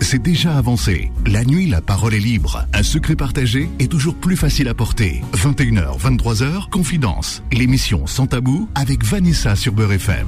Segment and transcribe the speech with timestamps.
[0.00, 1.12] c'est déjà avancé.
[1.26, 2.66] La nuit, la parole est libre.
[2.72, 5.22] Un secret partagé est toujours plus facile à porter.
[5.34, 7.42] 21h, 23h, Confidence.
[7.52, 10.26] L'émission Sans Tabou avec Vanessa sur Beurre FM.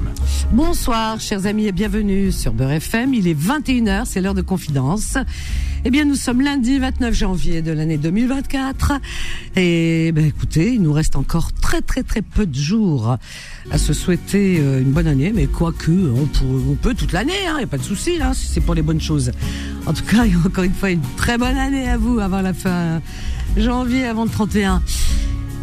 [0.51, 3.13] Bonsoir, chers amis, et bienvenue sur Beurre FM.
[3.13, 5.17] Il est 21h, c'est l'heure de Confidence.
[5.85, 8.93] Eh bien, nous sommes lundi 29 janvier de l'année 2024.
[9.57, 13.17] Et ben, écoutez, il nous reste encore très très très peu de jours
[13.69, 15.33] à se souhaiter euh, une bonne année.
[15.35, 18.13] Mais quoique, on peut, on peut toute l'année, il hein, n'y a pas de souci,
[18.21, 19.32] hein, si c'est pour les bonnes choses.
[19.85, 23.01] En tout cas, encore une fois, une très bonne année à vous avant la fin
[23.57, 24.81] janvier, avant le 31.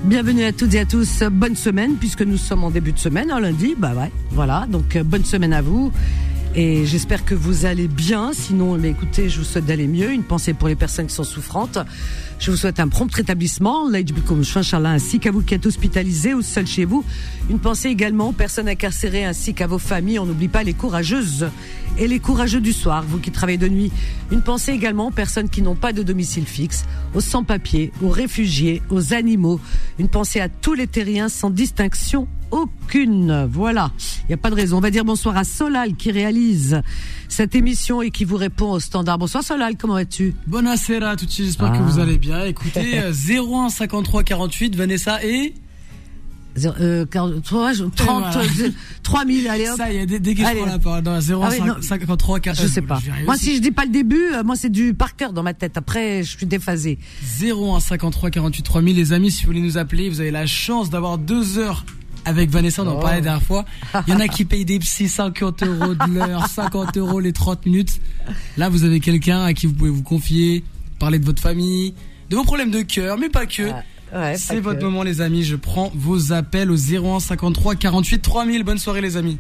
[0.05, 1.23] Bienvenue à toutes et à tous.
[1.31, 3.75] Bonne semaine, puisque nous sommes en début de semaine, un lundi.
[3.77, 4.67] Bah ouais, voilà.
[4.69, 5.93] Donc, euh, bonne semaine à vous.
[6.55, 8.33] Et j'espère que vous allez bien.
[8.33, 10.11] Sinon, mais écoutez, je vous souhaite d'aller mieux.
[10.13, 11.79] Une pensée pour les personnes qui sont souffrantes.
[12.41, 16.87] Je vous souhaite un prompt rétablissement, ainsi qu'à vous qui êtes hospitalisés ou seuls chez
[16.87, 17.05] vous.
[17.51, 20.19] Une pensée également aux personnes incarcérées ainsi qu'à vos familles.
[20.19, 21.51] On n'oublie pas les courageuses
[21.99, 23.93] et les courageux du soir, vous qui travaillez de nuit.
[24.33, 28.81] Une pensée également aux personnes qui n'ont pas de domicile fixe, aux sans-papiers, aux réfugiés,
[28.89, 29.61] aux animaux.
[29.99, 33.49] Une pensée à tous les terriens sans distinction aucune.
[33.53, 33.93] Voilà.
[34.25, 34.79] Il n'y a pas de raison.
[34.79, 36.81] On va dire bonsoir à Solal qui réalise
[37.31, 39.17] cette émission et qui vous répond au standard.
[39.17, 40.35] Bonsoir Solal, comment vas-tu?
[40.47, 42.45] Buonasera à tous, j'espère que vous allez bien.
[42.45, 45.55] Écoutez, 01 53 48, Vanessa et...
[46.81, 47.43] Euh, 30,
[49.05, 49.77] 3000, allez hop.
[49.77, 51.03] Ça y est, dégage-moi la parole.
[51.03, 52.63] Dans 053 48.
[52.63, 52.99] Je sais pas.
[53.25, 55.77] moi, si je dis pas le début, moi, c'est du par cœur dans ma tête.
[55.77, 56.99] Après, je suis déphasé.
[57.41, 60.91] 01 53 48 3000, les amis, si vous voulez nous appeler, vous avez la chance
[60.91, 61.85] d'avoir deux heures
[62.25, 63.65] avec Vanessa, on en parlait la dernière fois.
[64.07, 67.33] Il y en a qui payent des psy 50 euros de l'heure, 50 euros les
[67.33, 68.01] 30 minutes.
[68.57, 70.65] Là, vous avez quelqu'un à qui vous pouvez vous confier,
[70.99, 71.95] parler de votre famille,
[72.29, 73.71] de vos problèmes de cœur, mais pas que.
[74.37, 75.45] C'est votre moment, les amis.
[75.45, 78.65] Je prends vos appels au 01 53 48 3000.
[78.65, 79.39] Bonne soirée, les amis.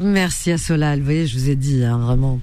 [0.00, 1.00] Merci à Solal.
[1.00, 2.40] Vous voyez, je vous ai dit, hein, vraiment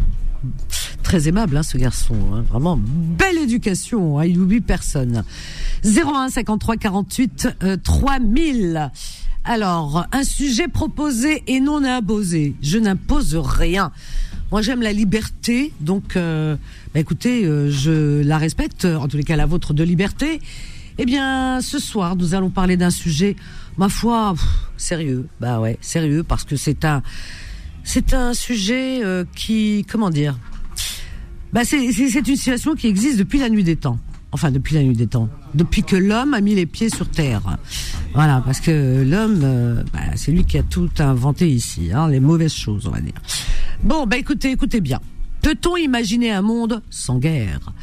[1.03, 2.15] très aimable, hein, ce garçon.
[2.33, 2.43] Hein.
[2.49, 4.21] vraiment belle éducation.
[4.21, 5.23] Il n'oublie personne.
[5.83, 7.47] 01 53 48
[7.83, 8.91] 3000.
[9.49, 12.53] Alors, un sujet proposé et non imposé.
[12.61, 13.91] Je n'impose rien.
[14.51, 16.55] Moi, j'aime la liberté, donc, euh,
[16.93, 20.39] bah, écoutez, euh, je la respecte, en tous les cas la vôtre de liberté.
[20.99, 23.35] Eh bien, ce soir, nous allons parler d'un sujet,
[23.75, 24.35] ma foi,
[24.77, 25.27] sérieux.
[25.41, 27.01] Bah ouais, sérieux, parce que c'est un,
[27.83, 30.37] c'est un sujet euh, qui, comment dire,
[31.53, 31.91] bah c'est une
[32.37, 33.97] situation qui existe depuis la nuit des temps
[34.31, 37.57] enfin depuis la nuit des temps, depuis que l'homme a mis les pieds sur terre.
[38.13, 42.19] Voilà, parce que l'homme, euh, bah, c'est lui qui a tout inventé ici, hein, les
[42.19, 43.13] mauvaises choses, on va dire.
[43.83, 44.99] Bon, bah écoutez, écoutez bien.
[45.41, 47.73] Peut-on imaginer un monde sans guerre?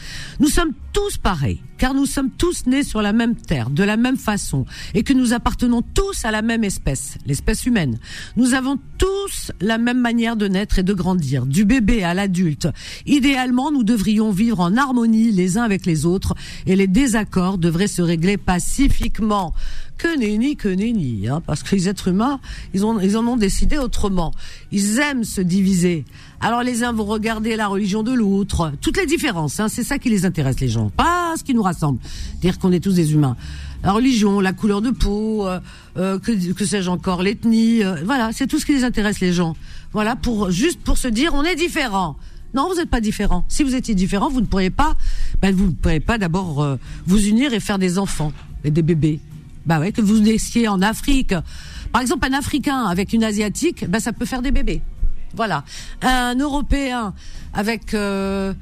[0.40, 3.96] Nous sommes tous pareils, car nous sommes tous nés sur la même terre, de la
[3.96, 7.98] même façon, et que nous appartenons tous à la même espèce, l'espèce humaine.
[8.36, 12.68] Nous avons tous la même manière de naître et de grandir, du bébé à l'adulte.
[13.06, 16.34] Idéalement, nous devrions vivre en harmonie les uns avec les autres,
[16.66, 19.54] et les désaccords devraient se régler pacifiquement
[19.98, 22.40] que nenni, que nenni, hein, parce que les êtres humains,
[22.74, 24.32] ils, en ont décidé autrement.
[24.72, 26.04] Ils aiment se diviser.
[26.40, 29.98] Alors les uns vont regarder la religion de l'autre, toutes les différences, hein, c'est ça
[29.98, 31.98] qui les intéresse les gens, pas ce qui nous rassemble,
[32.40, 33.36] dire qu'on est tous des humains.
[33.82, 35.60] La religion, la couleur de peau, euh,
[35.96, 39.32] euh que, que sais-je encore, l'ethnie, euh, voilà, c'est tout ce qui les intéresse les
[39.32, 39.54] gens.
[39.92, 42.16] Voilà, pour juste pour se dire on est différent.
[42.54, 43.44] Non, vous n'êtes pas différent.
[43.48, 44.94] Si vous étiez différent, vous ne pourriez pas,
[45.42, 46.76] ben, vous ne pourriez pas d'abord euh,
[47.06, 48.32] vous unir et faire des enfants
[48.64, 49.20] et des bébés.
[49.66, 51.34] Bah ouais, que vous naissiez en Afrique.
[51.92, 54.80] Par exemple, un Africain avec une Asiatique, bah ça peut faire des bébés.
[55.36, 55.64] Voilà.
[56.02, 57.14] Un Européen
[57.52, 58.54] avec euh,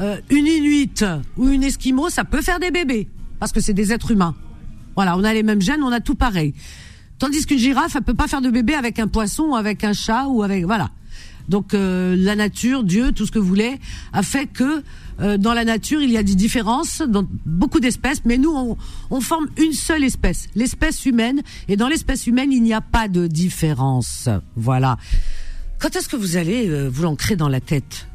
[0.00, 1.04] euh, une Inuit
[1.36, 3.08] ou une Esquimau, ça peut faire des bébés.
[3.38, 4.34] Parce que c'est des êtres humains.
[4.96, 6.54] Voilà, on a les mêmes gènes, on a tout pareil.
[7.18, 10.26] Tandis qu'une girafe, elle peut pas faire de bébé avec un poisson, avec un chat
[10.26, 10.64] ou avec...
[10.64, 10.90] Voilà.
[11.48, 13.78] Donc euh, la nature, Dieu, tout ce que vous voulez,
[14.12, 14.82] a fait que
[15.38, 18.76] dans la nature, il y a des différences dans beaucoup d'espèces, mais nous,
[19.08, 21.40] on, forme une seule espèce, l'espèce humaine.
[21.68, 24.28] Et dans l'espèce humaine, il n'y a pas de différence.
[24.56, 24.98] Voilà.
[25.78, 28.08] Quand est-ce que vous allez euh, vous l'ancrer dans la tête?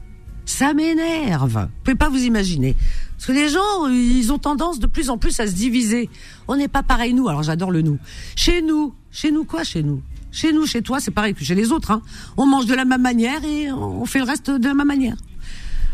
[0.45, 1.59] Ça m'énerve.
[1.59, 2.75] Vous pouvez pas vous imaginer.
[3.15, 6.09] Parce que les gens, ils ont tendance de plus en plus à se diviser.
[6.47, 7.30] On n'est pas pareil nous.
[7.30, 8.00] Alors j'adore le nous.
[8.36, 10.01] Chez nous, chez nous quoi Chez nous?
[10.31, 11.91] Chez nous, chez toi, c'est pareil que chez les autres.
[11.91, 12.01] Hein.
[12.38, 15.18] On mange de la même manière et on fait le reste de la même manière.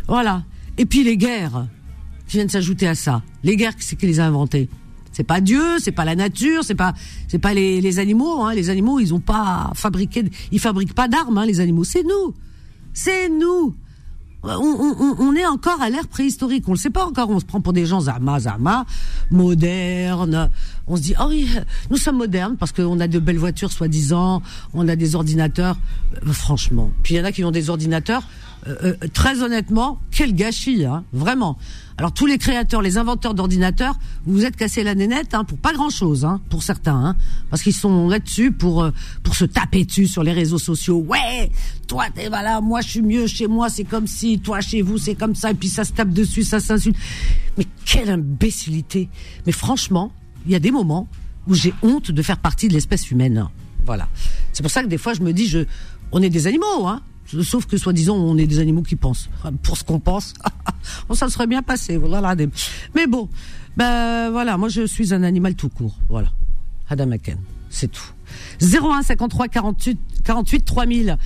[0.08, 0.44] Voilà.
[0.78, 1.68] Et puis les guerres
[2.28, 3.24] qui viennent s'ajouter à ça.
[3.44, 4.70] Les guerres, c'est qui les a inventées?
[5.18, 6.94] C'est pas Dieu, c'est pas la nature, c'est pas
[7.42, 8.44] pas les, animaux.
[8.44, 8.54] Hein.
[8.54, 11.40] Les animaux, ils ont pas fabriqué, ils fabriquent pas d'armes.
[11.40, 12.36] Hein, les animaux, c'est nous,
[12.94, 13.76] c'est nous.
[14.44, 16.66] On, est encore à l'ère préhistorique.
[16.68, 17.32] On le sait pas encore.
[17.32, 18.86] On se prend pour des gens zama zama,
[19.32, 20.52] modernes.
[20.86, 21.50] On se dit oh oui,
[21.90, 24.44] nous sommes modernes parce qu'on a de belles voitures soi-disant,
[24.76, 25.80] on a des ordinateurs.
[26.32, 28.22] Franchement, puis il y en a qui ont des ordinateurs
[28.68, 31.58] euh, euh, très honnêtement, quel gâchis, hein, vraiment.
[31.98, 35.58] Alors tous les créateurs, les inventeurs d'ordinateurs, vous vous êtes cassé la nénette hein, pour
[35.58, 37.16] pas grand chose, hein, pour certains, hein,
[37.50, 38.92] parce qu'ils sont là-dessus pour euh,
[39.24, 40.98] pour se taper dessus sur les réseaux sociaux.
[40.98, 41.52] Ouais,
[41.88, 44.98] toi t'es voilà, moi je suis mieux chez moi, c'est comme si, toi chez vous
[44.98, 46.98] c'est comme ça, et puis ça se tape dessus, ça s'insulte.
[47.58, 49.10] Mais quelle imbécilité
[49.46, 50.12] Mais franchement,
[50.46, 51.08] il y a des moments
[51.48, 53.48] où j'ai honte de faire partie de l'espèce humaine.
[53.86, 54.08] Voilà.
[54.52, 55.60] C'est pour ça que des fois je me dis, je,
[56.12, 57.02] on est des animaux, hein.
[57.44, 59.30] Sauf que soi-disant, on est des animaux qui pensent.
[59.62, 60.34] Pour ce qu'on pense,
[61.10, 62.00] on ça serait bien passé.
[62.96, 63.30] Mais bon,
[63.76, 65.98] ben voilà, moi je suis un animal tout court.
[66.10, 66.30] Voilà.
[66.90, 67.40] Adam Aken,
[67.70, 68.14] c'est tout.
[68.62, 71.18] 01 53 48 48 3000.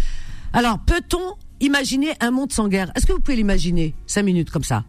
[0.53, 2.91] Alors, peut-on imaginer un monde sans guerre?
[2.95, 4.83] Est-ce que vous pouvez l'imaginer Cinq minutes comme ça,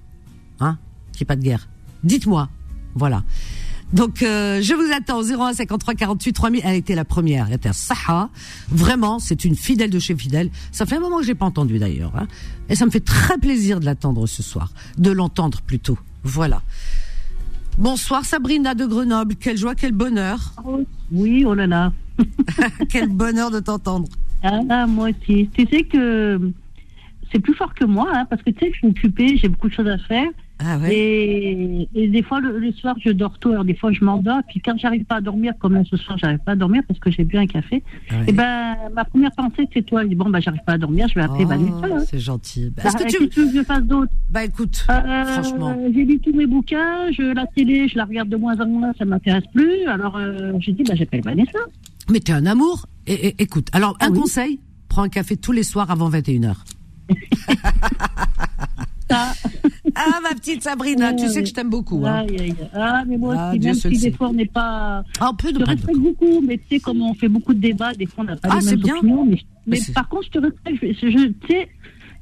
[0.60, 0.78] hein?
[1.12, 1.68] Qu'il n'y ait pas de guerre.
[2.04, 2.48] Dites-moi.
[2.94, 3.22] Voilà.
[3.92, 6.60] Donc euh, je vous attends 01 53 48 3000.
[6.64, 7.46] Elle a été la première.
[7.48, 8.30] Elle était Saha.
[8.70, 10.50] Vraiment, c'est une fidèle de chez fidèle.
[10.70, 12.12] Ça fait un moment que j'ai pas entendu d'ailleurs.
[12.16, 12.26] Hein.
[12.68, 15.98] Et ça me fait très plaisir de l'attendre ce soir, de l'entendre plutôt.
[16.22, 16.62] Voilà.
[17.78, 19.36] Bonsoir Sabrina de Grenoble.
[19.36, 20.54] Quelle joie, quel bonheur.
[21.10, 21.92] Oui, oh là là.
[22.90, 24.08] quel bonheur de t'entendre.
[24.42, 25.48] Ah, moi aussi.
[25.54, 26.52] Tu sais que
[27.30, 29.68] c'est plus fort que moi, hein, parce que tu sais, je suis occupée, j'ai beaucoup
[29.68, 30.28] de choses à faire.
[30.64, 30.94] Ah ouais.
[30.94, 33.50] Et, et, des fois, le, le, soir, je dors tôt.
[33.50, 34.40] Alors, des fois, je m'endors.
[34.48, 37.10] Puis, quand j'arrive pas à dormir, comme ce soir, j'arrive pas à dormir parce que
[37.10, 37.82] j'ai bu un café.
[38.10, 38.24] Ah ouais.
[38.28, 40.02] Et ben, ma première pensée, c'est toi.
[40.04, 41.08] Je dis, bon, ben, j'arrive pas à dormir.
[41.08, 41.86] Je vais appeler Oh, Vanessa.
[41.96, 42.04] hein.
[42.08, 42.70] c'est gentil.
[42.76, 43.40] Bah, Bah, Est-ce que qu'est-ce tu...
[43.40, 44.12] veux que je fasse d'autre?
[44.30, 45.76] Bah écoute, Euh, franchement.
[45.92, 47.10] J'ai lu tous mes bouquins.
[47.10, 48.92] Je, la télé, je la regarde de moins en moins.
[48.98, 49.84] Ça m'intéresse plus.
[49.88, 51.58] Alors, euh, j'ai dit, ben, j'appelle Vanessa.
[52.08, 52.86] Mais t'es un amour.
[53.08, 54.20] Et, et- écoute, alors Ah un oui.
[54.20, 56.54] conseil, prends un café tous les soirs avant 21h.
[59.10, 59.32] Ça.
[59.94, 62.02] Ah ma petite Sabrina, tu sais que je t'aime beaucoup.
[62.06, 62.24] Hein.
[62.28, 62.54] Aïe.
[62.74, 65.04] Ah, mais moi Ah, aussi, Dieu même si des fois on n'est pas.
[65.20, 67.28] Ah, on peut Je ne te pas respecte beaucoup, mais tu sais, comme on fait
[67.28, 68.96] beaucoup de débats, des fois on n'a pas Ah, les mêmes bien.
[68.96, 69.24] opinions.
[69.26, 70.78] Mais, mais c'est- par contre, je te respecte.
[70.82, 71.68] Je, je, je- tu sais,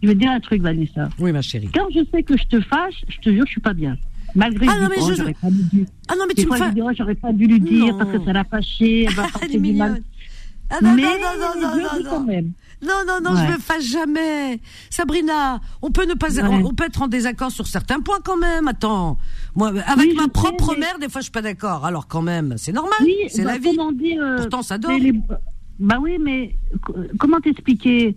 [0.03, 1.09] je vais te dire un truc, Vanessa.
[1.19, 1.69] Oui ma chérie.
[1.73, 3.97] Quand je sais que je te fâche, je te jure, je suis pas bien.
[4.35, 5.87] Malgré Ah, non, je mais je- j'aurais pas dû dire.
[6.09, 6.65] Ah non mais tu me fais.
[6.77, 7.99] je j'aurais pas dû lui dire Non.
[7.99, 10.03] parce que ça l'a fâché, elle va du mal.
[10.73, 12.53] Ah non, mais non, non, non, je non, non, quand même.
[12.83, 13.47] Non, non, non, Ouais.
[13.47, 14.61] je me fâche jamais.
[14.89, 16.43] Sabrina, on peut ne pas, Ouais.
[16.43, 18.69] on, on peut être en désaccord sur certains points quand même.
[18.69, 19.19] Attends,
[19.55, 21.85] moi, avec Oui, je ma sais, propre mais- mère, des fois, je suis pas d'accord.
[21.85, 23.77] Alors quand même, c'est normal, Oui, c'est bah, la vie.
[23.77, 25.13] Comment dire, euh, Pourtant, ça les-
[25.79, 28.15] Bah oui, mais co- comment t'expliquer?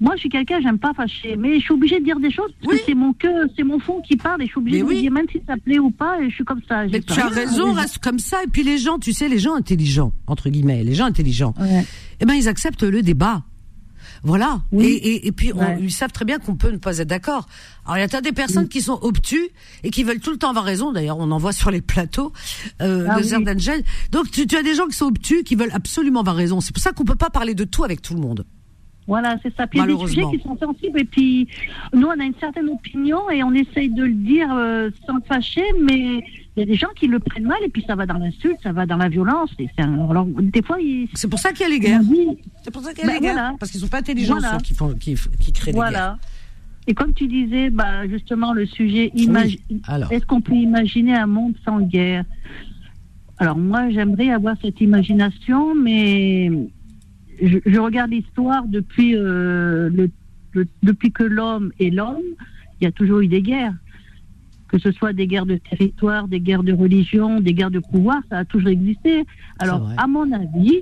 [0.00, 2.50] Moi, je suis quelqu'un, j'aime pas fâcher, mais je suis obligée de dire des choses
[2.60, 2.78] parce Oui.
[2.80, 4.88] que c'est mon cœur, c'est mon fond qui parle et je suis obligée Mais de
[4.88, 4.94] oui.
[4.96, 6.84] le dire, même si ça plaît ou pas, et je suis comme ça.
[6.86, 8.42] Mais tu as raison, reste comme ça.
[8.42, 11.84] Et puis les gens, tu sais, les gens intelligents, entre guillemets, les gens intelligents, Ouais.
[12.20, 13.42] eh ben ils acceptent le débat.
[14.24, 14.60] Voilà.
[14.70, 14.84] Oui.
[14.86, 15.78] Et, et, et puis on- Ouais.
[15.80, 17.48] ils savent très bien qu'on peut ne pas être d'accord.
[17.84, 19.48] Alors il y a tas des personnes qui sont obtus
[19.82, 20.92] et qui veulent tout le temps avoir raison.
[20.92, 22.32] D'ailleurs, on en voit sur les plateaux
[22.80, 23.82] euh, Ah de chaînes.
[24.12, 26.60] Donc tu, tu as des gens qui sont obtus, qui veulent absolument avoir raison.
[26.60, 28.44] C'est pour ça qu'on peut pas parler de tout avec tout le monde.
[29.08, 29.66] Voilà, c'est ça.
[29.66, 31.48] Puis il y a des sujets qui sont sensibles et puis
[31.92, 35.64] nous, on a une certaine opinion et on essaye de le dire euh, sans fâcher,
[35.82, 36.22] mais
[36.56, 38.58] il y a des gens qui le prennent mal et puis ça va dans l'insulte,
[38.62, 39.50] ça va dans la violence.
[39.58, 41.08] Et c'est un- alors, des fois, ils.
[41.14, 42.00] C'est pour ça qu'il y a les guerres.
[42.00, 42.26] dit-
[42.62, 43.32] C'est pour ça qu'il y a Bah, les guerres.
[43.34, 43.54] voilà.
[43.58, 44.58] Parce qu'ils sont pas intelligents Voilà.
[44.58, 45.90] ceux qui font, qui, qui créent les guerres.
[45.90, 46.18] Voilà.
[46.86, 49.60] Et comme tu disais, bah, justement, le sujet, imagi-
[50.10, 52.24] est-ce qu'on peut imaginer un monde sans guerre?
[53.38, 56.50] Alors moi, j'aimerais avoir cette imagination, mais
[57.40, 60.10] je, je regarde l'histoire depuis, euh, le,
[60.52, 62.20] le- depuis que l'homme est l'homme,
[62.80, 63.74] il y a toujours eu des guerres.
[64.72, 68.22] Que ce soit des guerres de territoire, des guerres de religion, des guerres de pouvoir,
[68.30, 69.24] ça a toujours existé.
[69.58, 70.80] Alors, à mon avis,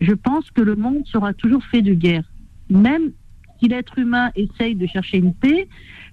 [0.00, 2.24] je pense que le monde sera toujours fait de guerre.
[2.70, 3.12] Même
[3.58, 5.68] si l'être humain essaye de chercher une paix,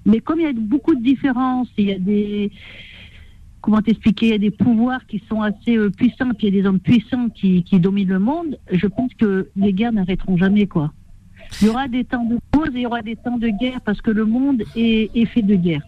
[0.06, 2.52] mais comme il y a beaucoup de différences, il y a des
[3.62, 6.60] comment t'expliquer, il y a des pouvoirs qui sont assez euh, puissants, puis il y
[6.60, 10.38] a des hommes puissants qui, qui dominent le monde, je pense que les guerres n'arrêteront
[10.38, 10.94] jamais, quoi.
[11.62, 13.82] Il y aura des temps de pause et il y aura des temps de guerre
[13.82, 15.82] parce que le monde est, est fait de guerre.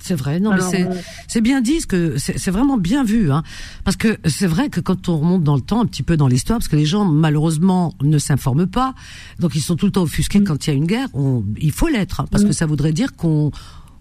[0.00, 0.94] C'est vrai, non, Alors, mais c'est euh,
[1.26, 3.42] c'est bien dit, ce que c'est vraiment bien vu, hein,
[3.84, 6.28] parce que c'est vrai que quand on remonte dans le temps, un petit peu dans
[6.28, 8.94] l'histoire, parce que les gens malheureusement ne s'informent pas,
[9.38, 11.08] donc ils sont tout le temps offusqués quand il y a une guerre.
[11.14, 13.50] On, il faut l'être, hein, parce que ça voudrait dire qu'on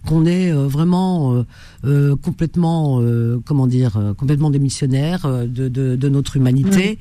[0.08, 1.44] qu'on est euh, vraiment euh,
[1.84, 6.98] euh, complètement, euh, comment dire, euh, complètement démissionnaire euh, de, de, de notre humanité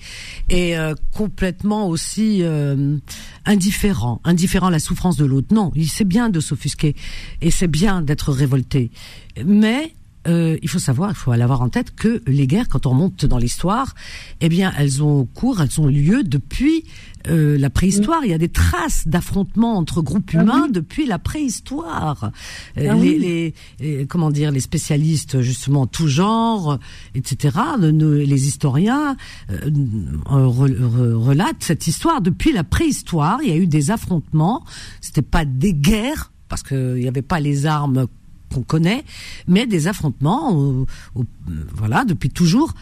[0.50, 2.96] et euh, complètement aussi euh,
[3.44, 5.54] indifférent, indifférent à la souffrance de l'autre.
[5.54, 6.96] Non, il c'est bien de s'offusquer
[7.40, 8.90] et c'est bien d'être révolté,
[9.44, 9.92] mais
[10.26, 13.25] euh, il faut savoir, il faut avoir en tête que les guerres, quand on remonte
[13.25, 13.95] dans l'histoire,
[14.40, 16.85] eh bien, elles ont cours, elles ont lieu depuis
[17.28, 18.25] euh, la préhistoire.
[18.25, 20.73] Il y a des traces d'affrontements entre groupes Ah humains oui.
[20.73, 22.30] depuis la préhistoire.
[22.78, 23.18] Euh, Ah les, oui.
[23.18, 23.54] les-
[23.99, 26.78] les- comment dire, les spécialistes justement en tout genre,
[27.14, 27.59] etc.
[27.80, 29.16] les historiens
[29.50, 29.71] euh,
[30.25, 33.40] re- re- relatent cette histoire depuis la préhistoire.
[33.42, 34.64] Il y a eu des affrontements.
[35.00, 38.06] C'était pas des guerres parce qu'il n'y avait pas les armes
[38.52, 39.04] qu'on connaît,
[39.48, 40.86] mais des affrontements,
[41.74, 42.74] voilà, depuis toujours,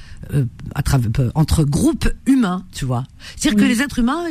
[0.74, 3.04] à travers, entre groupes humains, tu vois.
[3.36, 4.24] C'est-à-dire que les êtres humains,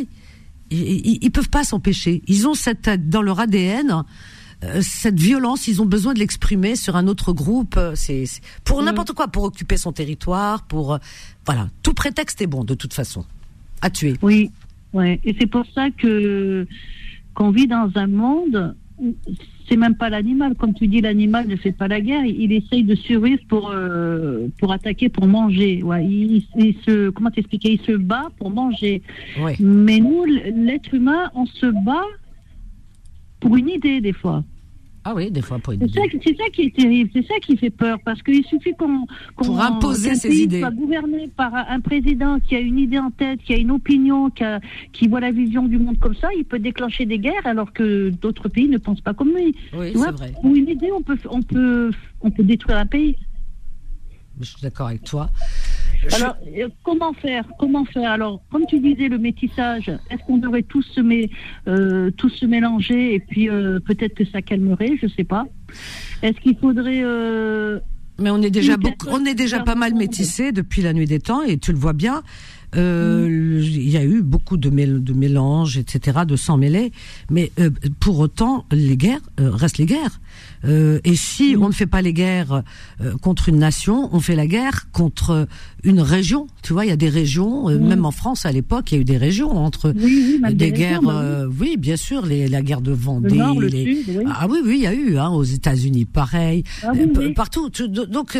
[0.70, 2.22] ils, ils, peuvent pas s'empêcher.
[2.28, 4.04] Ils ont cette dans leur ADN
[4.64, 7.76] euh, cette violence, ils ont besoin de l'exprimer sur un autre groupe.
[7.78, 8.26] Euh, c'est
[8.64, 8.86] pour mm.
[8.86, 10.98] n'importe quoi, pour occuper son territoire, pour euh,
[11.46, 13.26] voilà, tout prétexte est bon de toute façon
[13.82, 14.16] à tuer.
[14.22, 14.52] Oui,
[14.94, 16.66] ouais, et c'est pour ça que
[17.34, 18.76] qu'on vit dans un monde
[19.74, 22.24] c'est même pas l'animal, comme tu dis, l'animal ne fait pas la guerre.
[22.26, 23.74] Il, essaye de survivre pour
[24.60, 25.82] pour attaquer, pour manger.
[25.82, 26.44] Ouais, il,
[26.86, 27.74] se comment t'expliquer?
[27.74, 29.02] Il se bat pour manger.
[29.60, 32.06] Mais nous, l'être humain, on se bat
[33.40, 34.44] pour une idée des fois.
[35.06, 37.70] Ah oui, des fois pour C'est ça, ça, qui est terrible, c'est ça qui fait
[37.70, 42.40] peur, parce qu'il suffit qu'on qu pour imposer ses idées, soit gouverné par un président
[42.40, 44.44] qui a une idée en tête, qui a une opinion, qui,
[44.94, 48.10] qui voit la vision du monde comme ça, il peut déclencher des guerres alors que
[48.10, 49.54] d'autres pays ne pensent pas comme lui.
[49.74, 50.32] Oui, c'est vrai.
[50.42, 51.92] Pour une idée, on peut, on peut,
[52.22, 53.18] on peut détruire un pays.
[54.40, 55.30] Je suis d'accord avec toi.
[56.12, 60.64] Alors, euh, comment faire Comment faire Alors, comme tu disais, le métissage, est-ce qu'on devrait
[60.64, 61.02] tous se,
[61.68, 65.46] euh, tous se mélanger et puis euh, peut-être que ça calmerait Je ne sais pas.
[66.22, 67.04] Est-ce qu'il faudrait
[68.20, 71.20] mais on est déjà beaucoup, on est déjà pas mal métissé depuis la nuit des
[71.20, 72.22] temps et tu le vois bien.
[72.76, 76.92] Euh, il y a eu beaucoup de, de mélanges, etc., de sang mêlés.
[77.30, 77.70] Mais euh,
[78.00, 80.20] pour autant, les guerres euh, restent les guerres.
[80.66, 82.64] et si on ne fait pas les guerres
[83.22, 85.48] contre une nation, on fait la guerre contre
[85.84, 86.48] une région.
[86.62, 89.02] Tu vois, il y a des régions, même en France à l'époque, il y a
[89.02, 91.02] eu des régions entre des, guerres.
[91.02, 91.78] Bah oui.
[91.78, 93.40] bien sûr, les, la guerre de Vendée.
[93.40, 96.92] Ah oui, oui, il y a eu hein, aux États-Unis, pareil, ah
[97.36, 97.70] partout.
[98.10, 98.38] Donc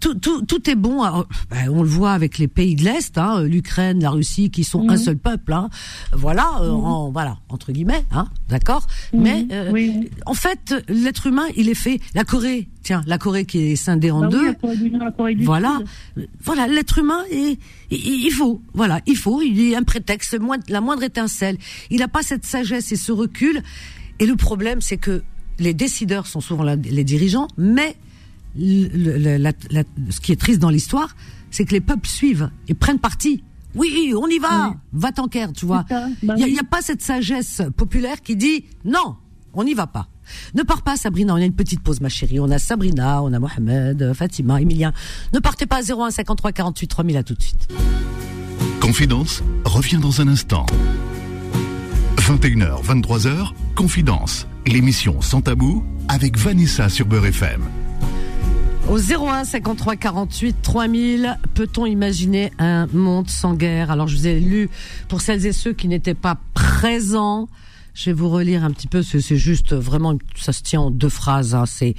[0.00, 1.02] tout, tout, tout est bon.
[1.50, 4.88] Ben, on le voit avec les pays de l'Est Hein, l'Ukraine, la Russie, qui sont
[4.88, 4.98] un mhm.
[4.98, 5.52] seul peuple.
[5.52, 5.68] Hein.
[6.12, 6.84] Voilà, euh, mhm.
[6.84, 8.86] en, voilà entre guillemets, hein, d'accord.
[9.12, 9.22] Mhm.
[9.22, 12.00] Mais euh, en fait, l'être humain, il est fait.
[12.14, 14.54] La Corée, tiens, la Corée qui est scindée en bah deux.
[15.40, 15.80] voilà,
[16.42, 17.58] voilà, l'être humain, et
[17.90, 19.42] il, faut, voilà, il faut.
[19.42, 20.36] Il est un prétexte,
[20.68, 21.58] la moindre étincelle.
[21.90, 23.62] Il n'a pas cette sagesse et ce recul.
[24.18, 25.22] Et le problème, c'est que
[25.58, 27.96] les décideurs sont souvent les dirigeants, mais
[28.56, 31.16] ce qui est triste dans l'histoire,
[31.50, 33.42] c'est que les peuples suivent et prennent parti.
[33.74, 35.86] Oui, on y va, va t'enquer, tu vois.
[35.90, 39.16] Il bah n'y a, pas cette sagesse populaire qui dit non,
[39.54, 40.08] on n'y va pas.
[40.54, 41.34] Ne pars pas, Sabrina.
[41.34, 42.40] On a une petite pause, ma chérie.
[42.40, 44.92] On a Sabrina, on a Mohamed, Fatima, Emilien.
[45.32, 47.16] Ne partez pas à 01 53 48 3000.
[47.16, 47.68] À tout de suite.
[48.80, 50.66] Confidence revient dans un instant.
[52.16, 54.46] 21h, 23h, Confidence.
[54.66, 57.62] L'émission sans tabou avec Vanessa sur Beurre FM.
[58.88, 63.90] Au 01 53 48 3000, peut-on imaginer un monde sans guerre?
[63.90, 64.68] Alors je vous ai lu
[65.08, 67.48] pour celles et ceux qui n'étaient pas présents
[67.94, 71.08] je vais vous relire un petit peu, c'est juste vraiment, ça se tient en deux
[71.08, 71.54] phrases.
[71.54, 71.66] Hein.
[71.66, 71.94] C'est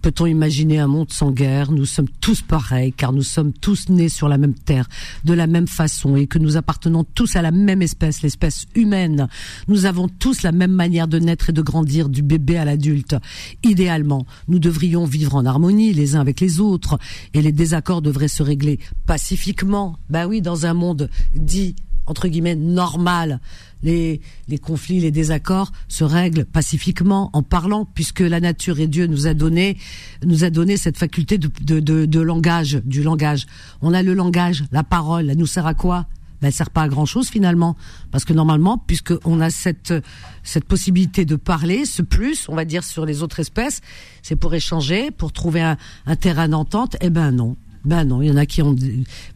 [0.00, 1.72] peut-on imaginer un monde sans guerre?
[1.72, 4.88] Nous sommes tous pareils, car nous sommes tous nés sur la même terre,
[5.24, 9.28] de la même façon, et que nous appartenons tous à la même espèce, l'espèce humaine.
[9.68, 13.16] Nous avons tous la même manière de naître et de grandir, du bébé à l'adulte.
[13.64, 16.98] Idéalement, nous devrions vivre en harmonie les uns avec les autres,
[17.34, 19.98] et les désaccords devraient se régler pacifiquement.
[20.08, 21.74] Ben oui, dans un monde dit
[22.06, 23.40] entre guillemets normal
[23.82, 29.06] les, les conflits, les désaccords se règlent pacifiquement en parlant, puisque la nature et Dieu
[29.06, 29.76] nous a donné,
[30.24, 33.46] nous a donné cette faculté de, de, de, de langage, du langage.
[33.80, 36.06] On a le langage, la parole, elle nous sert à quoi?
[36.40, 37.76] Ben, elle sert pas à grand chose finalement,
[38.10, 39.94] parce que normalement, puisque on a cette
[40.42, 43.80] cette possibilité de parler, ce plus, on va dire sur les autres espèces,
[44.22, 46.96] c'est pour échanger, pour trouver un, un terrain d'entente.
[47.00, 48.76] Eh ben non, ben non, il y en a qui ont,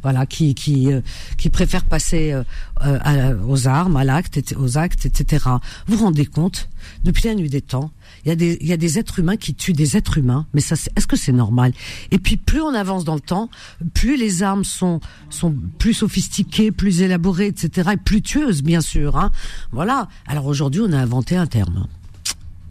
[0.02, 1.00] voilà, qui qui euh,
[1.36, 2.44] qui préfèrent passer euh,
[2.84, 5.44] euh, aux armes, à l'acte, aux actes, etc.
[5.86, 6.68] Vous vous rendez compte
[7.04, 7.90] Depuis la nuit des temps,
[8.24, 10.46] il y a des il y a des êtres humains qui tuent des êtres humains.
[10.54, 11.72] Mais ça, est-ce que c'est normal?
[12.12, 13.50] Et puis plus on avance dans le temps,
[13.94, 17.90] plus les armes sont sont plus sophistiquées, plus élaborées, etc.
[17.94, 19.16] Et plus tueuses, bien sûr.
[19.16, 19.32] Hein.
[19.72, 20.08] Voilà.
[20.26, 21.86] Alors aujourd'hui, on a inventé un terme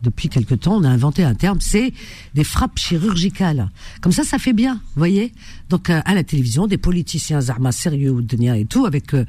[0.05, 1.91] depuis quelque temps, on a inventé un terme, c'est
[2.33, 3.69] des frappes chirurgicales.
[4.01, 5.33] Comme ça, ça fait bien, vous voyez
[5.69, 9.25] Donc euh, à la télévision, des politiciens armes sérieux ou et tout, avec euh,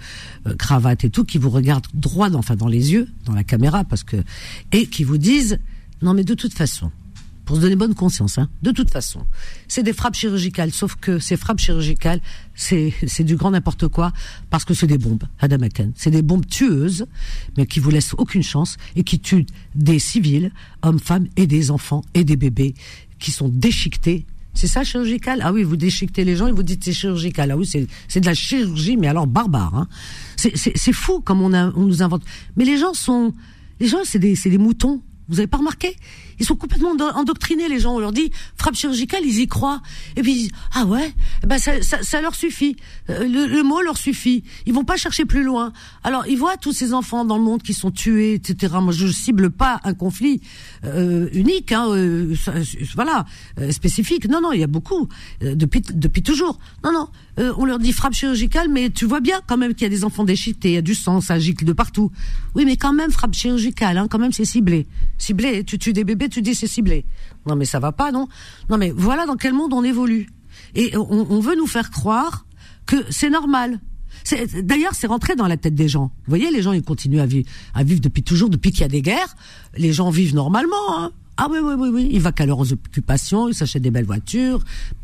[0.47, 3.45] euh, cravate et tout, qui vous regardent droit, dans, enfin dans les yeux, dans la
[3.45, 4.17] caméra, parce que
[4.73, 5.59] et qui vous disent
[6.03, 6.91] non mais de toute façon,
[7.47, 8.37] pour se donner bonne conscience.
[8.39, 8.51] Hein.
[8.63, 9.25] De toute façon,
[9.69, 12.21] c'est des frappes chirurgicales, sauf que ces frappes chirurgicales,
[12.55, 14.13] c'est c'est du grand n'importe quoi
[14.51, 15.57] parce que c'est des bombes, Adam
[15.95, 17.07] C'est des bombes tueuses,
[17.57, 20.51] mais qui vous laissent aucune chance et qui tuent des civils,
[20.83, 22.75] hommes, femmes et des enfants et des bébés
[23.19, 24.27] qui sont déchiquetés.
[24.53, 25.41] C'est ça chirurgical?
[25.43, 27.53] Ah oui, vous déchiquetez les gens et vous dites c'est chirurgical.
[27.53, 29.75] Ah oui, c'est c'est de la chirurgie, mais alors barbare.
[29.75, 29.89] Hein.
[30.37, 32.25] C'est c'est fou comme on a on nous invente.
[32.57, 33.33] Mais les gens sont
[33.79, 35.95] les gens c'est des c'est des moutons Vous avez pas remarqué?
[36.39, 37.95] Ils sont complètement endoctrinés les gens.
[37.95, 39.81] On leur dit frappe chirurgicale, ils y croient.
[40.17, 41.13] Et puis ils disent ah ouais,
[41.43, 42.77] eh ben ça, leur suffit.
[43.11, 44.45] Euh, le, mot leur suffit.
[44.67, 45.73] Ils vont pas chercher plus loin.
[46.05, 48.75] Alors ils voient tous ces enfants dans le monde qui sont tués, etc.
[48.81, 50.41] Moi je cible pas un conflit
[50.85, 52.35] euh, unique, hein, euh,
[52.95, 53.25] voilà,
[53.71, 54.29] spécifique.
[54.29, 55.09] Non non, il y a beaucoup
[55.41, 56.59] depuis depuis toujours.
[56.85, 57.09] Non non,
[57.57, 60.05] on leur dit frappe chirurgicale, mais tu vois bien quand même qu'il y a des
[60.05, 62.11] enfants déchiquetés, il y a du sang, ça gicle de partout.
[62.55, 64.87] Oui, mais quand même frappe chirurgicale, hein, quand même c'est ciblé.
[65.19, 67.05] Ciblé, tu tues des bébés, tu dis c'est ciblé.
[67.47, 68.29] Non mais ça va pas, non
[68.69, 70.29] Non mais voilà dans quel monde on évolue.
[70.75, 72.47] Et on, veut nous faire croire
[72.87, 73.81] que c'est normal.
[74.63, 76.11] D'ailleurs, c'est rentré dans la tête des gens.
[76.25, 78.85] Vous voyez, les gens, ils continuent à vivre, à vivre depuis toujours, depuis qu'il y
[78.85, 79.37] a des guerres.
[79.77, 80.99] Les gens vivent normalement.
[80.99, 81.13] Hein.
[81.37, 82.09] Ah oui, oui, oui, oui.
[82.11, 84.61] Ils vont qu'à leurs occupations, ils s'achètent des belles voitures,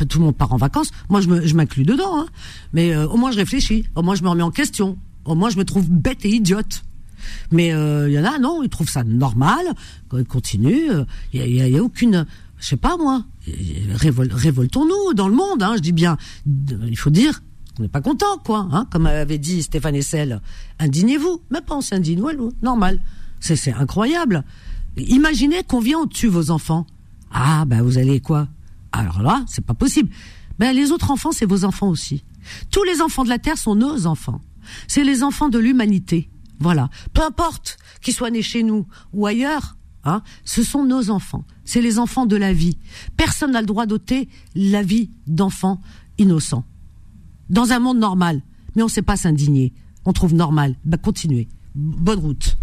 [0.09, 0.91] tout le monde part en vacances.
[1.11, 2.21] Moi, je m'inclus dedans.
[2.21, 2.27] Hein.
[2.73, 3.85] Mais euh, au moins, je réfléchis.
[3.95, 4.99] Au moins, je me remets en question.
[5.25, 6.83] Au moins, je me trouve bête et idiote.
[7.51, 9.67] Mais il euh, y en a, non, ils trouvent ça normal,
[10.13, 10.91] ils continuent.
[11.33, 12.27] Il euh, y a, y a, aucune,
[12.59, 15.63] je sais pas moi, révoltons-nous dans le monde.
[15.63, 17.43] Hein, je dis bien, il faut dire
[17.79, 18.69] on n'est pas content, quoi.
[18.71, 20.41] Hein, comme avait dit Stéphane Essel,
[20.79, 21.41] indignez-vous.
[21.51, 23.01] Mais pas on s'indigne, walou, normal.
[23.41, 24.45] C'est incroyable.
[24.97, 26.87] Imaginez qu'on vient, on tue vos enfants.
[27.33, 28.49] Ah, ben vous allez quoi?
[28.93, 30.11] Alors là, c'est pas possible.
[30.59, 32.25] Ben les autres enfants, c'est vos enfants aussi.
[32.71, 34.41] Tous les enfants de la Terre sont nos enfants.
[34.87, 36.29] C'est les enfants de l'humanité.
[36.63, 36.89] Voilà.
[37.13, 41.45] Peu importe qu'ils soient nés chez nous ou ailleurs, hein, ce sont nos enfants.
[41.65, 42.79] C'est les enfants de la vie.
[43.17, 45.81] Personne n'a le droit d'ôter la vie d'enfants
[46.19, 46.65] innocents.
[47.51, 48.43] Dans un monde normal.
[48.75, 49.73] Mais on ne sait pas s'indigner.
[50.05, 50.77] On trouve normal.
[50.85, 51.49] Ben, continuez.
[51.75, 52.57] Bonne route.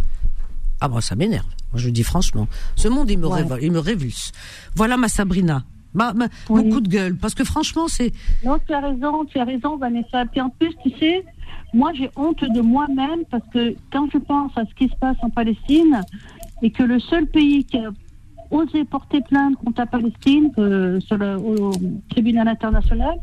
[0.82, 1.46] Ah bah ça m'énerve.
[1.74, 3.28] Moi je dis franchement, ce monde il me
[3.62, 4.32] il me révulse.
[4.76, 5.66] Voilà ma Sabrina.
[5.94, 6.14] Bah,
[6.50, 8.12] Mon coup de gueule, parce que franchement, c'est.
[8.44, 10.26] Non, tu as raison, tu as raison, Vanessa.
[10.26, 11.26] Puis en plus, tu sais,
[11.74, 15.18] moi, j'ai honte de moi-même parce que quand je pense à ce qui se passe
[15.22, 16.02] en Palestine
[16.62, 17.90] et que le seul pays qui a
[18.52, 21.72] osé porter plainte contre la Palestine euh, sur le, au
[22.10, 23.16] tribunal international,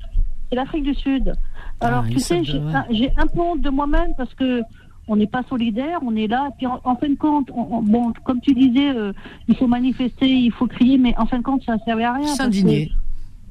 [0.48, 1.32] c'est l'Afrique du Sud.
[1.80, 4.62] Alors, ah, tu sais, j'ai un peu honte de moi-même parce que
[5.08, 6.50] on n'est pas solidaire, on est là.
[6.56, 9.12] Puis en, fin de compte, bon, comme tu disais, euh,
[9.48, 12.14] il faut manifester, il faut crier, mais en fin de compte, ça ne servait à
[12.14, 12.34] rien.
[12.34, 12.90] S'indigner.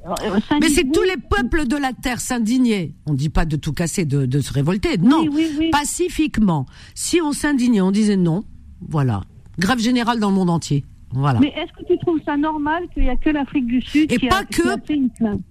[0.08, 2.94] Euh, mais c'est tous les peuples de la terre s'indigner.
[3.08, 4.98] On ne dit pas de tout casser, de, se révolter.
[4.98, 5.26] Non,
[5.72, 6.68] pacifiquement.
[6.94, 8.44] Si on s'indignait, on disait non.
[8.88, 9.22] Voilà.
[9.58, 10.84] Grève générale dans le monde entier.
[11.12, 11.40] Voilà.
[11.40, 14.18] Mais est-ce que tu trouves ça normal qu'il n'y a que l'Afrique du Sud Et
[14.18, 14.64] qui, pas a, que...
[14.86, 15.42] fait une plainte?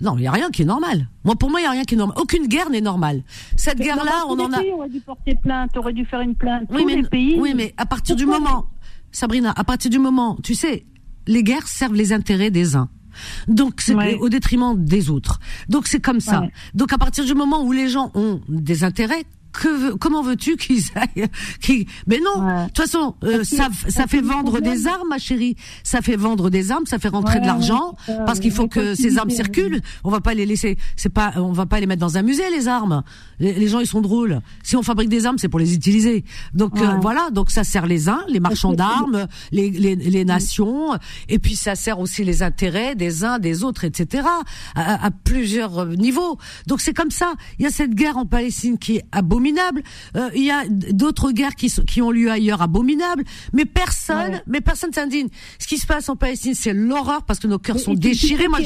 [0.00, 1.08] Non, il n'y a rien qui est normal.
[1.24, 2.16] Moi, pour moi, il n'y a rien qui est normal.
[2.20, 3.22] Aucune guerre n'est normale.
[3.56, 4.58] Cette guerre-là, on en a.
[4.58, 6.68] Pays auraient dû porter plainte, aurait dû faire une plainte.
[6.70, 7.36] Oui, mais, pays.
[7.38, 8.66] Oui, mais à partir du moment,
[9.12, 10.86] Sabrina, à partir du moment, tu sais,
[11.26, 12.88] les guerres servent les intérêts des uns.
[13.46, 15.38] Donc c'est au détriment des autres.
[15.68, 16.44] Donc c'est comme ça.
[16.74, 20.82] Donc à partir du moment où les gens ont des intérêts, que comment veux-tu qu'ils
[20.94, 21.28] aillent
[22.06, 25.56] Mais non, de toute façon, euh, ça, ça fait vendre des armes, ma chérie.
[25.84, 29.18] Ça fait vendre des armes, ça fait rentrer de l'argent parce qu'il faut que ces
[29.18, 29.80] armes circulent.
[30.04, 30.78] On va pas les laisser.
[30.96, 33.02] C'est pas, on va pas les mettre dans un musée les armes.
[33.38, 34.40] Les, gens ils sont drôles.
[34.62, 36.24] Si on fabrique des armes, c'est pour les utiliser.
[36.54, 40.96] Donc euh, voilà, donc ça sert les uns, les marchands d'armes, les, les, les, nations,
[41.28, 44.26] et puis ça sert aussi les intérêts des uns, des autres, etc.
[44.74, 46.38] À, à plusieurs niveaux.
[46.66, 47.34] Donc c'est comme ça.
[47.58, 49.82] Il y a cette guerre en Palestine qui est abominable abominable.
[50.16, 53.24] Euh, il y a d'autres guerres qui, qui ont lieu ailleurs abominables.
[53.52, 55.28] Mais personne, mais personne s'indigne.
[55.58, 58.48] Ce qui se passe en Palestine, c'est l'horreur parce que nos cœurs sont déchirés.
[58.48, 58.60] Moi,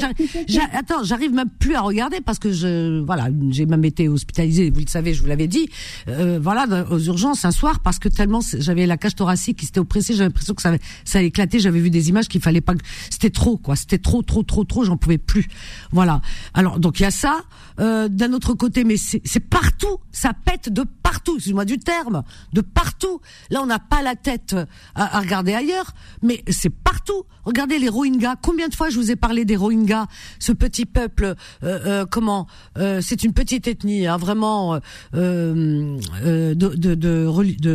[0.73, 4.69] attends, j'arrive même plus à regarder parce que je, voilà, j'ai même été hospitalisée.
[4.69, 5.69] Vous le savez, je vous l'avais dit.
[6.07, 9.79] Euh, voilà, aux urgences un soir parce que tellement j'avais la cage thoracique qui s'était
[9.79, 11.59] oppressée, j'avais l'impression que ça, ça allait éclater.
[11.59, 12.73] J'avais vu des images qu'il fallait pas.
[13.09, 13.75] C'était trop, quoi.
[13.75, 14.83] C'était trop, trop, trop, trop.
[14.83, 15.47] J'en pouvais plus.
[15.91, 16.21] Voilà.
[16.53, 17.41] Alors donc il y a ça.
[17.79, 19.97] Euh, D'un autre côté, mais c'est partout.
[20.11, 23.21] Ça pète de partout, excuse-moi du terme, de partout.
[23.49, 24.55] Là, on n'a pas la tête
[24.95, 27.23] à, regarder ailleurs, mais c'est partout.
[27.45, 28.35] Regardez les Rohingyas.
[28.41, 30.07] Combien de fois je vous ai parlé des Rohingyas,
[30.39, 34.79] ce petit peuple, euh, euh, comment euh, C'est une petite ethnie, hein, vraiment
[35.13, 35.97] de,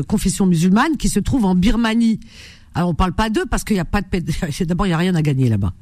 [0.03, 2.21] confession musulmane qui se trouve en Birmanie.
[2.75, 4.09] Alors on parle pas d'eux parce qu'il n'y a pas de
[4.65, 5.73] d'abord il y a rien à gagner là-bas.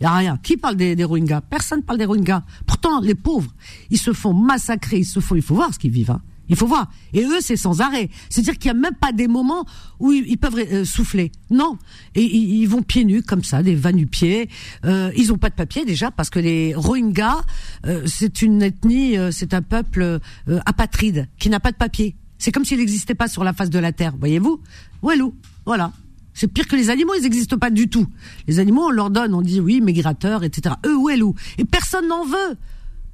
[0.00, 0.38] Il y a rien.
[0.42, 1.40] Qui parle des, Rohingyas?
[1.42, 2.42] Personne parle des Rohingyas.
[2.66, 3.52] Pourtant les pauvres,
[3.90, 6.22] ils se font massacrer, ils se font il faut voir ce qu'ils vivent hein.
[6.48, 6.90] Il faut voir.
[7.12, 8.08] Et eux, c'est sans arrêt.
[8.30, 9.64] C'est-à-dire qu'il n'y a même pas des moments
[9.98, 11.32] où ils, peuvent euh, souffler.
[11.50, 11.78] Non.
[12.14, 14.48] Et ils, vont pieds nus comme ça, des va-nu-pieds.
[14.84, 17.42] Euh, ils ont pas de papier déjà parce que les Rohingyas,
[17.86, 20.20] euh, c'est une ethnie, euh, c'est un peuple
[20.64, 22.16] apatride qui n'a pas de papier.
[22.38, 24.14] C'est comme s'il n'existait pas sur la face de la terre.
[24.18, 24.60] Voyez-vous?
[25.02, 25.34] Ouelou.
[25.64, 25.92] Voilà.
[26.34, 28.06] C'est pire que les animaux, ils n'existent pas du tout.
[28.46, 30.74] Les animaux, on leur donne, on dit oui, migrateurs, etc.
[30.84, 31.34] Eux, ouelou.
[31.56, 32.56] Et personne n'en veut.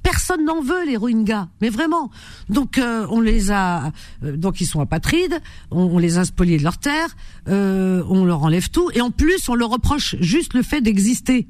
[0.03, 2.11] Personne n'en veut les Rohingyas, mais vraiment.
[2.49, 3.91] Donc euh, on les a,
[4.23, 7.15] euh, donc ils sont apatrides, on, les a spoliés de leur terre,
[7.47, 11.47] euh, on leur enlève tout, et en plus on leur reproche juste le fait d'exister.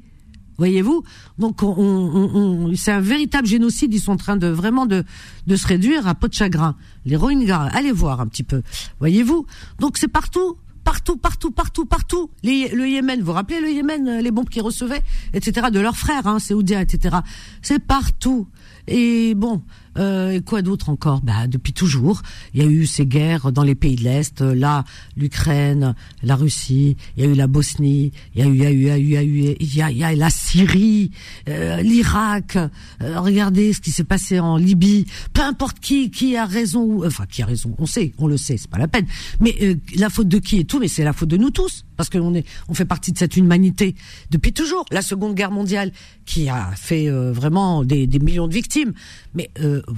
[0.56, 1.02] Voyez-vous?
[1.36, 3.92] Donc on, on, c'est un véritable génocide.
[3.92, 5.02] Ils sont en train de vraiment de,
[5.48, 6.76] de se réduire à peau de chagrin.
[7.04, 8.62] Les Rohingyas, allez voir un petit peu.
[9.00, 9.46] Voyez-vous?
[9.80, 10.56] Donc c'est partout
[10.94, 12.30] partout, partout, partout, partout.
[12.44, 15.02] le Yémen, vous vous rappelez le Yémen, euh, les bombes qu'ils recevaient,
[15.32, 17.16] etc., de leurs frères, hein, saoudiens, etc.
[17.62, 18.46] C'est partout.
[18.86, 19.62] Et bon,
[19.98, 21.20] euh, et quoi d'autre encore?
[21.22, 24.40] Bah, Depuis toujours, il y a eu ces guerres dans les pays de l'Est.
[24.42, 24.84] Euh, là,
[25.16, 28.90] l'Ukraine, la Russie, il y a eu la Bosnie, il y a eu, il y
[28.90, 31.10] a eu, il y a eu, il y a, il y a, la Syrie,
[31.48, 32.58] euh, l'Irak.
[33.00, 35.06] regardez ce qui s'est passé en Libye.
[35.32, 38.56] Peu importe qui, qui a raison, enfin qui a raison, on sait, on le sait,
[38.56, 39.06] c'est pas la peine.
[39.40, 39.54] Mais
[39.96, 42.34] la faute de qui et tout, mais c'est la faute de nous tous, parce qu'on
[42.34, 43.94] est, on fait partie de cette humanité
[44.30, 44.84] depuis toujours.
[44.90, 45.92] La Seconde Guerre mondiale,
[46.26, 48.92] qui a fait vraiment des, des millions de victimes,
[49.34, 49.50] mais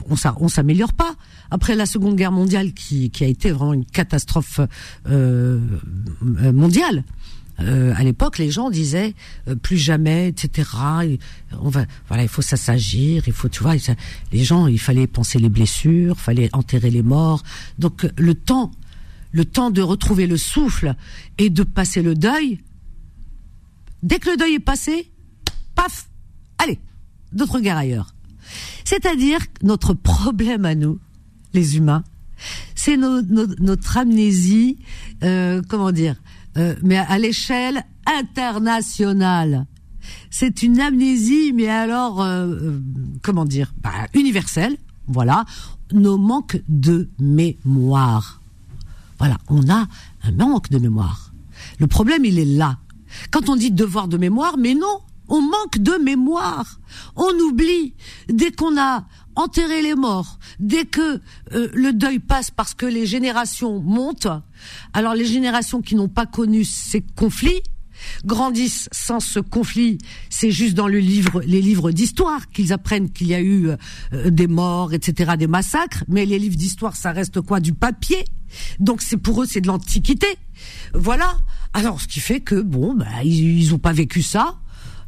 [0.09, 1.15] on s'améliore pas.
[1.51, 4.61] Après la Seconde Guerre mondiale, qui, a été vraiment une catastrophe
[5.09, 5.61] euh,
[6.53, 7.05] mondiale.
[7.61, 9.15] Euh, à l'époque, les gens disaient
[9.49, 10.69] euh, plus jamais, etc.
[11.59, 13.75] on va, voilà, il faut s'assagir, il faut, tu vois,
[14.33, 17.43] les gens, il fallait penser les blessures, fallait enterrer les morts.
[17.79, 18.73] Donc le temps,
[19.37, 20.97] le temps de retrouver le souffle
[21.37, 22.59] et de passer le deuil.
[24.03, 25.11] Dès que le deuil est passé,
[25.75, 26.09] paf,
[26.57, 26.81] allez,
[27.33, 28.15] d'autres guerres ailleurs.
[28.85, 30.99] C'est-à-dire notre problème à nous,
[31.53, 32.03] les humains,
[32.75, 34.79] c'est notre amnésie,
[35.23, 36.17] euh, comment dire,
[36.57, 39.67] euh, mais à, l'échelle internationale.
[40.31, 42.79] C'est une amnésie, mais alors, euh,
[43.21, 44.77] comment dire, bah, universelle.
[45.09, 45.45] Voilà,
[45.93, 48.41] nos manques de mémoire.
[49.19, 49.87] Voilà, on a
[50.25, 51.33] un manque de mémoire.
[51.79, 52.79] Le problème, il est là.
[53.31, 56.81] Quand on dit devoir de mémoire, mais non, on manque de mémoire.
[57.17, 57.95] On oublie.
[58.29, 61.21] Dès qu'on a enterré les morts, dès que
[61.53, 64.29] euh, le deuil passe parce que les générations montent,
[64.93, 67.63] alors les générations qui n'ont pas connu ces conflits
[68.25, 69.99] grandissent sans ce conflit.
[70.31, 73.69] C'est juste dans les livres d'histoire qu'ils apprennent qu'il y a eu
[74.13, 76.05] euh, des morts, etc., des massacres.
[76.09, 77.61] Mais les livres d'histoire, ça reste quoi?
[77.61, 78.25] Du papier?
[78.81, 80.27] Donc c'est pour eux, c'est de l'antiquité.
[80.95, 81.37] Voilà.
[81.73, 84.59] Alors ce qui fait que bon, bah, ils, ils ont pas vécu ça.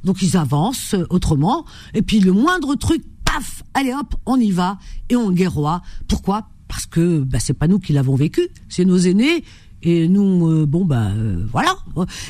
[0.05, 1.65] Donc ils avancent autrement.
[1.95, 5.83] Et puis le moindre truc, paf, allez hop, on y va et on guerroie.
[6.07, 6.49] Pourquoi?
[6.69, 9.45] Parce que bah, c'est pas nous qui l'avons vécu, c'est nos aînés.
[9.83, 11.77] Et nous, euh, bon bah euh, voilà,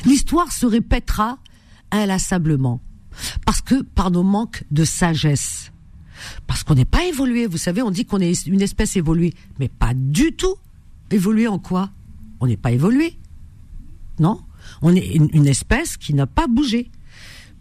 [0.05, 1.39] l'histoire se répétera
[1.91, 2.79] inlassablement
[3.45, 5.71] parce que par nos manques de sagesse,
[6.47, 7.47] parce qu'on n'est pas évolué.
[7.47, 10.55] Vous savez, on dit qu'on est une espèce évoluée, mais pas du tout.
[11.11, 11.89] Évolué en quoi?
[12.39, 13.15] On n'est pas évolué,
[14.19, 14.39] non?
[14.81, 16.89] On est une espèce qui n'a pas bougé.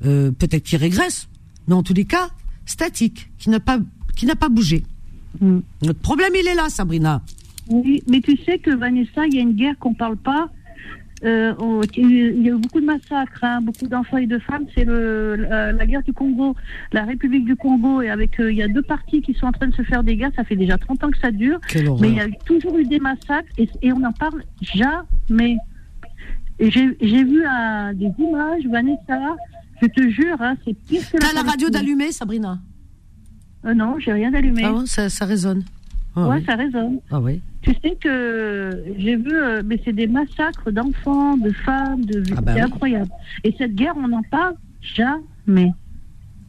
[0.05, 1.29] Euh, peut-être qu'il régresse,
[1.67, 2.31] mais en tous les cas,
[2.67, 3.79] statique, qui n'a pas,
[4.15, 4.85] qui n'a pas bougé.
[5.41, 5.59] Mm.
[5.83, 7.23] Notre problème, il est là, Sabrina.
[7.69, 10.51] Oui, mais tu sais que Vanessa, il y a une guerre qu'on parle pas.
[11.25, 11.53] Euh,
[11.97, 14.67] il y a eu beaucoup de massacres, hein, beaucoup d'enfants et de femmes.
[14.75, 16.55] C'est le, la, guerre du Congo,
[16.93, 19.53] la République du Congo, et avec euh, il y a deux parties qui sont en
[19.53, 20.31] train de se faire des guerres.
[20.37, 21.59] Ça fait déjà 30 ans que ça dure,
[22.01, 25.57] mais il y a toujours eu des massacres et, et on n'en parle jamais.
[26.61, 27.45] Et j'ai vu
[27.95, 29.37] des images, Vanessa,
[29.81, 32.59] je te jure, hein, c'est pire que T'as la, radio d'allumer, Sabrina?
[33.65, 34.65] Euh, Non, j'ai rien d'allumé.
[34.65, 35.65] Ah ça, ça résonne.
[36.25, 37.01] Ah ouais, ça résonne.
[37.11, 37.41] Ah oui.
[37.63, 42.41] Tu sais que j'ai vu, euh, mais c'est des massacres d'enfants, de femmes, de ah
[42.41, 43.11] bah c'est incroyable.
[43.45, 45.73] Et cette guerre, on n'en parle jamais.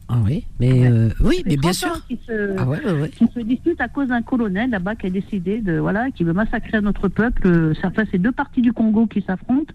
[0.08, 2.04] Ah oui, mais euh, oui, mais bien sûr.
[2.08, 5.10] Qui se, ah ouais, ouais, qui se dispute à cause d'un colonel là-bas qui a
[5.10, 7.74] décidé de voilà, qui veut massacrer notre peuple.
[7.80, 9.72] Ça fait ces deux parties du Congo qui s'affrontent.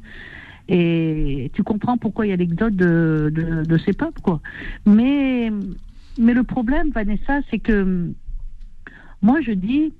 [0.67, 4.41] Et tu comprends pourquoi il y a l'exode de, de, de, ces peuples, quoi.
[4.85, 5.51] Mais,
[6.17, 8.09] mais le problème, Vanessa, c'est que
[9.21, 9.93] moi, je dis,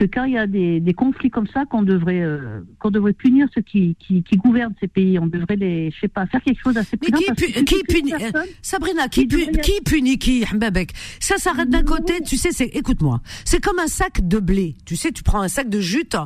[0.00, 3.12] que quand il y a des, des conflits comme ça, qu'on devrait, euh, qu'on devrait
[3.12, 5.18] punir ceux qui, qui, qui, gouvernent ces pays.
[5.18, 8.30] On devrait les, je sais pas, faire quelque chose d'assez Mais qui, qui punit, euh,
[8.62, 10.92] Sabrina, qui, qui punit qui, Mbabek?
[11.20, 14.74] Ça s'arrête d'un côté, tu sais, c'est, écoute-moi, c'est comme un sac de blé.
[14.86, 16.16] Tu sais, tu prends un sac de jute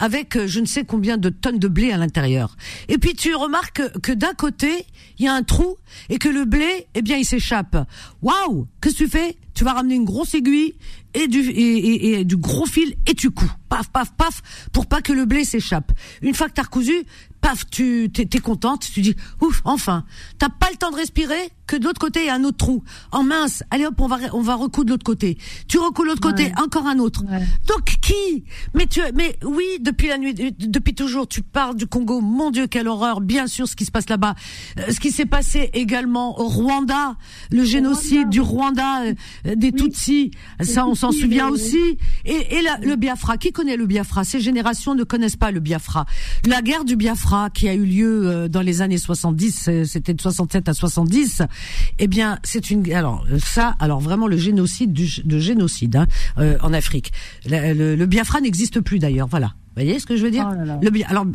[0.00, 2.56] avec euh, je ne sais combien de tonnes de blé à l'intérieur.
[2.88, 4.72] Et puis tu remarques que, d'un côté,
[5.20, 5.76] il y a un trou
[6.08, 7.76] et que le blé, eh bien, il s'échappe.
[8.22, 9.36] Waouh Qu'est-ce que tu fais?
[9.54, 10.74] Tu vas ramener une grosse aiguille
[11.14, 13.50] et du et, et, du gros fil et tu couds.
[13.68, 14.42] Paf, paf, paf,
[14.72, 15.92] pour pas que le blé s'échappe.
[16.22, 17.04] Une fois que t'as recousu,
[17.40, 20.04] paf, tu t'es, contente, tu dis ouf, enfin.
[20.38, 22.56] T'as pas le temps de respirer que de l'autre côté il y a un autre
[22.56, 22.82] trou.
[23.12, 25.38] En mince, allez hop, on va on va recoudre de l'autre côté.
[25.68, 27.22] Tu recouds l'autre côté, encore un autre.
[27.68, 28.44] Donc qui?
[28.74, 32.20] Mais tu mais oui, depuis la nuit, depuis toujours, tu parles du Congo.
[32.20, 34.34] Mon Dieu, quelle horreur Bien sûr, ce qui se passe là-bas,
[34.78, 37.16] euh, ce qui s'est passé également au Rwanda,
[37.52, 39.14] le génocide du Rwanda, euh,
[39.54, 40.32] des Tutsis.
[40.60, 41.98] Ça, on s'en souvient aussi.
[42.24, 43.36] Et, et le Biafra.
[43.36, 44.24] Qui connaît le Biafra?
[44.24, 46.06] Ces générations ne connaissent pas le Biafra.
[46.46, 50.20] La guerre du Biafra qui a eu lieu euh, dans les années 70, c'était de
[50.20, 51.42] 67 à 70
[51.98, 56.06] eh bien, c'est une alors ça, alors vraiment le génocide du de génocide hein,
[56.38, 57.12] euh, en Afrique.
[57.46, 59.28] Le, le, Biafra n'existe plus d'ailleurs.
[59.28, 59.54] Voilà.
[59.76, 61.26] Vous voyez ce que je veux dire oh Le, Alors,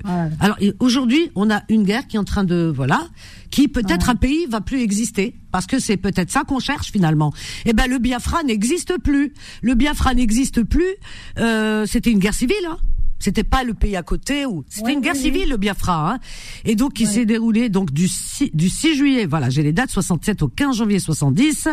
[0.42, 3.08] alors aujourd'hui, on a une guerre qui est en train de voilà,
[3.50, 7.34] qui peut-être un pays va plus exister parce que c'est peut-être ça qu'on cherche finalement.
[7.66, 9.34] Eh ben le Biafra n'existe plus.
[9.62, 10.96] Le Biafra n'existe plus.
[11.40, 12.56] Euh, C'était une guerre civile.
[12.70, 12.78] Hein
[13.20, 16.20] c'était pas le pays à côté ou c'était une guerre civile le Biafra hein.
[16.66, 19.90] et donc qui s'est déroulé donc du 6, du 6 juillet voilà j'ai les dates
[19.90, 21.70] 67 au 15 janvier 70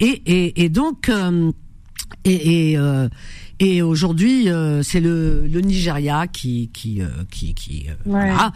[0.00, 1.52] et et, et donc euh,
[2.24, 3.08] et, et euh,
[3.60, 8.52] et aujourd'hui, euh, c'est le, le Nigeria qui qui qui qui, voilà,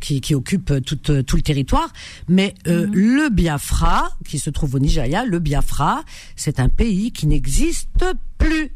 [0.00, 1.92] qui, qui occupe tout tout le territoire.
[2.28, 2.92] Mais mhm.
[2.92, 6.02] le Biafra, qui se trouve au Nigeria, le Biafra,
[6.36, 8.04] c'est un pays qui n'existe
[8.38, 8.72] plus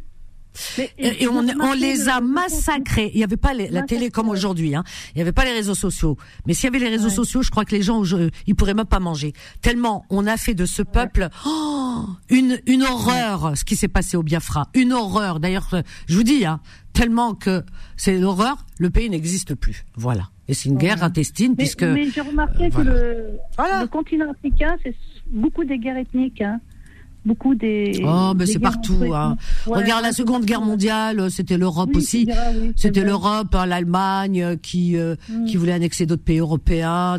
[0.98, 3.10] et, on, on les a massacrés.
[3.14, 4.74] Il n'y avait pas la télé comme aujourd'hui.
[4.74, 4.84] Hein.
[5.14, 6.16] Il n'y avait pas les réseaux sociaux.
[6.46, 8.02] Mais s'il y avait les réseaux sociaux, je crois que les gens,
[8.46, 9.32] ils pourraient même pas manger.
[9.62, 13.56] Tellement on a fait de ce peuple oh, une une horreur.
[13.56, 15.40] Ce qui s'est passé au Biafra, une horreur.
[15.40, 16.60] D'ailleurs, je vous dis, hein,
[16.92, 17.62] tellement que
[17.96, 18.66] c'est l'horreur.
[18.78, 19.84] Le pays n'existe plus.
[19.96, 20.30] Voilà.
[20.48, 21.82] Et c'est une guerre intestine puisque.
[21.82, 24.94] Mais j'ai remarqué que le, le continent africain, c'est
[25.30, 26.40] beaucoup des guerres ethniques.
[26.40, 26.60] Hein
[27.24, 28.02] beaucoup des.
[28.04, 29.12] Oh, mais c'est partout.
[29.14, 29.36] Hein.
[29.66, 32.28] Regarde la Seconde Guerre mondiale, c'était l'Europe aussi.
[32.76, 35.44] c'était l'Europe, hein, l'Allemagne euh, qui euh, mm.
[35.46, 37.18] qui voulait annexer d'autres pays européens,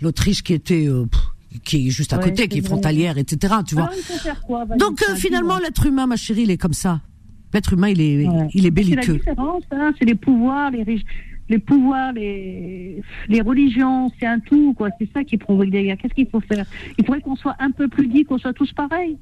[0.00, 1.06] l'Autriche qui était euh,
[1.64, 3.54] qui est juste à côté, qui est frontalière, etc.
[3.66, 3.90] Tu vois.
[4.78, 7.00] Donc finalement, l'être humain, ma chérie, il est comme ça.
[7.54, 9.20] L'être humain, il est il est belliqueux.
[9.24, 9.38] C'est.
[9.38, 10.84] Hein, c'est les pouvoirs, les
[11.48, 14.88] les pouvoirs, les, les religions, c'est un tout, quoi.
[14.98, 15.96] C'est ça qui provoque des guerres.
[15.98, 16.66] Qu'est-ce qu'il faut faire?
[16.98, 19.16] Il faudrait qu'on soit un peu plus dit, qu'on soit tous pareils.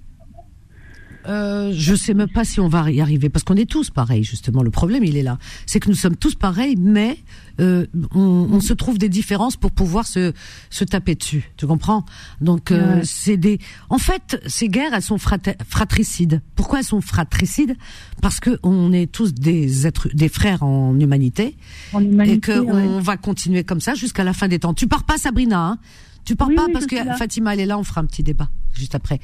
[1.27, 4.25] Euh, je sais même pas si on va y arriver parce qu'on est tous pareils
[4.25, 4.63] justement.
[4.63, 7.19] Le problème il est là, c'est que nous sommes tous pareils, mais
[7.61, 10.33] euh, on, on, se trouve des différences pour pouvoir se
[10.71, 11.51] se taper dessus.
[11.57, 12.05] Tu comprends?
[12.41, 13.59] Donc euh, c'est des.
[13.89, 16.43] En fait, ces guerres elles sont fratricides.
[16.57, 17.77] Pourquoi elles sont fratricides?
[18.21, 21.57] Parce que on est tous des êtres, des frères en humanité,
[21.93, 24.75] en humanité et que on va continuer comme ça jusqu'à la fin des temps.
[24.75, 25.79] Tu pars pas, Sabrina hein?
[26.25, 27.79] Tu pars pas parce que Fatima elle est là.
[27.79, 29.21] On fera un petit débat juste après.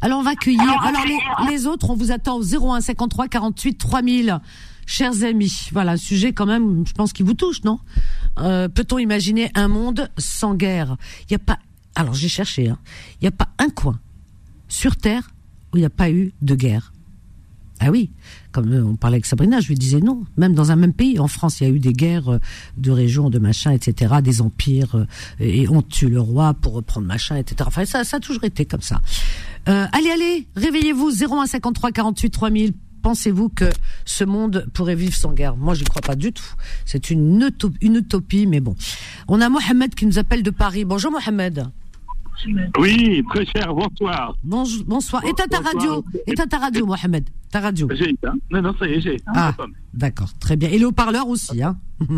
[0.00, 0.62] Alors on va accueillir.
[0.82, 1.04] Alors
[1.48, 4.40] les, autres, on vous attend au 01 53 48 3000.
[4.86, 7.78] Chers amis, voilà un sujet quand même, je pense qui vous touche, non?
[8.38, 10.96] Euh, Peut-on imaginer un monde sans guerre?
[11.28, 11.58] Il y a pas.
[11.94, 12.68] Alors j'ai cherché.
[12.68, 12.78] Hein.
[13.20, 14.00] Il n'y a pas un coin
[14.68, 15.30] sur Terre
[15.72, 16.92] où il n'y a pas eu de guerre.
[17.82, 18.10] Ah oui,
[18.52, 20.24] comme euh, on parlait avec Sabrina, je lui disais non.
[20.36, 22.38] Même dans un même pays, en France, il y a eu des guerres euh,
[22.76, 25.06] de régions, de machin, etc., des empires,
[25.40, 27.64] et on tue le roi pour reprendre machin, etc.
[27.66, 29.00] Enfin, ça, ça a toujours été comme ça.
[29.68, 32.72] Euh, allez, allez, réveillez-vous, 0153 48 3000.
[33.02, 33.70] Pensez-vous que
[34.04, 35.56] ce monde pourrait vivre sans guerre?
[35.56, 36.44] Moi, je crois pas du tout.
[36.84, 38.76] C'est une, utopie, une utopie, mais bon.
[39.26, 40.84] On a Mohamed qui nous appelle de Paris.
[40.84, 41.70] Bonjour Mohamed.
[42.78, 44.34] Oui, très cher, bonsoir.
[44.42, 45.24] Bonjour, bonsoir.
[45.24, 46.04] Éteins ta radio?
[46.26, 47.28] Éteins ta radio, Mohamed?
[47.50, 47.88] Ta radio?
[47.92, 48.34] J'ai éteint.
[48.50, 49.54] Non, non, ça y est, j'ai Ah,
[49.92, 50.70] d'accord, très bien.
[50.70, 51.78] Et le haut-parleur aussi, hein?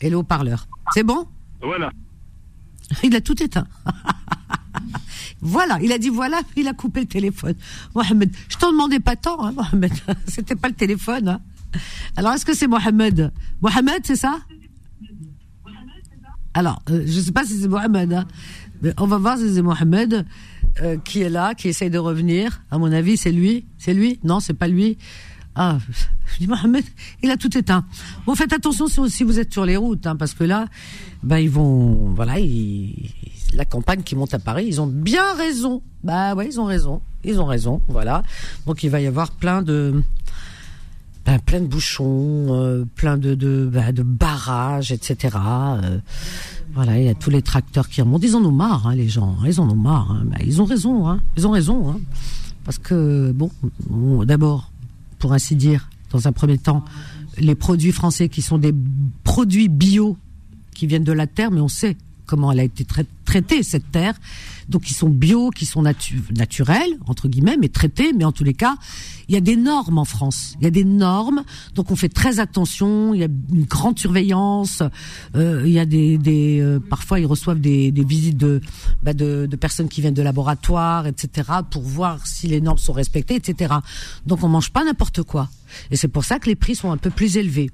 [0.00, 0.66] Et le haut-parleur.
[0.94, 1.26] C'est bon?
[1.60, 1.90] Voilà.
[3.02, 3.66] Il a tout éteint.
[5.44, 7.54] Voilà, il a dit voilà, il a coupé le téléphone.
[7.96, 9.92] Mohamed, je t'en demandais pas tant, hein, Mohamed.
[10.28, 11.28] C'était pas le téléphone.
[11.28, 11.40] Hein.
[12.16, 13.32] Alors, est-ce que c'est Mohamed?
[13.60, 14.38] Mohamed, c'est ça?
[16.54, 18.12] Alors, euh, je sais pas si c'est Mohamed.
[18.12, 18.26] Hein.
[18.82, 20.26] Mais on va voir si c'est Mohamed
[20.82, 22.62] euh, qui est là, qui essaye de revenir.
[22.70, 23.66] À mon avis, c'est lui.
[23.78, 24.18] C'est lui?
[24.24, 24.98] Non, c'est pas lui.
[25.54, 25.78] Ah,
[26.26, 26.84] je dis Mohamed,
[27.22, 27.84] il a tout éteint.
[28.26, 30.66] Bon, faites attention si vous êtes sur les routes, hein, parce que là,
[31.22, 33.10] ben ils vont, voilà, ils,
[33.52, 35.82] la campagne qui monte à Paris, ils ont bien raison.
[36.02, 37.02] Bah ouais, ils ont raison.
[37.24, 38.22] Ils ont raison, voilà.
[38.66, 40.02] Donc il va y avoir plein de
[41.24, 45.36] ben, plein de bouchons, euh, plein de de, ben, de barrages, etc.
[45.36, 45.98] Euh,
[46.74, 48.26] voilà, il y a tous les tracteurs qui remontent.
[48.26, 49.36] Ils en ont marre, hein, les gens.
[49.46, 50.10] Ils en ont marre.
[50.10, 50.24] Hein.
[50.26, 51.08] Ben, ils ont raison.
[51.08, 51.20] Hein.
[51.36, 51.90] Ils ont raison.
[51.90, 52.00] Hein.
[52.64, 53.50] Parce que bon,
[54.24, 54.70] d'abord,
[55.18, 56.84] pour ainsi dire, dans un premier temps,
[57.38, 58.74] les produits français qui sont des
[59.24, 60.16] produits bio
[60.74, 62.86] qui viennent de la terre, mais on sait comment elle a été
[63.24, 64.14] traitée cette terre.
[64.72, 68.12] Donc ils sont bio, qui sont naturels entre guillemets, mais traités.
[68.12, 68.76] Mais en tous les cas,
[69.28, 70.56] il y a des normes en France.
[70.60, 73.14] Il y a des normes, donc on fait très attention.
[73.14, 74.82] Il y a une grande surveillance.
[75.36, 78.60] Euh, il y a des, des euh, parfois ils reçoivent des, des visites de,
[79.02, 81.50] bah de, de personnes qui viennent de laboratoires, etc.
[81.70, 83.74] pour voir si les normes sont respectées, etc.
[84.26, 85.50] Donc on mange pas n'importe quoi.
[85.90, 87.70] Et c'est pour ça que les prix sont un peu plus élevés.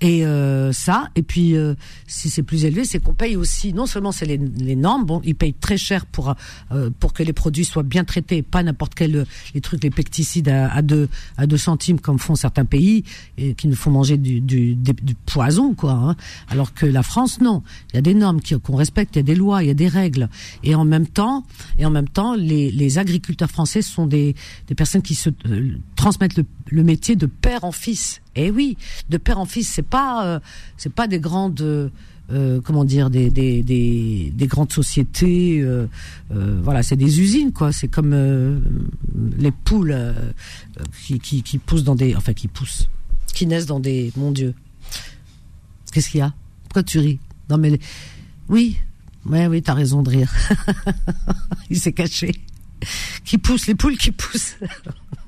[0.00, 1.74] Et euh, ça, et puis euh,
[2.06, 3.72] si c'est plus élevé, c'est qu'on paye aussi.
[3.72, 6.34] Non seulement c'est les, les, normes, bon, ils payent très cher pour
[6.72, 10.48] euh, pour que les produits soient bien traités, pas n'importe quel les trucs, les pesticides
[10.48, 13.04] à, à deux à deux centimes comme font certains pays
[13.38, 15.92] et qui nous font manger du du, du poison quoi.
[15.92, 16.16] Hein.
[16.48, 19.22] Alors que la France, non, il y a des normes qu'on respecte, il y a
[19.22, 20.28] des lois, il y a des règles,
[20.64, 21.44] et en même temps,
[21.78, 24.34] et en même temps, les les agriculteurs français sont des
[24.66, 25.30] des personnes qui se
[25.94, 28.76] transmettent le, le métier de père en fils eh oui,
[29.08, 30.40] de père en fils, c'est pas euh,
[30.76, 31.90] c'est pas des grandes
[32.32, 35.86] euh, comment dire des des, des, des grandes sociétés euh,
[36.30, 38.14] voilà, c'est des usines quoi, c'est comme
[39.38, 39.96] les poules
[41.04, 42.88] qui, qui qui poussent dans des enfin qui poussent
[43.34, 44.54] qui naissent dans des mon dieu.
[45.92, 46.32] Qu'est-ce qu'il y a?
[46.64, 47.18] Pourquoi tu ris?
[47.50, 47.78] Non mais
[48.48, 48.78] oui,
[49.26, 50.32] ouais oui, t'as raison de rire.
[51.70, 52.32] Il s'est caché.
[53.24, 54.56] Qui poussent les poules qui poussent.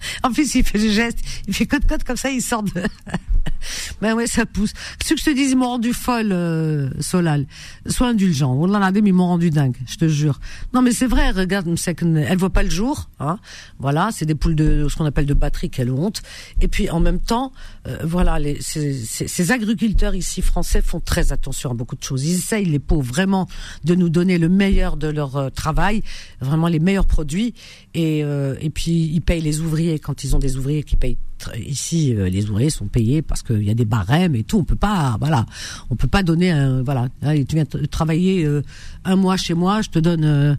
[0.22, 2.72] En plus, il fait le geste, il fait code code comme ça, il sort de.
[4.00, 4.72] ben ouais, ça pousse.
[5.04, 7.46] Ce que je te dis, ils m'ont rendu folle, euh, Solal.
[7.86, 8.52] Sois indulgent.
[8.52, 10.40] On l'a ils m'ont rendu dingue, je te jure.
[10.74, 13.38] Non, mais c'est vrai, regarde, elle voit pas le jour, hein.
[13.78, 16.22] Voilà, c'est des poules de, ce qu'on appelle de batterie qu'elle honte.
[16.60, 17.52] Et puis, en même temps,
[17.86, 22.24] euh, voilà, ces, agriculteurs ici français font très attention à beaucoup de choses.
[22.24, 23.48] Ils essayent, les pauvres, vraiment,
[23.84, 26.02] de nous donner le meilleur de leur euh, travail,
[26.40, 27.54] vraiment les meilleurs produits.
[27.94, 28.24] Et
[28.72, 31.18] puis, ils payent les ouvriers quand ils ont des ouvriers qui payent
[31.56, 34.58] ici euh, les ouvriers sont payés parce qu'il y a des barèmes et tout.
[34.58, 35.46] On peut pas voilà.
[35.90, 37.08] On peut pas donner un voilà.
[37.22, 38.62] Tu viens travailler euh,
[39.04, 40.54] un mois chez moi je te donne euh,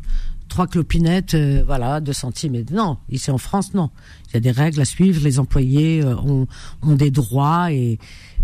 [0.48, 2.98] trois clopinettes voilà deux centimes non.
[3.10, 3.90] Ici en France non.
[4.30, 5.22] Il y a des règles à suivre.
[5.24, 6.48] Les employés ont,
[6.82, 8.00] ont des droits et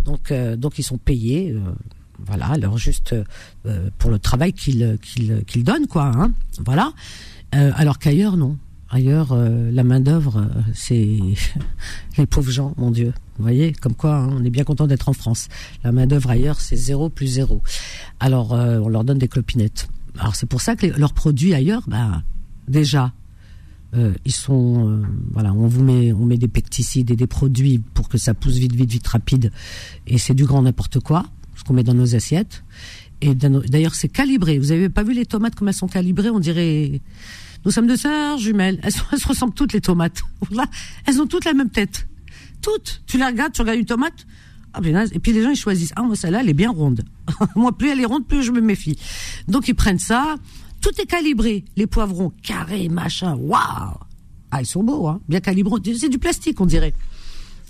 [0.06, 1.56] donc donc ils sont payés
[2.26, 2.48] voilà.
[2.48, 3.16] Alors juste
[3.98, 6.32] pour le travail qu'ils qu'ils qu'ils donnent quoi hein,
[6.66, 6.94] voilà.
[7.52, 8.58] Alors qu'ailleurs non
[8.90, 11.20] Ailleurs, euh, la main d'œuvre, euh, c'est
[12.18, 13.14] les pauvres gens, mon Dieu.
[13.38, 15.50] Vous voyez, comme quoi, hein, on est bien content d'être en France.
[15.84, 17.62] La main d'œuvre ailleurs, c'est zéro plus zéro.
[18.22, 19.90] Alors, euh, on leur donne des clopinettes.
[20.18, 22.24] Alors, c'est pour ça que leurs produits ailleurs, ben,
[22.68, 23.14] déjà,
[24.26, 28.20] ils sont, voilà, on vous met, on met des pesticides et des produits pour que
[28.20, 29.52] ça pousse vite, vite, vite, rapide.
[30.06, 32.64] Et c'est du grand n'importe quoi, ce qu'on met dans nos assiettes.
[33.22, 34.60] Et d'ailleurs, c'est calibré.
[34.60, 36.30] Vous avez pas vu les tomates comme elles sont calibrées?
[36.30, 37.02] On dirait
[37.68, 38.80] nous sommes deux sœurs jumelles.
[38.82, 40.24] Elles, se ressemblent toutes les tomates.
[41.06, 42.08] elles ont toutes la même tête.
[42.62, 43.02] Toutes.
[43.08, 44.26] Tu les regardes, tu regardes une tomate.
[44.74, 44.80] Ah,
[45.12, 45.92] et puis les gens ils choisissent.
[45.98, 47.04] Ah moi celle-là elle est bien ronde.
[47.56, 48.98] moi plus elle est ronde plus je me méfie.
[49.50, 50.36] Donc ils prennent ça.
[50.80, 51.66] Tout est calibré.
[51.76, 53.36] Les poivrons carrés machin.
[53.36, 53.98] Waouh.
[54.52, 55.20] Ah ils sont beaux hein.
[55.28, 55.82] Bien calibrés.
[56.00, 56.94] C'est du plastique on dirait.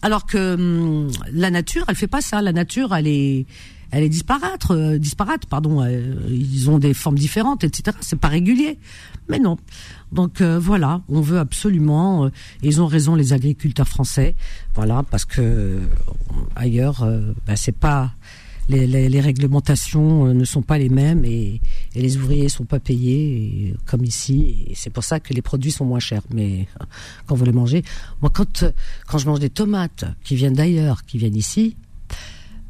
[0.04, 2.44] Alors que hum, la nature elle fait pas ça.
[2.44, 3.48] La nature elle est
[3.92, 5.82] elle est disparate, euh, disparate, pardon.
[5.82, 7.96] Euh, ils ont des formes différentes, etc.
[8.02, 8.80] C'est pas régulier,
[9.30, 9.58] mais non.
[10.12, 12.30] Donc euh, voilà, on veut absolument.
[12.64, 14.36] ils ont raison, les agriculteurs français.
[14.76, 15.80] Voilà, parce que
[16.56, 17.08] ailleurs,
[17.46, 18.12] bah, c'est pas
[18.70, 21.62] les, les, les, réglementations ne sont pas les mêmes et,
[21.96, 24.68] et les ouvriers sont pas payés comme ici.
[24.76, 26.24] C'est pour ça que les produits sont moins chers.
[26.34, 26.68] Mais
[27.26, 27.84] quand vous les mangez,
[28.22, 28.66] moi quand
[29.08, 31.78] quand je mange des tomates qui viennent d'ailleurs, qui viennent ici,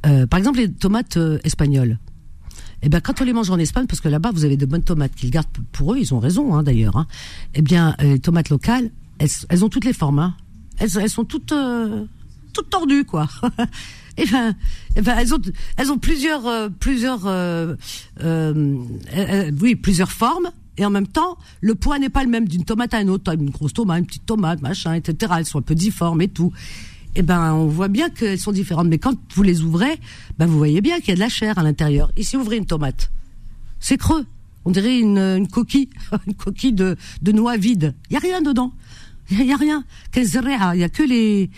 [0.06, 1.98] euh, par exemple, les tomates euh, espagnoles.
[2.84, 4.84] Eh bien, quand on les mange en Espagne, parce que là-bas, vous avez de bonnes
[4.84, 6.96] tomates qu'ils gardent pour eux, ils ont raison, hein, d'ailleurs.
[6.96, 7.08] Hein.
[7.56, 10.20] Eh bien, euh, les tomates locales, elles, ont toutes les formes.
[10.20, 10.36] Hein.
[10.78, 11.54] Elles, sont toutes,
[12.54, 13.28] toutes tordues, quoi.
[14.18, 14.56] eh ben,
[14.96, 15.42] eh ben, elles ont,
[15.76, 17.26] elles ont plusieurs, plusieurs,
[19.60, 20.52] oui, plusieurs formes.
[20.78, 23.34] Et en même temps, le poids n'est pas le même d'une tomate à une autre.
[23.34, 25.34] Une grosse tomate, une petite tomate, machin, etc.
[25.40, 26.54] Elles sont un peu difformes et tout
[27.20, 28.88] eh ben, on voit bien qu'elles sont différentes.
[28.88, 30.00] Mais quand vous les ouvrez,
[30.38, 32.12] ben, vous voyez bien qu'il y a de la chair à l'intérieur.
[32.16, 33.10] Ici, ouvrez une tomate.
[33.80, 34.24] C'est creux.
[34.66, 35.90] On dirait une, coquille,
[36.28, 37.96] une coquille de, noix vide.
[38.12, 38.72] Il y a rien dedans.
[39.32, 39.84] Il y, a rien.
[40.16, 41.50] Il y a que les,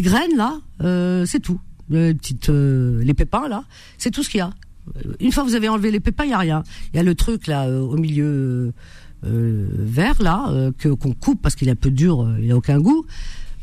[0.00, 0.58] graines là.
[0.80, 1.60] Euh, c'est tout.
[1.90, 2.16] Les
[2.48, 3.64] euh, les pépins là.
[3.98, 4.54] C'est tout ce qu'il y a.
[5.20, 6.62] Une fois que vous avez enlevé les pépins, il y a rien.
[6.92, 8.72] Il y a le truc là euh, au milieu
[9.24, 13.06] vert là que qu'on coupe parce qu'il est un peu dur, il n'a aucun goût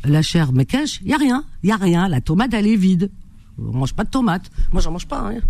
[0.04, 2.08] la chair cache, il y a rien, il y a rien.
[2.08, 3.10] La tomate elle est vide.
[3.58, 4.50] On mange pas de tomate.
[4.72, 5.30] Moi j'en mange pas.
[5.30, 5.40] Hein.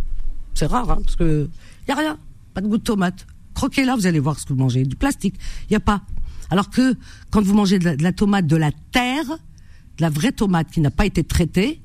[0.55, 1.49] C'est rare hein, parce que
[1.87, 2.19] il y a rien,
[2.55, 3.27] pas de goût de tomate.
[3.55, 4.85] Croquez là, vous allez voir ce que vous mangez.
[4.85, 5.35] Du plastique,
[5.69, 6.03] il y a pas.
[6.51, 6.97] Alors que
[7.31, 10.91] quand vous mangez de la, tomate de la terre, de la vraie tomate qui n'a
[10.91, 11.81] pas été traitée,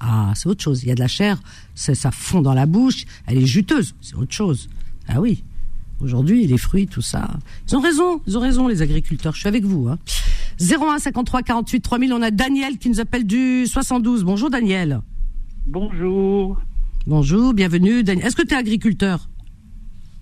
[0.00, 0.82] Ah, c'est autre chose.
[0.82, 1.40] Il y a de la chair,
[1.74, 4.68] ça fond dans la bouche, elle est juteuse, c'est autre chose.
[5.08, 5.42] Ah oui.
[6.00, 7.30] Aujourd'hui, les fruits, tout ça.
[7.68, 9.34] Ils ont raison, ils ont raison, les agriculteurs.
[9.34, 9.88] Je suis avec vous.
[9.88, 9.98] Hein.
[10.62, 14.22] 01 53 48 3000, on a Daniel qui nous appelle du 72.
[14.22, 15.00] Bonjour Daniel.
[15.66, 16.60] Bonjour.
[17.06, 18.04] Bonjour, bienvenue.
[18.04, 18.26] Daniel.
[18.26, 19.28] Est-ce que tu es agriculteur?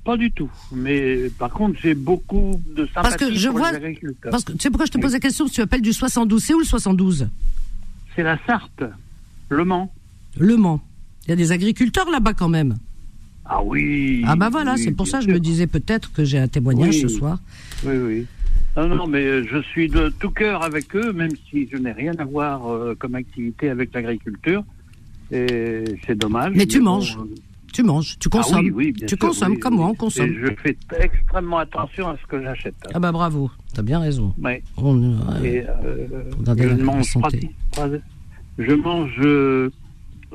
[0.03, 0.51] Pas du tout.
[0.73, 4.31] Mais par contre, j'ai beaucoup de sympathie parce que je pour vois, les agriculteurs.
[4.31, 5.47] Parce que, tu sais pourquoi je te pose la question?
[5.47, 6.43] Tu appelles du 72.
[6.43, 7.29] C'est où le 72
[8.17, 8.85] C'est la Sarthe,
[9.51, 9.93] Le Mans.
[10.39, 10.81] Le Mans.
[11.27, 12.79] Il y a des agriculteurs là-bas quand même.
[13.45, 14.23] Ah oui.
[14.27, 16.49] Ah bah voilà, oui, c'est pour ça que je me disais peut-être que j'ai un
[16.49, 17.01] témoignage Oui.
[17.01, 17.39] ce soir.
[17.85, 18.27] Oui, oui.
[18.77, 21.93] Non, non, mais euh, je suis de tout cœur avec eux, même si je n'ai
[21.93, 24.63] rien à voir euh, comme activité avec l'agriculture.
[25.33, 26.53] Et c'est dommage.
[26.55, 27.17] Mais tu bon, manges.
[27.21, 27.35] euh,
[27.73, 28.65] Tu manges, tu ah consommes.
[28.67, 30.31] oui, oui, bien tu sûr, consommes oui, comme moi, on consomme.
[30.31, 32.75] Et je fais extrêmement attention à ce que j'achète.
[32.95, 34.35] Ah bah bravo, t'as bien raison.
[34.43, 34.63] Ouais.
[34.77, 35.65] On, euh, Et
[36.39, 37.51] Regardez je la- la mange santé.
[37.73, 38.03] pratique-
[38.59, 39.15] Je mange.
[39.21, 39.71] euh,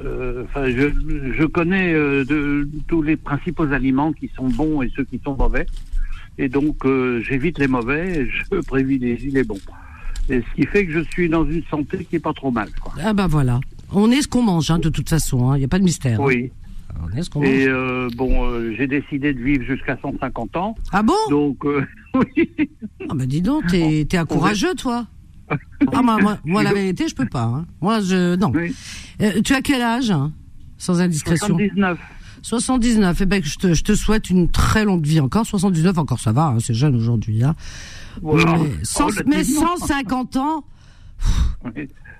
[0.03, 0.89] euh, Enfin, je,
[1.37, 5.35] je connais euh, de, tous les principaux aliments qui sont bons et ceux qui sont
[5.37, 5.65] mauvais.
[6.37, 9.59] Et donc, euh, j'évite les mauvais et je privilégie les bons.
[10.29, 12.69] Et ce qui fait que je suis dans une santé qui est pas trop mal.
[12.81, 12.93] Quoi.
[13.03, 13.59] Ah bah voilà.
[13.93, 15.53] On est ce qu'on mange, hein, de toute façon.
[15.55, 16.19] Il n'y a pas de mystère.
[16.19, 16.25] hein.
[16.25, 16.51] Oui.
[17.03, 17.75] On est ce qu'on Et mange.
[17.75, 20.75] euh, bon, euh, j'ai décidé de vivre jusqu'à 150 ans.
[20.91, 21.13] Ah bon?
[21.29, 22.49] Donc, euh, oui.
[23.09, 25.05] Ah bah dis donc, t'es t'es un courageux, toi.
[25.49, 25.57] Ah
[26.01, 27.43] bah, moi, moi, la vérité, je peux pas.
[27.43, 27.65] hein.
[27.81, 28.51] Moi, je non.
[28.55, 28.73] oui.
[29.21, 30.31] Euh, tu as quel âge hein,
[30.77, 31.47] Sans indiscrétion?
[31.49, 31.99] 79.
[32.49, 33.21] 79.
[33.21, 35.47] Eh ben, je te, je te souhaite une très longue vie encore.
[35.47, 36.45] 79 encore, ça va.
[36.49, 37.43] hein, c'est jeune aujourd'hui.
[37.43, 37.55] Hein.
[38.21, 38.57] Voilà.
[38.59, 39.77] Mais, cent- mais Relativement.
[39.77, 40.63] 150 ans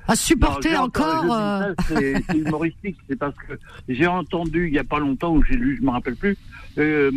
[0.07, 1.26] à supporter Non, encore.
[1.32, 3.53] euh, C'est humoristique, c'est parce que
[3.88, 6.38] j'ai entendu il n'y a pas longtemps, ou j'ai lu, je ne me rappelle plus,
[6.80, 7.11] euh,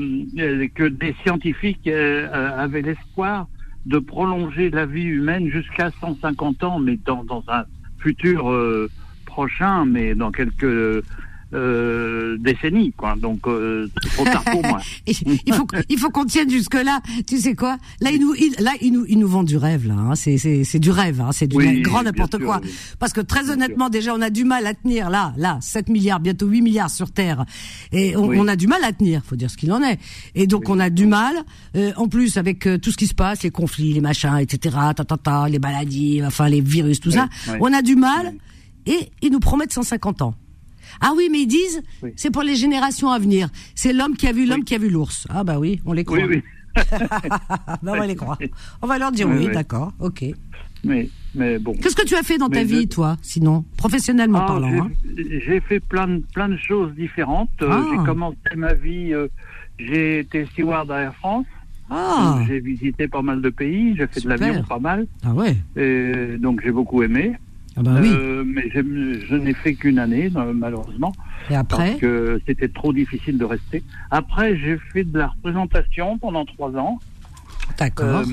[0.75, 2.29] que des scientifiques euh,
[2.59, 3.47] avaient l'espoir
[3.87, 7.65] de prolonger la vie humaine jusqu'à 150 ans, mais dans, dans un
[8.01, 8.53] futur
[9.25, 11.03] prochain, mais dans quelques
[11.55, 13.15] euh, décennies, quoi.
[13.17, 14.81] Donc, euh, trop tard pour moi.
[15.07, 17.01] Il faut il faut qu'on tienne jusque là.
[17.27, 17.79] Tu sais quoi?
[18.01, 19.95] Là ils nous il- là ils nous ils nous vendent du rêve là.
[19.95, 20.15] Hein.
[20.15, 21.21] C'est c'est c'est du rêve.
[21.21, 21.31] Hein.
[21.33, 22.61] C'est du Oui, grand n'importe quoi.
[22.63, 22.71] oui.
[22.99, 25.89] Parce que très Bien honnêtement déjà on a du mal à tenir là là 7
[25.89, 27.45] milliards bientôt 8 milliards sur terre
[27.93, 28.37] et on, Oui.
[28.39, 29.23] on a du mal à tenir.
[29.25, 29.99] Faut dire ce qu'il en est.
[30.35, 31.35] Et donc on a du mal.
[31.77, 34.77] euh, en plus avec euh, tout ce qui se passe, les conflits, les machins, etc.
[34.95, 37.29] Ta, ta, ta, les maladies, enfin les virus, tout ça.
[37.61, 38.35] On a du mal
[38.87, 40.35] et ils nous promettent 150 ans.
[41.01, 42.13] Ah oui, mais ils disent, Oui.
[42.17, 43.49] c'est pour les générations à venir.
[43.75, 45.27] C'est l'homme qui a vu l'homme qui a vu l'ours.
[45.31, 46.19] Ah bah oui, on les croit.
[46.19, 46.43] Oui, oui.
[47.01, 48.39] Ah, on va les croire.
[48.83, 50.25] On va leur dire Oui, d'accord, ok.
[50.85, 51.73] Mais, mais bon.
[51.75, 54.79] Qu'est-ce que tu as fait dans ta vie, je- toi, sinon, professionnellement Ah, parlant j'ai-
[54.79, 54.91] hein
[55.47, 57.51] J'ai fait plein de, plein de choses différentes.
[57.63, 57.85] Euh, Ah.
[57.91, 59.27] J'ai commencé ma vie, euh,
[59.79, 61.47] j'ai été steward à Air France.
[61.91, 64.39] Ah, J'ai visité pas mal de pays, j'ai fait Super.
[64.39, 65.57] de l'avion pas mal, ah ouais.
[65.75, 67.33] et donc j'ai beaucoup aimé.
[67.79, 68.11] Ah bah oui.
[68.13, 71.13] Euh, mais je n'ai fait qu'une année, euh, malheureusement,
[71.51, 73.83] Et après parce que c'était trop difficile de rester.
[74.11, 76.99] Après, j'ai fait de la représentation pendant trois ans.
[77.79, 78.25] D'accord.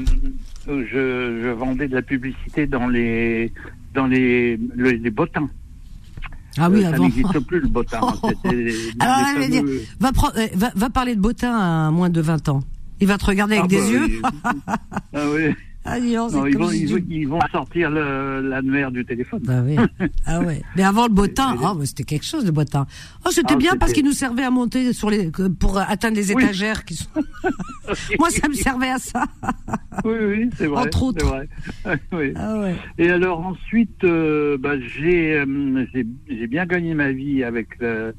[0.68, 3.52] Euh, je, je vendais de la publicité dans les
[3.94, 5.50] dans les, le- les bottins.
[6.58, 7.04] ah oui, Euh, ça avant.
[7.06, 8.00] n'existe plus le bottin.
[8.46, 12.20] les- Alors, les dire, fameux- va, euh, va, va parler de Botin à moins de
[12.22, 12.62] 20 ans.
[13.00, 14.22] Il va te regarder avec Ah des bah yeux.
[15.14, 15.54] ah oui.
[15.88, 19.42] Ah, Non, ils, vont, ils, ils sortir l'annuaire du téléphone.
[19.44, 19.76] Bah oui.
[20.26, 20.64] Ah ouais.
[20.76, 22.88] Mais avant le botin, Mais- ah c'était quelque chose le botin.
[23.24, 25.30] Oh c'était Ah, bien parce qu'il nous servait à monter sur les
[25.60, 26.44] pour atteindre les Oui.
[26.44, 27.10] étagères qui sont.
[28.20, 29.26] Moi ça me servait à ça.
[30.04, 30.88] Oui, oui, c'est vrai.
[30.88, 31.20] Entre autres.
[31.24, 31.28] c'est
[31.88, 32.00] vrai.
[32.14, 32.34] oui.
[32.36, 32.76] Ah ouais.
[32.98, 35.86] Et alors ensuite, euh, bah, j'ai euh,
[36.28, 38.12] j'ai bien gagné ma vie avec euh,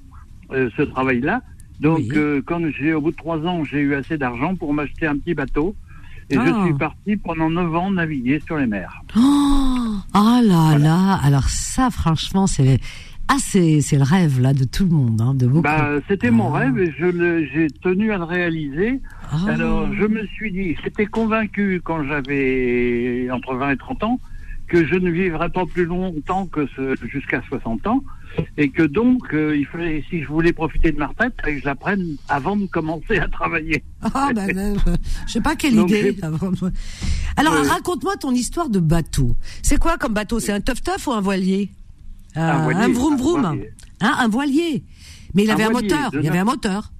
[0.53, 1.43] ce travail-là.
[1.81, 2.43] Donc, Oui.
[2.47, 5.35] quand j'ai au bout de trois ans, j'ai eu assez d'argent pour m'acheter un petit
[5.35, 5.75] bateau.
[6.31, 6.45] Et Ah.
[6.47, 9.03] je suis parti pendant neuf ans naviguer sur les mers.
[9.16, 9.20] Oh,
[10.12, 11.20] ah là là.
[11.22, 12.81] Alors ça franchement c'est
[13.29, 15.62] ah c'est le rêve là de tout le monde hein, de beaucoup.
[15.62, 16.59] Bah, c'était mon Ah.
[16.61, 19.01] rêve et je j'ai tenu à le réaliser.
[19.33, 19.37] Ah.
[19.51, 24.20] Alors, je me suis dit, j'étais convaincu quand j'avais entre 20 et 30 ans
[24.69, 26.67] que je ne vivrais pas plus longtemps que
[27.07, 28.03] jusqu'à 60 ans
[28.59, 31.55] et que donc euh, il fallait, si je voulais profiter de ma retraite, il fallait
[31.57, 33.83] que je la prenne avant de commencer à travailler.
[34.03, 34.93] Ah, bah, bah,
[35.27, 36.17] je sais pas quelle Donc, idée.
[37.37, 39.37] Alors, raconte-moi ton histoire de bateau.
[39.62, 40.41] C'est quoi comme bateau?
[40.41, 41.71] C'est un tough-tough ou un voilier?
[42.37, 43.41] Euh, Un voilier, Un vroom un vroom.
[43.41, 43.71] voilier.
[44.03, 44.85] Hein, un voilier.
[45.35, 46.11] Mais il Un avait un, moteur.
[46.14, 46.93] Il y avait un moteur.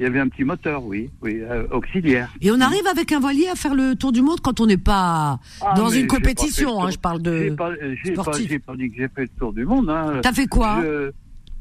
[0.00, 2.28] Il y avait un petit moteur, oui, oui, euh, auxiliaire.
[2.40, 4.76] Et on arrive avec un voilier à faire le tour du monde quand on n'est
[4.76, 6.82] pas Ah, dans une compétition.
[6.82, 7.50] hein, je parle de.
[7.50, 7.70] pas,
[8.02, 8.48] j'ai pas, pas dit
[8.90, 9.88] que j'ai fait le tour du monde.
[9.88, 10.18] Hein.
[10.22, 10.80] T'as fait quoi?
[10.82, 11.12] Je,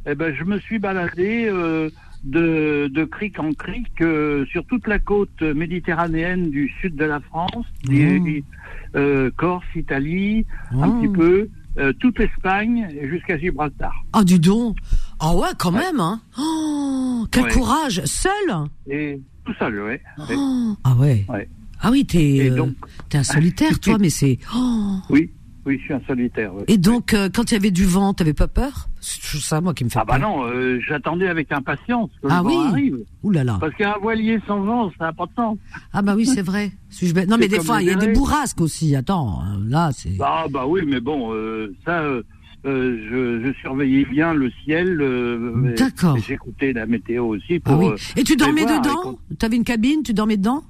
[0.08, 1.90] eh ben, je me suis baladé euh,
[2.24, 7.20] de, de crique en crique euh, sur toute la côte méditerranéenne du sud de la
[7.20, 8.44] France, et- et,
[8.96, 10.92] euh, Corse, Italie, un Oh.
[11.02, 13.94] petit peu, euh, toute l'Espagne jusqu'à Gibraltar.
[14.14, 14.76] Ah, du don.
[15.26, 16.20] Ah ouais, quand même, hein.
[16.38, 17.52] Oh, quel Ouais.
[17.52, 18.02] courage.
[18.06, 18.32] Seul
[18.90, 20.02] Et tout seul, ouais.
[20.36, 21.26] Oh, Ah ouais.
[21.82, 22.66] Ah oui, t'es euh,
[23.10, 24.38] t'es un solitaire, toi, mais c'est.
[24.56, 24.96] Oh.
[25.10, 25.30] Oui,
[25.66, 26.54] oui, je suis un solitaire.
[26.54, 26.64] ouais.
[26.68, 28.90] Et donc, euh, quand il y avait du vent, t'avais pas peur?
[29.00, 30.30] C'est toujours ça, moi, qui me fait Ah bah peur.
[30.30, 32.54] non, euh, j'attendais avec impatience que Ah le oui.
[32.56, 32.98] vent arrive.
[33.24, 33.58] Ouh là là.
[33.62, 35.58] Parce qu'un voilier sans vent, ça n'a pas de sens.
[35.94, 36.72] Ah bah oui, c'est vrai.
[37.28, 38.94] Non, mais C'est des fois, il y a des bourrasques aussi.
[38.96, 40.18] Attends, hein, là, c'est.
[40.22, 42.04] Ah bah oui, mais bon, euh, ça,
[42.66, 42.98] euh,
[43.42, 45.00] je, je surveillais bien le ciel.
[45.02, 46.18] euh, et- D'accord.
[46.18, 47.80] et J'écoutais la météo aussi Ah pour.
[47.80, 47.88] oui.
[47.88, 50.64] euh, Et tu dormais dedans et T'avais une cabine, tu dormais dedans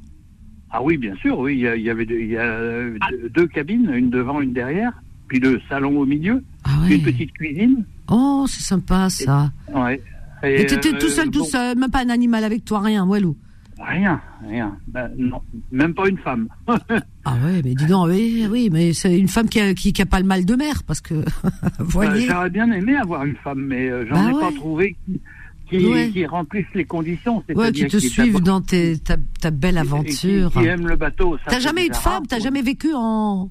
[0.71, 1.53] Ah oui, bien sûr, oui.
[1.55, 2.97] Il y, avait deux, il y a euh,
[3.33, 4.91] deux- cabines, une devant, une derrière,
[5.27, 6.99] puis le salon au milieu, Ah puis ouais.
[6.99, 7.85] une petite cuisine.
[8.09, 9.51] Oh, c'est sympa ça.
[9.73, 10.01] Ouais.
[10.43, 13.05] Et t'étais euh, tout seul, tout bon, seul, même pas un animal avec toi, rien,
[13.05, 13.37] Walou.
[13.79, 14.77] Rien, rien.
[14.87, 16.47] Ben, non, même pas une femme.
[17.25, 20.01] Ah ouais, mais dis donc, oui, oui, mais c'est une femme qui a, qui, qui
[20.01, 21.13] a pas le mal de mer, parce que,
[21.43, 21.49] Euh,
[21.79, 22.27] voyez.
[22.27, 24.41] J'aurais bien aimé avoir une femme, mais euh, j'en Bah ai ouais.
[24.41, 25.21] pas trouvé qui,
[25.69, 26.09] qui, Ouais.
[26.11, 27.41] qui remplissent les conditions.
[27.55, 30.51] Ouais, qui te suivent dans tes, ta, ta belle aventure.
[30.51, 31.37] Qui, aiment le bateau.
[31.47, 32.43] T'as jamais eu de femme, t'as quoi.
[32.43, 33.47] jamais vécu en,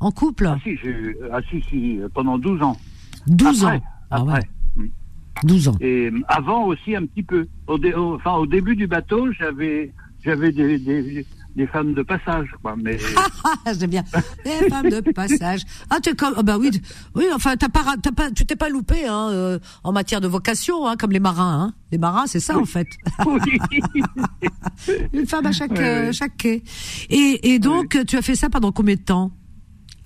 [0.00, 0.46] en couple?
[0.48, 2.76] Ah si, j'ai eu- ah si, si, euh, pendant 12 ans.
[3.28, 3.82] 12 Après, ans?
[4.10, 4.40] Ah ouais.
[5.42, 5.76] 12 ans.
[5.80, 7.46] Et avant aussi un petit peu.
[7.66, 9.92] Au, dé- au- enfin, au début du bateau, j'avais
[10.24, 12.74] j'avais des, des, des femmes de passage, quoi.
[12.82, 12.96] Mais
[13.66, 14.04] Ah, j'aime bien.
[14.44, 15.62] Les femmes de passage.
[15.90, 16.70] Ah, tu es comme, ah bah oui,
[17.14, 20.28] oui, enfin, t'as pas, t'as pas, tu t'es pas loupé, hein, euh, en matière de
[20.28, 21.74] vocation, hein, comme les marins, hein.
[21.92, 22.88] Les marins, c'est ça, en fait.
[23.26, 23.58] oui.
[25.12, 26.62] Une femme à chaque, euh, chaque quai.
[27.10, 29.30] Et, et donc, tu as fait ça pendant combien de temps?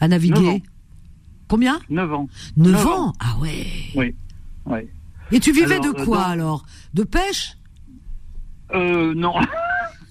[0.01, 0.63] À naviguer?
[1.49, 1.79] Combien?
[1.91, 2.29] 9 ans.
[2.57, 3.07] 9 Neuf ans?
[3.09, 3.13] ans.
[3.21, 3.67] Ah ouais.
[3.95, 4.15] Oui.
[4.67, 4.81] Oui.
[5.33, 6.65] Et tu vivais Alors, de euh, quoi, alors?
[6.95, 7.57] De pêche?
[8.75, 9.35] Euh, non.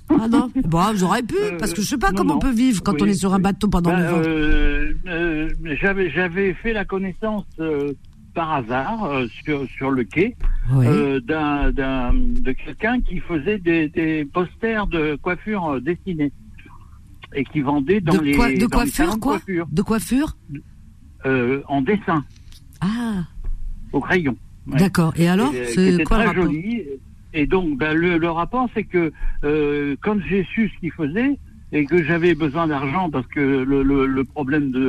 [0.10, 0.50] Ah non?
[0.64, 2.94] Bon, j'aurais pu, Euh, parce que je sais pas non, comment on peut vivre quand
[2.94, 4.22] Oui, on est sur un bateau pendant Ben, 9 ans.
[4.26, 5.50] euh, euh,
[5.82, 7.94] j'avais j'avais fait la connaissance euh,
[8.34, 10.36] par hasard euh, sur sur le quai
[10.72, 16.32] euh, d'un d'un de quelqu'un qui faisait des, des posters de coiffure euh, dessinés
[17.36, 19.34] et qui vendait dans de les quoi, de dans les coiffure, de quoi?
[19.40, 20.38] coiffure, De coiffure?
[21.26, 22.24] euh, en dessin
[22.80, 23.26] Ah,
[23.92, 24.38] au crayon.
[24.68, 24.80] Ouais.
[24.80, 25.14] d'accord.
[25.16, 26.44] Et alors, euh, c'est quoi le très rapport?
[26.46, 26.84] joli.
[27.34, 29.12] Et donc, ben, le, le rapport, c'est que
[29.44, 31.38] euh, quand j'ai su ce qu'il faisait
[31.72, 34.80] et que j'avais besoin d'argent parce que le, le, le problème de,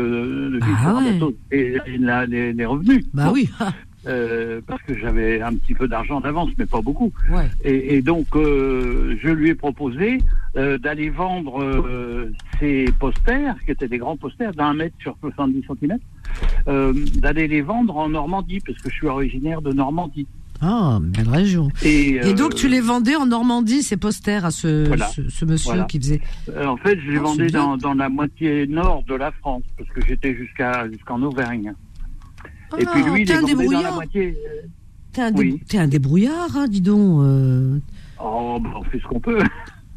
[0.53, 1.12] de Ah ouais.
[1.12, 3.05] bateau, et, et la- les, les revenus.
[3.12, 3.51] Bah Bon, oui.
[4.07, 7.12] euh, parce que j'avais un petit peu d'argent d'avance, mais pas beaucoup.
[7.30, 7.49] ouais.
[7.64, 10.18] Et, et donc, euh, je lui ai proposé
[10.57, 12.28] euh, d'aller vendre
[12.61, 15.99] ces posters, qui étaient des grands posters d'un mètre sur 70 cm,
[17.20, 20.26] d'aller les vendre en Normandie, parce que je suis originaire de Normandie.
[20.61, 21.68] Ah, belle région.
[21.84, 25.07] Et, Et donc, tu les vendais en Normandie, ces posters, à ce, Voilà.
[25.07, 25.84] ce, ce monsieur Voilà.
[25.84, 26.20] qui faisait.
[26.66, 29.88] En fait, je les Oh, vendais dans, dans la moitié nord de la France, parce
[29.90, 31.74] que j'étais jusqu'à jusqu'en Auvergne.
[32.79, 33.95] Et puis lui, il t'es un vendait dans la débrouillard.
[33.95, 34.37] moitié.
[35.12, 35.61] T'es un, Oui.
[35.69, 37.23] dé- un débrouillard, hein, dis donc.
[37.25, 37.79] euh.
[38.23, 39.39] Oh, bah, on fait ce qu'on peut.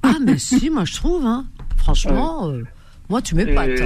[0.03, 1.45] Ah, mais si, moi, je trouve, hein.
[1.78, 2.63] Franchement, euh,
[3.09, 3.84] moi, tu m'épates, Et,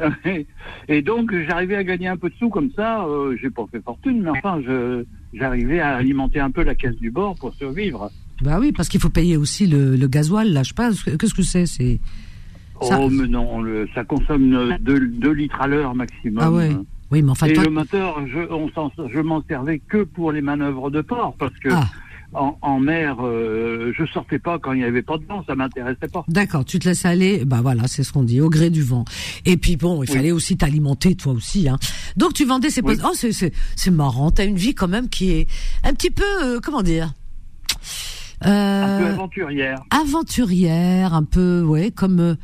[0.00, 0.12] hein.
[0.88, 3.04] et donc, j'arrivais à gagner un peu de sous comme ça.
[3.04, 4.60] Euh, J'ai pas fait fortune, mais enfin,
[5.34, 8.10] j'arrivais à alimenter un peu la caisse du bord pour survivre.
[8.42, 10.62] Bah oui, parce qu'il faut payer aussi le, le gasoil, là.
[10.62, 12.00] Je sais pas, qu'est-ce que c'est C'est.
[12.82, 16.42] Ça- Oh, mais non, le, ça consomme 2 litres à l'heure maximum.
[16.42, 16.70] Ah ouais.
[17.10, 17.64] Oui, mais enfin, Et toi.
[17.64, 21.88] le moteur, je, m'en servais que pour les manœuvres de port, parce que Ah,
[22.32, 25.56] en, en mer, euh, je sortais pas quand il n'y avait pas de vent, ça
[25.56, 26.24] m'intéressait pas.
[26.28, 27.44] d'accord, tu te laisses aller.
[27.44, 29.04] Bah voilà, c'est ce qu'on dit, au gré du vent.
[29.44, 30.16] Et puis bon, il Oui.
[30.16, 31.78] fallait aussi t'alimenter, toi aussi, hein.
[32.16, 32.96] Donc, tu vendais ces Oui.
[33.04, 34.30] Oh, c'est, c'est, c'est marrant.
[34.30, 35.48] T'as une vie quand même qui est
[35.82, 37.12] un petit peu, euh, comment dire
[38.42, 42.34] Un peu euh, aventurière, aventurière, un peu, ouais, comme euh,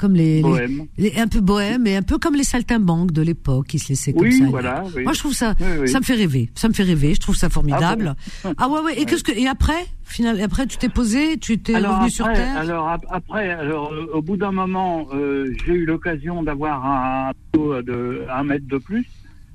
[0.00, 0.86] comme les, bohème.
[0.98, 4.12] les- un peu bohème et un peu comme les saltimbanques de l'époque qui se laissaient
[4.12, 4.44] comme ça.
[4.48, 4.84] voilà.
[4.96, 5.02] Oui.
[5.04, 6.50] Moi, je trouve ça, Oui, ça me fait rêver.
[6.54, 7.14] Ça me fait rêver.
[7.14, 8.14] Je trouve ça formidable.
[8.44, 8.98] Ah Ah, ouais, ouais.
[9.00, 12.10] Et qu'est-ce que, et après, final, après, tu t'es posé, tu t'es alors revenu après,
[12.10, 12.56] sur terre.
[12.56, 17.32] alors ap- après, alors euh, au bout d'un moment, euh, j'ai eu l'occasion d'avoir un
[17.52, 19.06] bateau de un mètre de plus,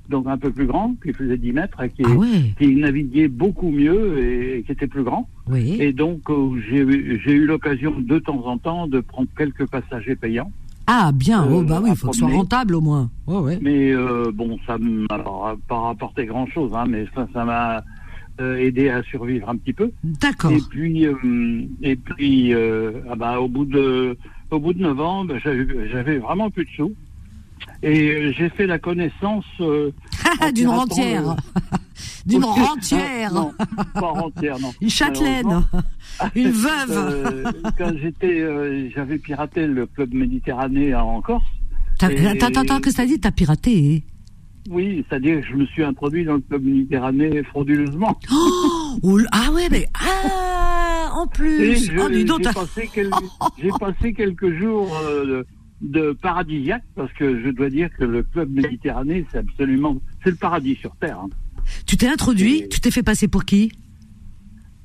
[0.08, 3.28] donc un peu plus grand, qui faisait 10 mètres, et qui, Ah ouais, qui naviguait
[3.28, 5.28] beaucoup mieux et, qui était plus grand.
[5.48, 5.76] oui.
[5.80, 6.78] Et donc euh, j'ai
[7.32, 10.50] eu- l'occasion de temps en temps de prendre quelques passagers payants.
[10.88, 11.44] Ah, bien.
[11.44, 13.10] euh, oh, bah oui, il faut que ce soit rentable au moins.
[13.26, 13.58] Ouais.
[13.60, 17.82] Mais euh, bon, ça m'a pas rapporté grand-chose, hein, mais ça, m'a
[18.40, 19.90] euh, aidé à survivre un petit peu.
[20.04, 20.52] D'accord.
[20.52, 21.14] Et puis, euh,
[21.82, 24.16] et puis, euh, ah bah, au bout de,
[24.52, 26.92] au bout de ans, bah, j'avais vraiment plus de sous.
[27.82, 29.92] Et euh, j'ai fait la connaissance euh,
[30.40, 31.36] en D'une rentière.
[32.26, 33.32] D'une rentière.
[33.32, 33.52] Non,
[33.94, 34.72] pas rentière, non.
[34.80, 35.62] Une châtelaine.
[36.34, 36.90] Une veuve.
[36.90, 37.44] euh,
[37.78, 41.44] quand j'étais, j'avais piraté le club Méditerranée en Corse.
[42.00, 43.18] Attends, attends, que t'as dit?
[43.20, 44.02] T'as piraté
[44.68, 48.18] Oui, c'est-à-dire que je me suis introduit dans le club Méditerranée frauduleusement.
[49.02, 51.90] Oh, ah ouais, mais ah, en plus.
[51.98, 53.10] oh, j'ai passé, quel-
[53.78, 55.44] passé quelques jours euh,
[55.80, 60.36] de paradisiaque parce que je dois dire que le club Méditerranée, c'est absolument, c'est le
[60.36, 61.18] paradis sur terre.
[61.20, 61.28] hein.
[61.86, 63.72] tu t'es introduit, Et- tu t'es fait passer pour qui?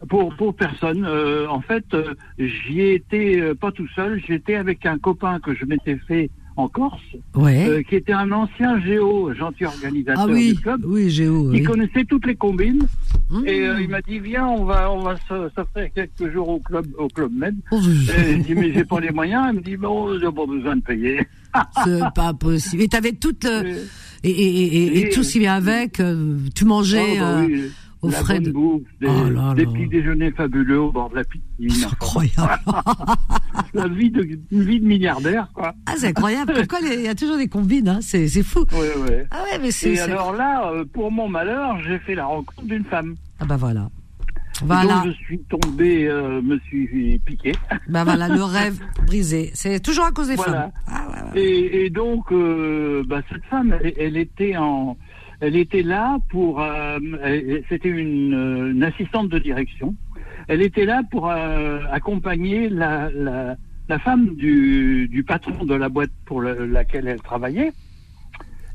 [0.10, 1.06] Pour, pour personne.
[1.06, 5.40] Euh, en fait, euh, j'y ai été euh, pas tout seul, j'étais avec un copain
[5.40, 7.00] que je m'étais fait en Corse,
[7.36, 7.66] Ouais.
[7.68, 11.50] euh, qui était un ancien géo, gentil organisateur ah oui, du club, oui, Géo.
[11.50, 11.64] Oui.
[11.64, 12.86] connaissait toutes les combines.
[13.30, 13.48] Mmh.
[13.48, 16.86] Et euh, il m'a dit, viens, on va, on va faire quelques jours au club,
[16.98, 17.56] au club Med.
[17.72, 19.48] Oh, Et je dis, mais j'ai pas les moyens.
[19.54, 21.20] Il me dit, bon, j'ai pas besoin de payer.
[21.86, 22.84] C'est pas possible.
[22.84, 23.78] Et t'avais toute le,
[24.24, 26.00] Et- et, tout ce qui vient avec.
[26.00, 27.14] euh, tu mangeais.
[27.14, 27.72] Oh, bah euh, oui,
[28.02, 29.72] au la frais bonne de- bouffe, des, Oh là des là.
[29.72, 31.70] petits déjeuners fabuleux au bord de la piscine.
[31.70, 32.60] c'est incroyable.
[33.74, 35.74] la vie de, une vie de milliardaire, quoi.
[35.86, 36.54] Ah, c'est incroyable.
[36.56, 38.00] Pourquoi il y a toujours des combines, hein?
[38.02, 38.66] C'est, c'est fou.
[38.72, 39.26] Ouais, ouais.
[39.32, 39.94] Ah ouais, mais c'est.
[39.94, 43.16] Et alors là, euh, pour mon malheur, j'ai fait la rencontre d'une femme.
[43.40, 43.90] Ah bah voilà.
[44.64, 44.96] Voilà.
[45.00, 47.54] Donc je suis tombé, euh, me suis piqué.
[47.88, 49.50] Bah voilà, le rêve brisé.
[49.56, 50.54] C'est toujours à cause des Voilà.
[50.54, 50.72] femmes.
[50.88, 51.42] Ah ouais, ouais.
[51.42, 54.98] Et, et donc, euh, bah, cette femme, elle, elle était en,
[55.42, 59.96] elle était là pour, euh, elle- c'était une, euh, une assistante de direction.
[60.48, 63.56] Elle était là pour euh, accompagner la, la,
[63.90, 67.72] la femme du, du patron de la boîte pour le- laquelle elle travaillait.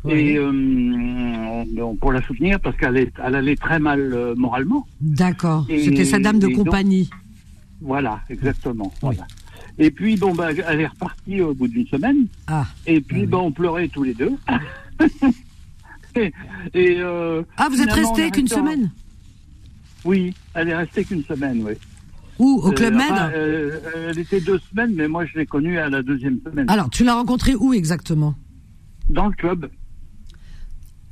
[0.08, 1.64] Et euh,
[2.00, 4.86] pour la soutenir parce qu'elle elle allait très mal euh, moralement.
[5.00, 5.66] D'accord.
[5.68, 7.10] C'était sa dame de donc- compagnie.
[7.80, 8.92] Voilà, exactement.
[9.02, 9.26] Voilà.
[9.78, 12.26] Et puis bon bah elle est repartie au bout d'une semaine.
[12.46, 12.66] Ah.
[12.86, 13.26] Et puis Ouais.
[13.26, 14.32] bah on pleurait tous les deux.
[16.74, 18.90] et euh, Ah, vous êtes resté qu'une semaine
[20.04, 21.74] Oui, elle est restée qu'une semaine, oui.
[22.38, 25.46] Où Au Club Euh, Med enfin, euh, Elle était deux semaines, mais moi je l'ai
[25.46, 26.68] connue à la deuxième semaine.
[26.68, 28.34] Alors, tu l'as rencontré où exactement?
[29.08, 29.70] Dans le club.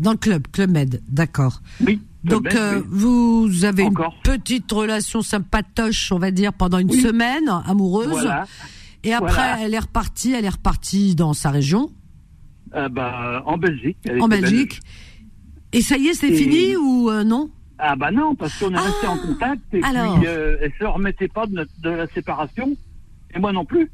[0.00, 1.62] Dans le club, Club Med, d'accord.
[1.80, 2.00] Oui.
[2.26, 2.84] Club Donc, Med, euh, oui.
[2.90, 4.14] vous avez Encore.
[4.26, 7.00] une petite relation sympatoche, on va dire, pendant une Oui.
[7.00, 8.09] semaine, amoureuse.
[8.09, 8.46] Voilà.
[9.05, 9.61] Et après, Voilà.
[9.61, 11.90] elle est repartie, elle est repartie dans sa région,
[12.75, 13.99] Ah, bah, en Belgique.
[14.20, 14.81] en Belgique.
[15.72, 18.72] Et ça y est, c'est Et- fini ou euh, non Ah bah non, parce qu'on
[18.72, 20.18] est Ah, resté en contact et alors.
[20.18, 22.77] puis euh, elle se remettait pas de, notre- de la séparation.
[23.35, 23.91] Et moi non plus.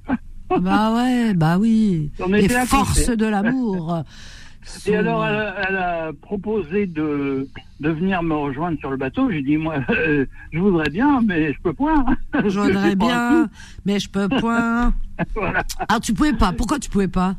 [0.61, 2.11] Bah ouais, bah oui.
[2.21, 4.03] On Les forces de l'amour.
[4.87, 7.49] Et alors, elle, a- elle a proposé de,
[7.81, 9.31] de venir me rejoindre sur le bateau.
[9.31, 12.05] J'ai dit, moi, euh, je voudrais bien, mais je peux point.
[12.35, 13.49] Je voudrais bien,
[13.87, 14.93] mais je peux point.
[15.35, 15.63] voilà.
[15.89, 16.53] Ah, tu pouvais pas.
[16.53, 17.37] Pourquoi tu pouvais pas?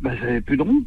[0.00, 0.82] Bah, j'avais plus de rond.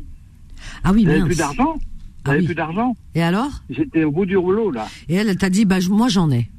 [0.84, 1.28] Ah oui, J'avais mince.
[1.28, 1.76] plus d'argent.
[1.78, 1.82] Ah
[2.28, 2.46] J'avais oui.
[2.46, 2.96] plus d'argent.
[3.16, 3.50] Et alors?
[3.70, 4.88] J'étais au bout du rouleau, là.
[5.08, 6.50] Et elle, elle t'a dit, bah je- moi j'en ai.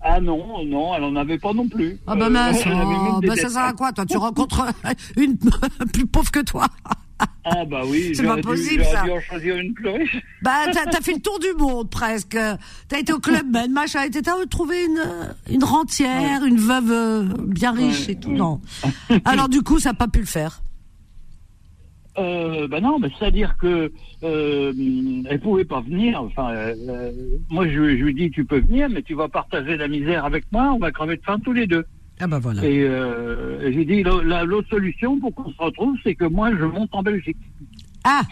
[0.00, 1.98] Ah non, non, elle en avait pas non plus.
[2.06, 3.50] Ah bah Euh, mince, elle avait même oh, des bah ça dettes.
[3.52, 4.06] sert à quoi toi?
[4.06, 4.64] Tu rencontres
[5.16, 5.36] une
[5.92, 6.66] plus pauvre que toi
[7.44, 9.02] Ah bah oui, C'est j'aurais pas dû- possible, j'aurais ça.
[9.02, 10.16] dû en choisir une plus riche.
[10.42, 12.38] Bah t'as as fait le tour du monde presque.
[12.86, 15.02] T'as été au club Med, machin, et t'as trouvé une
[15.52, 18.30] une rentière, une veuve euh, bien riche et tout.
[18.30, 18.60] Non.
[19.24, 20.62] Alors du coup, ça n'a pas pu le faire.
[22.18, 23.92] Euh, bah non, mais c'est-à-dire que
[24.24, 24.72] euh,
[25.30, 26.20] elle pouvait pas venir.
[26.22, 27.12] Enfin, euh, euh,
[27.48, 30.44] moi je, je lui dis tu peux venir, mais tu vas partager la misère avec
[30.50, 30.72] moi.
[30.74, 31.84] On va crever de faim tous les deux.
[32.20, 32.64] Ah bah voilà.
[32.64, 36.50] Et euh, j'ai dit la- la- l'autre solution pour qu'on se retrouve, c'est que moi
[36.58, 37.36] je monte en Belgique.
[38.04, 38.22] Ah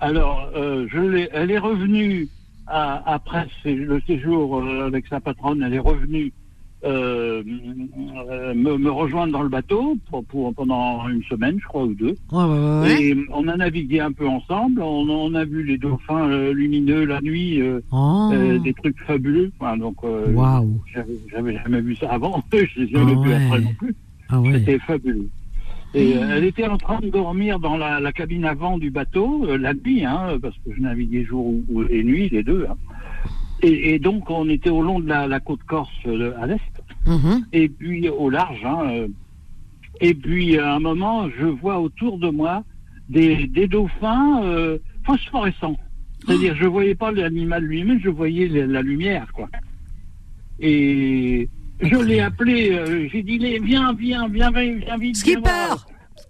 [0.00, 2.28] Alors, je elle est revenue
[2.66, 5.62] à- après le séjour avec sa patronne.
[5.62, 6.32] Elle est revenue
[6.84, 7.42] euh,
[8.54, 12.16] me, me rejoindre dans le bateau pour, pour- pendant une semaine, je crois, ou deux.
[12.32, 13.02] ouais ouais ouais.
[13.02, 14.82] Et on a navigué un peu ensemble.
[14.82, 18.30] On, on a vu les dauphins euh, lumineux la nuit, euh, Oh.
[18.32, 19.52] euh, des trucs fabuleux.
[19.60, 20.80] Enfin, donc, euh, Waouh.
[20.92, 22.42] j'avais, jamais vu ça avant.
[22.52, 23.94] je l'ai jamais Ah vu après non plus.
[24.28, 24.52] Ah ouais.
[24.54, 25.28] C'était fabuleux.
[25.94, 29.74] Et elle était en train de dormir dans la, la cabine avant du bateau, la
[29.74, 32.66] nuit, hein, parce que je naviguais jour ou- ou- et nuit, les deux.
[32.68, 32.76] hein.
[33.62, 36.58] Et, et donc, on était au long de la, la côte corse euh, à l'est,
[37.06, 37.44] Mhm.
[37.52, 38.64] et puis au large.
[38.64, 39.08] hein, euh.
[40.00, 42.64] et puis, à un moment, je vois autour de moi
[43.08, 45.76] des, des dauphins euh, phosphorescents.
[46.24, 49.48] C'est-à-dire, je voyais pas l'animal lui-même, je voyais la, la lumière, quoi.
[50.60, 51.48] Et
[51.80, 55.16] je l'ai appelé, euh, j'ai dit, viens, viens, viens, viens, viens vite.
[55.32, 55.40] viens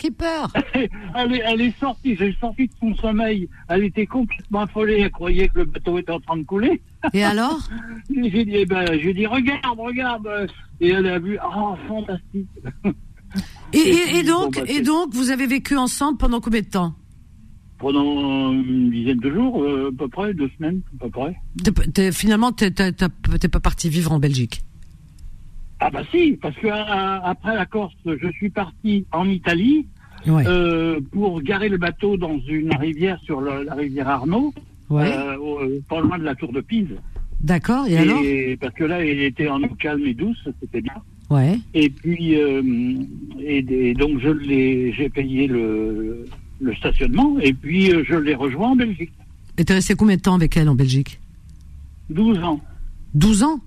[0.03, 3.49] Skipper Skipper Elle est, elle est sortie, j'ai sorti de son sommeil.
[3.69, 6.81] Elle était complètement affolée, elle croyait que le bateau était en train de couler.
[7.13, 7.61] Et alors
[8.11, 10.29] J'ai dit, eh ben, j'ai dit, regarde, regarde.
[10.81, 12.49] Et elle a vu, oh, fantastique.
[13.73, 16.61] et, et, et puis, donc, bon, bah, et donc, vous avez vécu ensemble pendant combien
[16.63, 16.95] de temps?
[17.79, 21.35] Pendant une dizaine de jours, euh, à peu près, deux semaines, à peu près.
[21.65, 24.63] T'es- t'es- Finalement, t'es t'es- t'es- t'es pas parti vivre en Belgique.
[25.85, 29.87] Ah bah si, parce que euh, après la Corse, je suis parti en Italie
[30.25, 30.45] Ouais.
[30.47, 34.55] euh, pour garer le bateau dans une rivière sur le- la rivière Arnaud,
[34.89, 35.11] Ouais.
[35.13, 36.95] euh, pas loin de la tour de Pise.
[37.41, 37.89] D'accord.
[37.89, 38.21] Et, alors?
[38.61, 40.95] Parce que là, il était en eau calme et douce, c'était bien.
[41.29, 41.59] Ouais.
[41.75, 42.63] Et puis, euh,
[43.41, 46.27] et, et donc je l'ai, j'ai payé le,
[46.61, 49.11] le stationnement et puis je l'ai rejoint en Belgique.
[49.59, 51.19] Et t'es resté combien de temps avec elle en Belgique?
[52.11, 52.61] 12 ans,
[53.15, 53.59] 12 ans?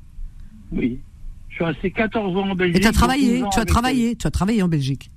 [0.72, 1.00] oui.
[1.56, 2.76] Je suis resté 14 ans en Belgique.
[2.78, 3.44] Et t'as 12 travaillé.
[3.54, 4.16] Tu as travaillé.
[4.18, 5.10] Tu as travaillé en Belgique.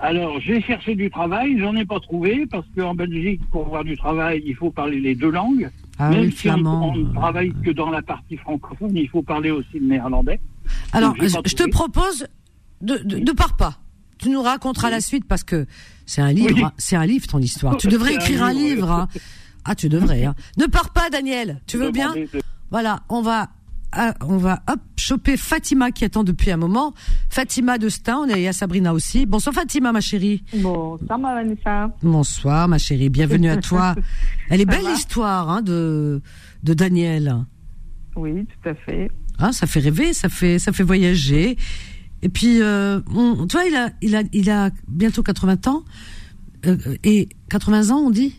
[0.00, 3.96] Alors, j'ai cherché du travail, j'en ai pas trouvé parce qu'en Belgique, pour avoir du
[3.96, 5.70] travail, il faut parler les deux langues.
[6.00, 6.88] Ah Même oui, si on, flamand.
[6.88, 10.40] on ne travaille que dans la partie francophone, il faut parler aussi le néerlandais.
[10.92, 12.26] Alors, je te propose
[12.80, 13.78] de, de, de pars pas.
[14.18, 15.64] Tu nous raconteras la suite parce que
[16.06, 16.64] c'est un livre, Oui.
[16.64, 17.76] hein, c'est un livre ton histoire.
[17.76, 19.08] Tu devrais un écrire un livre, hein.
[19.64, 20.24] Ah, tu devrais.
[20.24, 20.34] Hein.
[20.58, 21.60] Ne pars pas, Daniel.
[21.68, 22.12] Tu veux bien
[22.72, 23.48] Voilà, on va,
[24.26, 26.94] on va hop choper Fatima qui attend depuis un moment.
[27.30, 29.26] Fatima de Stein, on est il y a Sabrina aussi.
[29.26, 30.42] Bonsoir Fatima, ma chérie.
[30.56, 31.94] Bon, ça m'a Vanessa.
[32.02, 33.08] Bonsoir, ma chérie.
[33.10, 33.94] Bienvenue à toi.
[34.50, 36.20] Elle est Ça belle l'histoire hein, de
[36.62, 37.34] de Daniel.
[38.16, 39.10] Oui, tout à fait.
[39.38, 41.56] Hein, ça fait rêver, ça fait ça fait voyager.
[42.22, 45.84] Et puis, euh, on, tu vois, il a il a il a bientôt 80 ans
[46.66, 48.34] Euh, et 80 ans, on dit?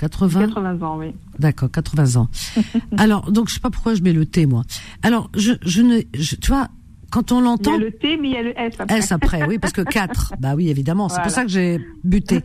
[0.00, 0.48] 80.
[0.48, 1.12] 80 ans, oui.
[1.38, 2.28] D'accord, 80 ans.
[2.96, 4.62] Alors, donc je sais pas pourquoi je mets le T moi.
[5.02, 6.68] Alors, je je ne je- tu vois
[7.10, 8.98] quand on Il y l'entend a le T, mais il y a le S après.
[8.98, 12.40] S après, oui, parce que 4, bah oui, évidemment, c'est pour ça que j'ai buté.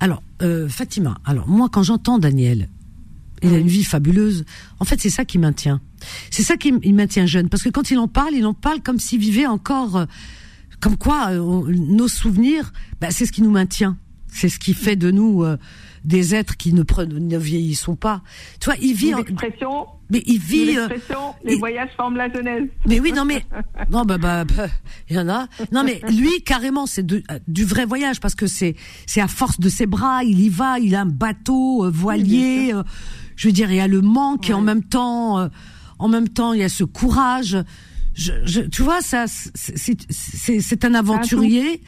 [0.00, 2.68] Alors, euh, Fatima, alors moi, quand j'entends Daniel,
[3.42, 4.44] il a une vie fabuleuse,
[4.78, 5.80] en fait, c'est ça qui maintient.
[6.30, 8.80] C'est ça qui il maintient jeune, parce que quand il en parle, il en parle
[8.80, 10.04] comme s'il vivait encore, euh,
[10.80, 13.96] comme quoi euh, nos souvenirs, bah, c'est ce qui nous maintient.
[14.28, 15.56] C'est ce qui fait de nous euh,
[16.04, 18.22] des êtres qui ne, pre- ne vieillissons pas.
[18.60, 20.76] Tu vois, il vit, en- L'expression, mais il vit.
[20.76, 22.68] euh, l'expression, les il- voyages forment la jeunesse.
[22.86, 23.44] mais oui, non, mais
[23.90, 24.66] non, bah, bah, bah,
[25.08, 25.46] il y en a.
[25.72, 28.76] Non, mais lui, carrément, c'est euh, du vrai voyage parce que c'est,
[29.06, 32.72] c'est à force de ses bras, il y va, il a un bateau euh, voilier.
[32.74, 32.82] euh,
[33.36, 35.48] je veux dire, il y a le manque et en même temps, euh,
[35.98, 37.56] en même temps, il y a ce courage.
[38.14, 41.80] Je, je, tu vois, ça, c'est, c'est, c'est, c'est un aventurier.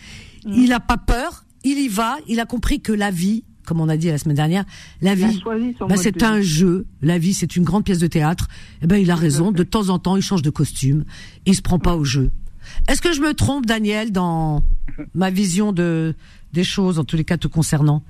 [0.47, 1.45] Il a pas peur.
[1.65, 2.17] Il y va.
[2.27, 4.65] Il a compris que la vie, comme on a dit la semaine dernière,
[5.01, 5.43] la Il vie,
[5.89, 6.87] bah, c'est de un jeu.
[7.01, 8.49] La vie, c'est une grande pièce de théâtre.
[8.83, 9.53] Eh ben, il a raison.
[9.53, 11.05] De temps en temps, il change de costume.
[11.47, 12.31] Il se prend pas au jeu.
[12.89, 14.63] Est-ce que je me trompe, Daniel, dans
[15.15, 16.15] ma vision de
[16.53, 18.03] des choses, en tous les cas te concernant?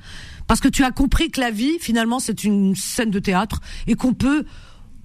[0.47, 3.95] Parce que tu as compris que la vie, finalement, c'est une scène de théâtre et
[3.95, 4.45] qu'on peut,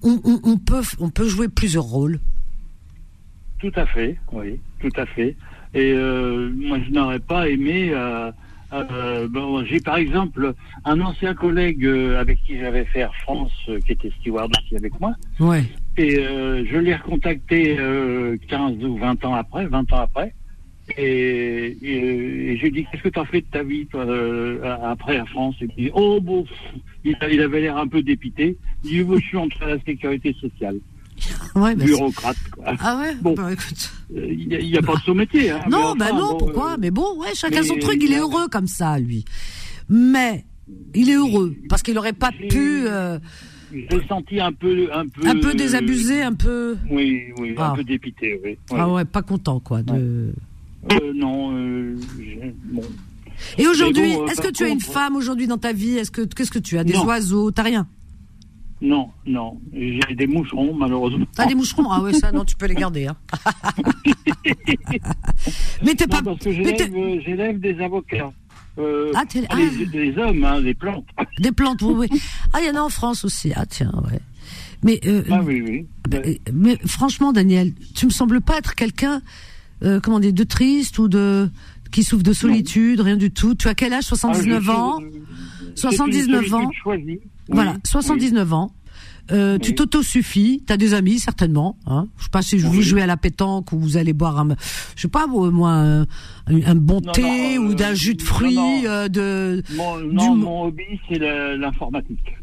[0.02, 2.18] on, on- on peut, on peut jouer plusieurs rôles.
[3.60, 5.36] Tout à fait, oui, tout à fait.
[5.74, 7.90] Et euh, moi, je n'aurais pas aimé.
[7.92, 8.30] euh,
[8.72, 10.54] euh, bon, J'ai par exemple
[10.84, 14.76] un ancien collègue euh, avec qui j'avais fait Air France, euh, qui était steward aussi
[14.76, 15.64] avec moi, Ouais.
[15.96, 20.34] et euh, je l'ai recontacté euh, 15 ou 20 ans après, 20 ans après.
[20.96, 24.58] Et, et, et j'ai dit qu'est-ce que tu as fait de ta vie toi euh,
[24.82, 25.54] après Air France?
[25.60, 26.46] Et il dit oh bon,
[27.04, 28.56] il, il avait l'air un peu dépité.
[28.84, 30.78] Il dit je suis entre la sécurité sociale,
[31.54, 32.36] Ouais, bah, bureaucrate.
[32.52, 32.64] Quoi.
[32.80, 33.14] ah ouais.
[33.20, 33.34] Bon.
[33.34, 33.90] Bah, écoute.
[34.16, 35.50] Euh, Il n'y a, pas de sous-métier.
[35.50, 37.98] Hein, Non, mais bah enfin, non, bon, pourquoi euh, Mais bon, ouais, chacun son truc.
[38.02, 39.24] Il est heureux comme ça, lui.
[39.88, 40.44] Mais
[40.94, 43.18] il est heureux parce qu'il aurait pas pu, euh,
[43.72, 46.76] J'ai senti un peu, un peu, un peu désabusé, un peu.
[46.90, 47.70] Oui, oui, Ah.
[47.72, 48.40] un peu dépité.
[48.44, 48.58] Oui.
[48.70, 49.82] Ah ouais, pas content quoi.
[49.82, 50.32] De...
[50.92, 51.96] Euh, non, euh,
[52.64, 52.82] bon.
[53.56, 55.96] Et aujourd'hui, bon, est-ce que tu as une femme aujourd'hui dans ta vie?
[55.96, 56.84] Est-ce que qu'est-ce que tu as?
[56.84, 57.04] Des Non.
[57.04, 57.50] oiseaux?
[57.50, 57.86] T'as rien?
[58.80, 61.26] Non, non, j'ai des moucherons malheureusement.
[61.34, 63.06] T'as des moucherons Ah ouais, ça non, tu peux les garder.
[63.06, 63.16] Hein.
[65.84, 66.22] mais t'es Non, pas.
[66.22, 68.32] parce que mais t'es- j'élève, euh, j'élève des avocats.
[68.78, 69.90] Euh, Ah, t'es- pas les- ah.
[69.90, 71.04] des hommes, hein, des plantes.
[71.40, 72.20] Des plantes, oui, oui.
[72.52, 73.52] Ah, il y en a en France aussi.
[73.56, 74.20] Ah tiens, ouais.
[74.84, 75.86] Mais euh, Ah oui, oui.
[76.08, 79.20] bah, euh, mais franchement, Daniel, tu me sembles pas être quelqu'un,
[79.82, 81.50] euh, comment dire, de triste ou de
[81.90, 83.54] qui souffre de solitude, rien du tout.
[83.56, 84.04] Tu as quel âge?
[84.04, 84.98] 79 Ah, ans?
[85.00, 85.08] suis-
[85.74, 86.70] c'est 79 une ans?
[86.84, 88.70] solitude Voilà, Oui, 79 ans.
[89.30, 91.76] Euh, Tu t'autosuffis, t'as des amis certainement.
[91.86, 94.48] Hein je sais pas si vous jouez à la pétanque ou vous allez boire un,
[94.96, 96.06] je sais pas moi, un,
[96.48, 98.80] un bon Non, thé non, ou euh, d'un jus de fruits, non.
[98.86, 99.62] euh, de.
[99.76, 102.36] Mon, Du- mon hobby, c'est l'informatique.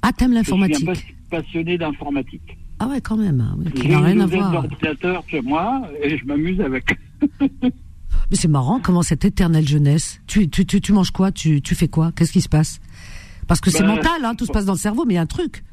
[0.00, 2.58] Ah t'aimes Je suis un l'informatique passionné d'informatique.
[2.78, 4.52] Ah ouais quand même, hein, qui J'ai n'a rien à voir.
[4.52, 6.98] d'ordinateurs chez moi et je m'amuse avec.
[8.30, 10.20] Mais c'est marrant comment cette éternelle jeunesse.
[10.26, 11.30] Tu tu tu, tu manges quoi?
[11.30, 12.10] Tu tu fais quoi?
[12.16, 12.80] Qu'est-ce qui se passe?
[13.48, 15.18] Parce que c'est Bah, mental, hein, tout se passe dans le cerveau, mais il y
[15.18, 15.64] a un truc.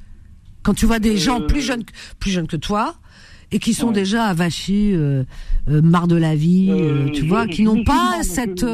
[0.64, 2.96] Quand tu vois des Euh, gens plus jeunes que- plus jeunes que toi
[3.52, 3.94] et qui sont Ouais.
[3.94, 5.24] déjà avachis, euh,
[5.70, 6.72] euh, marre de la vie,
[7.14, 8.66] tu vois, qui n'ont pas cette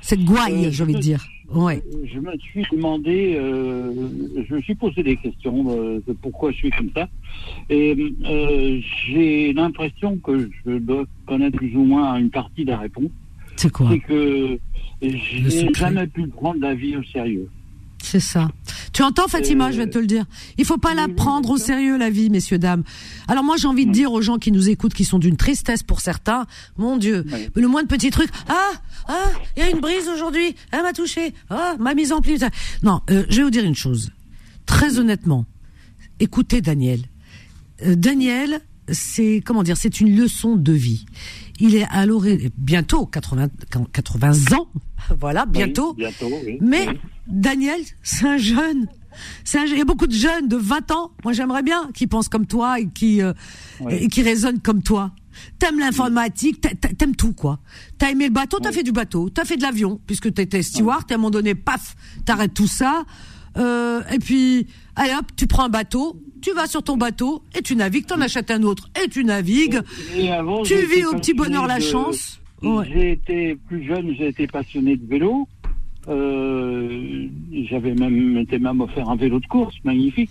[0.00, 1.24] cette gouaille, j'ai envie de dire.
[1.52, 1.82] Ouais.
[2.12, 6.90] Je me suis demandé, je me suis posé des questions de pourquoi je suis comme
[6.94, 7.08] ça.
[7.70, 8.14] Et
[9.08, 13.10] j'ai l'impression que je dois connaître plus ou moins une partie de la réponse.
[13.56, 13.88] C'est quoi?
[13.90, 14.58] C'est que
[15.10, 15.18] Le
[15.50, 15.72] j'ai secret.
[15.86, 17.48] jamais pu prendre la vie au sérieux.
[18.02, 18.50] C'est ça.
[18.92, 20.26] Tu entends Fatima, Euh, je vais te le dire.
[20.58, 22.84] Il faut pas la prendre au sérieux la vie, messieurs dames.
[23.28, 25.82] Alors moi j'ai envie de dire aux gens qui nous écoutent, qui sont d'une tristesse
[25.82, 26.44] pour certains,
[26.76, 27.24] mon Dieu,
[27.54, 28.72] le moindre petit truc, ah
[29.08, 32.36] ah, il y a une brise aujourd'hui, elle m'a touché, ah ma mise en pli.
[32.82, 34.10] Non, euh, je vais vous dire une chose,
[34.66, 35.46] très honnêtement.
[36.20, 37.00] Écoutez Daniel.
[37.86, 38.60] Euh, Daniel,
[38.92, 41.06] c'est comment dire, c'est une leçon de vie.
[41.60, 43.48] Il est à l'orée bientôt 80
[43.92, 44.68] 80 ans,
[45.20, 45.94] voilà bientôt.
[45.96, 46.58] Oui, bientôt, oui.
[46.60, 46.98] Mais Oui.
[47.28, 48.86] Daniel, c'est un jeune.
[49.44, 49.76] C'est un jeune.
[49.76, 51.12] Il y a beaucoup de jeunes de 20 ans.
[51.22, 53.32] Moi, j'aimerais bien qui pensent comme toi et qui euh,
[53.88, 55.12] et qui raisonnent comme toi.
[55.58, 57.60] T'aimes l'informatique, t'a- t'a- t'aimes tout quoi.
[57.98, 61.04] T'as aimé le bateau, t'as fait du bateau, t'as fait de l'avion puisque t'étais steward.
[61.10, 63.04] Et à un moment donné, paf, t'arrêtes tout ça.
[63.56, 67.62] Euh, et puis, allez hop, tu prends un bateau, tu vas sur ton bateau et
[67.62, 68.04] tu navigues.
[68.06, 69.80] T'en achètes un autre et tu navigues.
[70.14, 72.38] Et avant, Tu vis au petit bonheur la chance.
[72.62, 72.84] Ouais.
[72.92, 75.48] J'ai été plus jeune, j'ai été passionné de vélo.
[76.08, 77.28] Euh,
[77.70, 80.30] J'avais même été même offert un vélo de course, magnifique.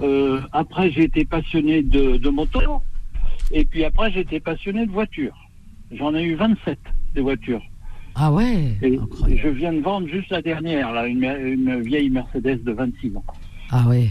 [0.00, 2.60] Euh, après, j'ai été passionné de, de moto.
[3.52, 5.36] Et puis après, j'ai été passionné de voitures.
[5.92, 6.78] J'en ai eu 27
[7.14, 7.62] des voitures.
[8.14, 8.76] Ah ouais.
[8.82, 8.98] Et
[9.36, 13.24] je viens de vendre juste la dernière, là, une, une vieille Mercedes de 26 ans.
[13.70, 14.08] Ah ouais.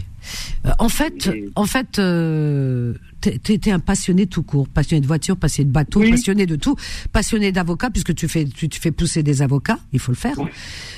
[0.66, 5.36] Euh, en fait, Et- en fait, euh, t'es- un passionné tout court, passionné de voiture,
[5.36, 6.10] passionné de bateau, Oui.
[6.10, 6.76] passionné de tout,
[7.12, 10.36] passionné d'avocat puisque tu fais, tu, tu fais pousser des avocats, il faut le faire.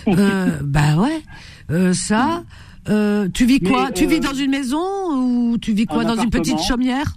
[0.08, 1.22] Euh, bah ouais.
[1.70, 2.42] Euh, ça.
[2.88, 3.92] Euh, tu vis quoi?
[3.92, 4.82] Tu vis dans une maison
[5.52, 6.02] ou tu vis quoi?
[6.02, 7.16] un dans une petite chaumière?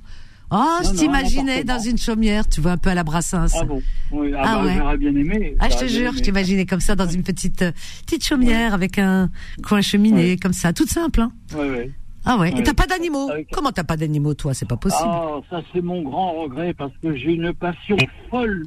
[0.55, 3.47] Non, je t'imaginais dans une chaumière, tu vois un peu à la Brassens.
[3.59, 3.81] Ah bon
[4.11, 4.75] oui, ah, Ah bah, ouais.
[4.77, 5.55] J'aurais bien aimé.
[5.59, 7.71] Ah, je te jure, je t'imaginais comme ça dans une petite euh,
[8.05, 9.29] petite chaumière avec un
[9.63, 10.37] coin cheminée Ouais.
[10.37, 11.21] comme ça, toute simple.
[11.21, 11.91] Hein Ouais, ouais.
[12.25, 12.53] ah ouais.
[12.57, 13.29] Et t'as pas d'animaux?
[13.29, 14.53] Avec- Comment t'as pas d'animaux toi?
[14.53, 15.09] C'est pas possible.
[15.11, 17.97] Ah, ça c'est mon grand regret parce que j'ai une passion
[18.29, 18.65] folle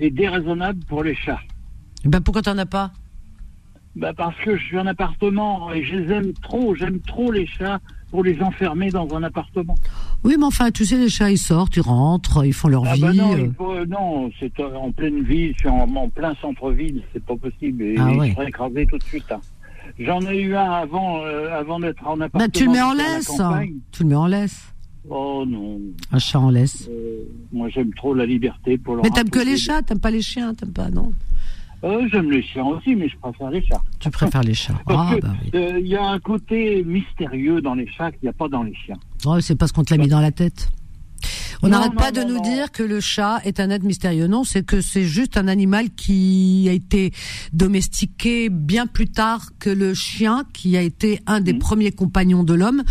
[0.00, 1.40] et déraisonnable pour les chats.
[2.04, 2.90] Ben pourquoi t'en as pas?
[3.96, 7.46] Bah parce que je suis en appartement et je les aime trop, j'aime trop les
[7.46, 7.80] chats
[8.10, 9.74] pour les enfermer dans un appartement.
[10.24, 12.94] Oui, mais enfin, tu sais, les chats, ils sortent, ils rentrent, ils font leur Ah
[12.94, 13.00] vie.
[13.00, 13.50] bah non, euh.
[13.56, 17.82] faut- non, c'est euh, en pleine ville, suis en, en plein centre-ville, c'est pas possible.
[17.82, 18.30] Et Ah ouais.
[18.30, 19.30] je serais écrasé tout de suite.
[19.30, 19.40] hein.
[19.98, 22.44] J'en ai eu un avant, euh, avant d'être en appartement.
[22.44, 23.40] Ben, tu le mets en laisse.
[23.40, 23.62] hein.
[23.92, 24.60] Tu le mets en laisse.
[25.08, 25.80] Oh non,
[26.12, 26.86] Un chat en laisse.
[26.90, 30.10] euh, moi j'aime trop la liberté pour leur Mais t'aimes que les chats, t'aimes pas
[30.10, 31.12] les chiens, t'aimes pas, non
[31.82, 33.80] Euh, j'aime les chiens aussi, mais je préfère les chats.
[34.00, 34.74] Tu préfères les chats.
[34.86, 35.50] Parce Ah, que, bah oui.
[35.54, 38.62] euh, il y a un côté mystérieux dans les chats qu'il n'y a pas dans
[38.62, 38.96] les chiens.
[39.24, 40.68] Oh, c'est parce qu'on te l'a mis dans la tête.
[41.62, 42.40] On n'arrête non, pas de non, nous non.
[42.42, 44.26] dire que le chat est un être mystérieux.
[44.26, 47.12] Non, c'est que c'est juste un animal qui a été
[47.52, 51.58] domestiqué bien plus tard que le chien, qui a été un des Mhm.
[51.58, 52.82] premiers compagnons de l'homme.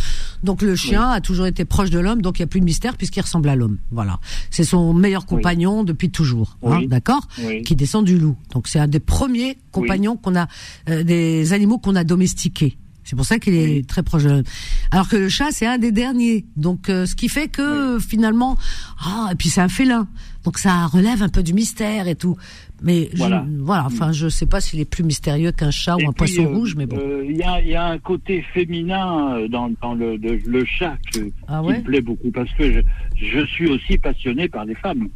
[0.44, 2.66] Donc le chien a toujours été proche de l'homme, donc il n'y a plus de
[2.66, 3.78] mystère puisqu'il ressemble à l'homme.
[3.92, 4.20] Voilà.
[4.52, 6.58] C'est son meilleur compagnon depuis toujours.
[6.64, 6.88] hein, Oui.
[6.88, 7.64] D'accord Oui.
[7.64, 8.36] Qui descend du loup.
[8.54, 10.48] Donc c'est un des premiers compagnons qu'on a,
[10.90, 12.78] euh, des animaux qu'on a domestiqués.
[13.04, 14.44] C'est pour ça qu'il est très proche de l'homme.
[14.92, 16.46] Alors que le chat, c'est un des derniers.
[16.58, 18.56] Donc, euh, ce qui fait que finalement,
[19.04, 20.08] ah, et puis c'est un félin.
[20.50, 22.36] Donc ça relève un peu du mystère et tout.
[22.82, 23.46] Mais je- Voilà.
[23.60, 26.34] voilà, enfin, je sais pas s'il est plus mystérieux qu'un chat Et ou un puis,
[26.34, 26.98] poisson euh, rouge, mais bon.
[26.98, 30.42] euh, Il y, a, il y a un côté féminin euh, dans, dans le, de-
[30.44, 32.80] le chat que- Ah qui me plaît beaucoup parce que je,
[33.16, 35.08] je suis aussi passionné par les femmes.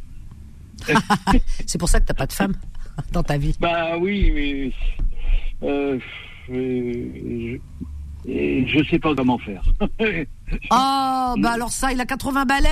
[1.66, 2.54] C'est pour ça que t'as pas de femme
[3.12, 3.56] dans ta vie.
[3.58, 4.72] Bah oui, mais
[5.68, 5.98] euh,
[6.48, 7.58] je,
[8.26, 9.62] et je sais pas comment faire.
[9.80, 9.86] Oh,
[10.70, 12.68] bah alors ça, il a 80 balais,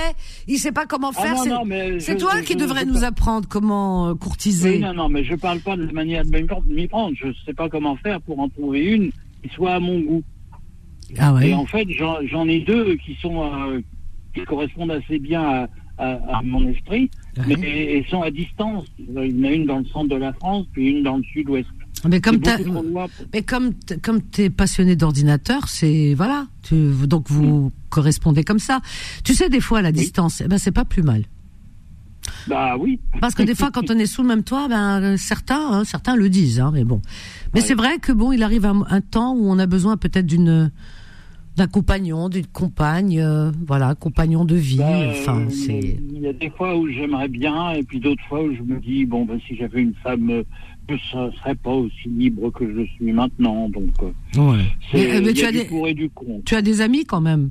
[0.47, 1.33] il sait pas comment Ah faire.
[1.45, 1.63] non,
[1.99, 4.71] c'est- toi je- qui je- devrais je nous apprendre comment euh, courtiser.
[4.71, 6.31] Oui, non, non, mais je parle pas de la manière de
[6.67, 7.15] m'y prendre-.
[7.15, 9.11] Je sais pas comment faire pour en trouver une
[9.43, 10.23] qui soit à mon goût.
[11.19, 11.49] Ah ouais.
[11.49, 13.81] Et en fait, j'en ai deux qui sont euh,
[14.33, 15.67] qui correspondent assez bien à,
[15.99, 17.55] à- à mon esprit, Ouais.
[17.59, 18.85] mais elles sont à distance.
[18.97, 21.23] Il y en a une dans le centre de la France, puis une dans le
[21.23, 21.67] sud-ouest.
[22.09, 22.39] Mais comme
[23.33, 26.75] mais comme comme t'es passionné d'ordinateur, c'est voilà, tu,
[27.07, 28.81] donc vous correspondez comme ça.
[29.23, 31.23] Tu sais, des fois la distance, eh ben c'est pas plus mal.
[32.47, 32.99] Bah oui.
[33.21, 35.83] Parce que des fois, quand on est sous le même toit, ben euh, certains, hein,
[35.85, 37.01] certains le disent, hein, mais bon.
[37.53, 37.65] Mais Ouais.
[37.65, 40.71] c'est vrai que bon, il arrive un, un temps où on a besoin peut-être d'une
[41.55, 44.77] d'un compagnon, d'une compagne, euh, voilà, compagnon de vie.
[44.77, 48.23] Bah, enfin, euh, c'est Il y a des fois où j'aimerais bien, et puis d'autres
[48.27, 50.43] fois où je me dis, bon, ben, si j'avais une femme, euh,
[50.89, 53.69] je ne serais pas aussi libre que je suis maintenant.
[53.69, 54.11] Donc, euh,
[54.91, 56.43] c'est- Mais, euh, mais tu a as du des- pour et du contre.
[56.45, 57.49] tu as des amis quand même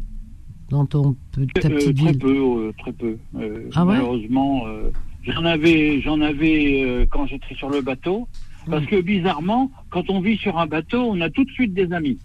[0.71, 2.19] dans ton ta Euh, petite très ville.
[2.19, 3.17] peu, euh, très peu.
[3.37, 3.95] Euh, Ah ouais?
[3.95, 4.91] malheureusement, euh,
[5.25, 8.29] j'en avais, j'en avais euh, quand j'étais sur le bateau.
[8.71, 11.93] Parce que bizarrement, quand on vit sur un bateau, on a tout de suite des
[11.93, 12.19] amis.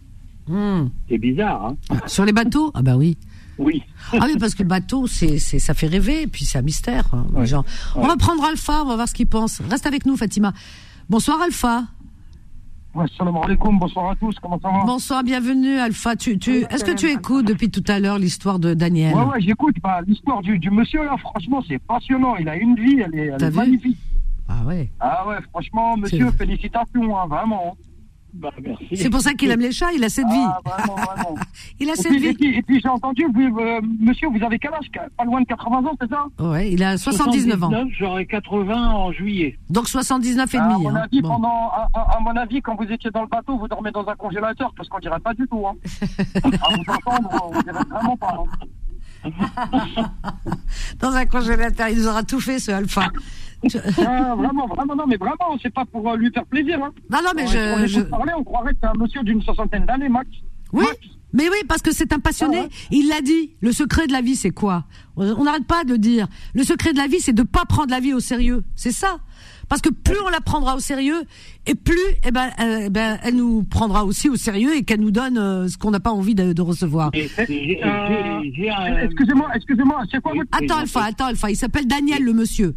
[0.48, 0.86] Hmm.
[1.10, 1.98] C'est bizarre, hein?
[2.06, 2.72] Sur les bateaux?
[2.76, 3.18] Ah bah oui.
[3.58, 3.82] Oui.
[4.14, 6.62] Ah oui, parce que le bateau, c'est, c'est, ça fait rêver, et puis c'est un
[6.62, 7.10] mystère.
[7.12, 7.48] hein, Ouais.
[7.48, 7.66] gens.
[7.96, 8.08] On Ouais.
[8.08, 9.62] va prendre Alpha, on va voir ce qu'il pense.
[9.68, 10.54] Reste avec nous, Fatima.
[11.10, 11.84] Bonsoir, Alpha.
[13.44, 16.16] Alaikum, bonsoir à tous, comment ça va Bonsoir, bienvenue, Alpha.
[16.16, 19.42] Tu, tu, est-ce que tu écoutes depuis tout à l'heure l'histoire de Daniel Ouais, ouais,
[19.42, 19.76] j'écoute.
[19.84, 22.36] Bah, L'histoire du, du monsieur, là, franchement, c'est passionnant.
[22.38, 23.98] Il a une vie, elle est, elle magnifique.
[24.50, 24.90] Ah ouais.
[25.00, 27.78] Ah ouais, franchement, monsieur, félicitations, hein, vraiment.
[28.40, 28.52] Bah.
[28.94, 30.34] C'est pour ça qu'il aime les chats, il a cette vie.
[30.38, 31.36] Ah, vraiment, vraiment.
[31.80, 32.48] Il a et cette puis, vie.
[32.58, 34.90] et puis j'ai entendu, vous, euh, monsieur, vous avez quel âge?
[35.18, 36.26] Pas loin de 80 ans, c'est ça?
[36.40, 37.72] Ouais, il a 79 ans.
[38.00, 39.58] J'aurai 80 en juillet.
[39.70, 40.84] Donc 79 et À demi.
[40.84, 41.02] mon hein.
[41.04, 41.30] avis, Bon.
[41.30, 44.08] pendant, à, à- à mon avis, quand vous étiez dans le bateau, vous dormez dans
[44.08, 45.66] un congélateur, parce qu'on dirait pas du tout.
[45.68, 45.76] Hein.
[46.44, 48.36] à vous entendre, on dirait vraiment pas.
[49.26, 49.30] hein.
[51.00, 53.08] Dans un congélateur, il nous aura tout fait, ce Alpha.
[53.64, 56.80] Ah, vraiment, vraiment, non, mais vraiment, c'est pas pour euh, lui faire plaisir.
[56.84, 56.92] Hein.
[57.10, 59.42] Non, non, mais on, on je, je- parler, on croirait que c'est un monsieur d'une
[59.42, 60.28] soixantaine d'années, max.
[60.74, 60.98] Oui, Max.
[61.34, 62.58] mais oui, parce que c'est un passionné.
[62.60, 62.70] Ah ouais.
[62.92, 63.56] Il l'a dit.
[63.62, 64.84] Le secret de la vie, c'est quoi?
[65.16, 66.28] On on n'arrête pas de le dire.
[66.54, 68.64] Le secret de la vie, c'est de pas prendre la vie au sérieux.
[68.76, 69.18] C'est ça.
[69.70, 71.24] Parce que plus on la prendra au sérieux,
[71.66, 75.02] et plus, eh ben, euh, eh ben, elle nous prendra aussi au sérieux et qu'elle
[75.02, 77.12] nous donne euh, ce qu'on n'a pas envie de, de recevoir.
[77.14, 78.42] Euh.
[79.04, 80.48] Excusez-moi, excusez-moi, c'est quoi votre...
[80.52, 81.50] Attends, Alpha, attends, Alpha.
[81.52, 82.76] Il s'appelle Daniel, le monsieur.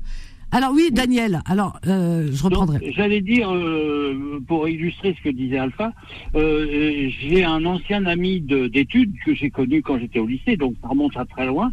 [0.53, 1.41] Alors oui, Daniel.
[1.47, 2.93] Alors, euh, je reprendrai.
[2.97, 5.93] J'allais dire, euh, pour illustrer ce que disait Alpha,
[6.35, 10.75] euh, j'ai un ancien ami de- d'études que j'ai connu quand j'étais au lycée, donc
[10.83, 11.73] ça remonte à très loin.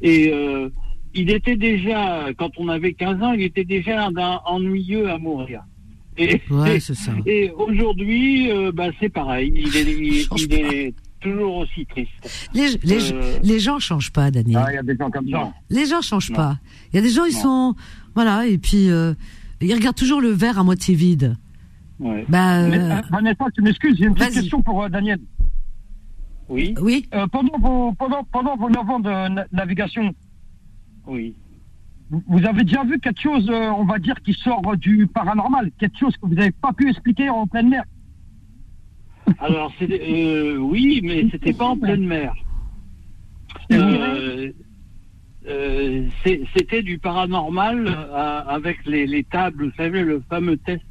[0.00, 0.68] Et euh,
[1.14, 5.62] il était déjà, quand on avait 15 ans, il était déjà d'un ennuyeux à mourir.
[6.16, 7.12] Et, Ouais, et- c'est ça.
[7.26, 9.52] et aujourd'hui, euh, bah, c'est pareil.
[9.56, 10.56] Il est, il, Change il pas.
[10.56, 12.48] est toujours aussi triste.
[12.54, 14.62] Les, les, Euh, les gens changent pas, Daniel.
[14.64, 15.52] Ah, il y a des gens comme ça.
[15.70, 16.36] Les gens changent Non.
[16.36, 16.58] pas.
[16.92, 17.40] Il y a des gens, ils Non.
[17.72, 17.74] sont,
[18.14, 19.14] voilà, et puis euh,
[19.60, 21.36] ils regardent toujours le verre à moitié vide.
[22.00, 22.24] Ouais.
[22.28, 25.20] Bah, euh, euh, Vanessa, tu m'excuses, j'ai une petite question pour euh, Daniel.
[26.48, 27.06] Oui, oui.
[27.14, 30.12] Euh, pendant, vos, pendant, pendant vos 9 ans de na- navigation,
[31.06, 31.34] oui.
[32.10, 35.70] vous- vous avez déjà vu quelque chose, euh, on va dire, qui sort du paranormal?
[35.78, 37.84] Quelque chose que vous n'avez pas pu expliquer en pleine mer?
[39.38, 42.34] Alors, c'est, euh, oui, mais c'était pas en pleine mer.
[43.72, 44.52] Euh,
[45.48, 46.06] euh,
[46.56, 50.82] c'était du paranormal euh, avec les, les tables, vous savez, le fameux test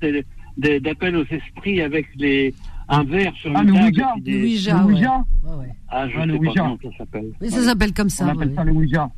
[0.58, 2.54] d'appel aux esprits avec les,
[2.90, 3.72] un verre sur Ah, le.
[3.74, 4.14] Ouija.
[4.22, 4.84] des- Le Ouija, Le.
[4.86, 5.74] Ouija Ouais, ouais.
[5.90, 6.62] Ah, je Ah, le sais pas Ouija.
[6.62, 7.32] comment ça s'appelle.
[7.42, 8.28] Oui, ça s'appelle comme On ça.
[8.30, 8.56] appelle ouais.
[8.56, 9.10] ça le Ouija.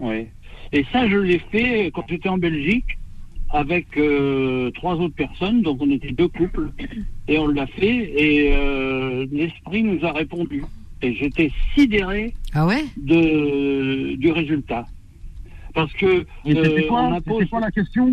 [0.00, 0.26] Oui.
[0.72, 2.84] Et ça, je l'ai fait quand j'étais en Belgique
[3.50, 6.70] avec euh, trois autres personnes, donc on était deux couples,
[7.26, 7.86] et on l'a fait,
[8.22, 10.62] et l'esprit nous a répondu.
[11.02, 14.86] Et j'étais sidéré Ah ouais de, du résultat.
[15.74, 18.12] Parce que Et c'était euh, on quoi, posé- quoi la question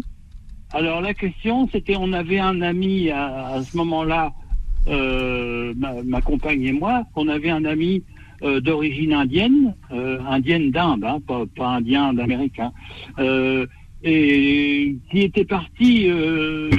[0.74, 4.34] alors la question, c'était, on avait un ami à, à ce moment-là,
[4.88, 8.04] euh, ma, ma compagne et moi, on avait un ami
[8.44, 12.74] euh, d'origine indienne, euh, indienne d'Inde, hein, pas, pas indien d'Amérique, hein,
[13.20, 13.66] euh,
[14.04, 16.70] et qui était parti, euh,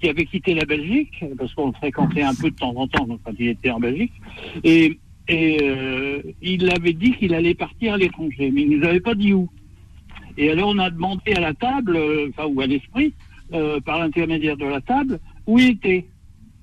[0.00, 3.06] qui avait quitté la Belgique, parce qu'on le fréquentait un peu de temps en temps
[3.24, 4.12] quand il était en Belgique,
[4.62, 4.98] et,
[5.28, 9.14] et euh, il avait dit qu'il allait partir à l'étranger, mais il nous avait pas
[9.14, 9.48] dit où.
[10.36, 13.14] Et alors on a demandé à la table, euh, enfin ou à l'esprit,
[13.52, 16.06] euh, par l'intermédiaire de la table, où il était.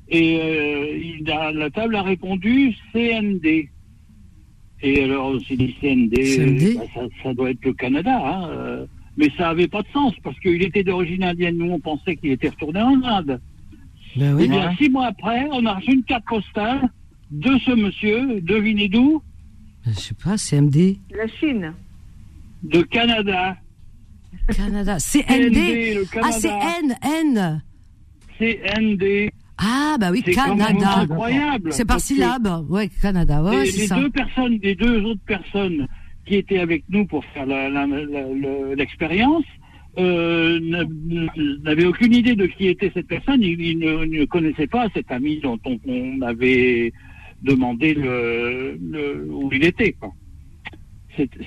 [0.10, 3.70] Et euh, il a- la table a répondu CND.
[4.84, 6.76] Et alors on s'est dit CND, CND?
[6.78, 8.20] bah, ça, ça doit être le Canada.
[8.24, 8.86] Hein,
[9.18, 11.58] mais ça avait pas de sens parce qu'il était d'origine indienne.
[11.58, 13.40] Nous on pensait qu'il était retourné en Inde.
[14.18, 14.48] Ben Et oui.
[14.50, 16.90] bien six mois après, on a reçu une carte postale
[17.32, 19.22] de ce monsieur, devinez d'où?
[19.86, 21.74] Ben, Je sais pas, CMD, La Chine.
[22.64, 23.58] De Canada.
[24.56, 25.98] Canada, CND.
[26.22, 27.62] Ah, c'est N, N.
[28.38, 29.32] CND.
[29.58, 31.00] Ah, bah oui, Canada.
[31.02, 31.72] incroyable.
[31.72, 32.66] C'est par syllabe.
[32.70, 33.42] Ouais, Canada.
[33.44, 33.96] Ouais, les, c'est les ça.
[34.00, 35.88] deux personnes, les deux autres personnes
[36.26, 37.46] qui étaient avec nous pour faire
[38.76, 39.44] l'expérience
[39.98, 40.84] euh, n'a-
[41.64, 43.42] n'avaient aucune idée de qui était cette personne.
[43.42, 46.94] Ils, ils ne, ne connaissaient pas cet ami dont on, on avait
[47.42, 49.96] demandé le, le- où il était.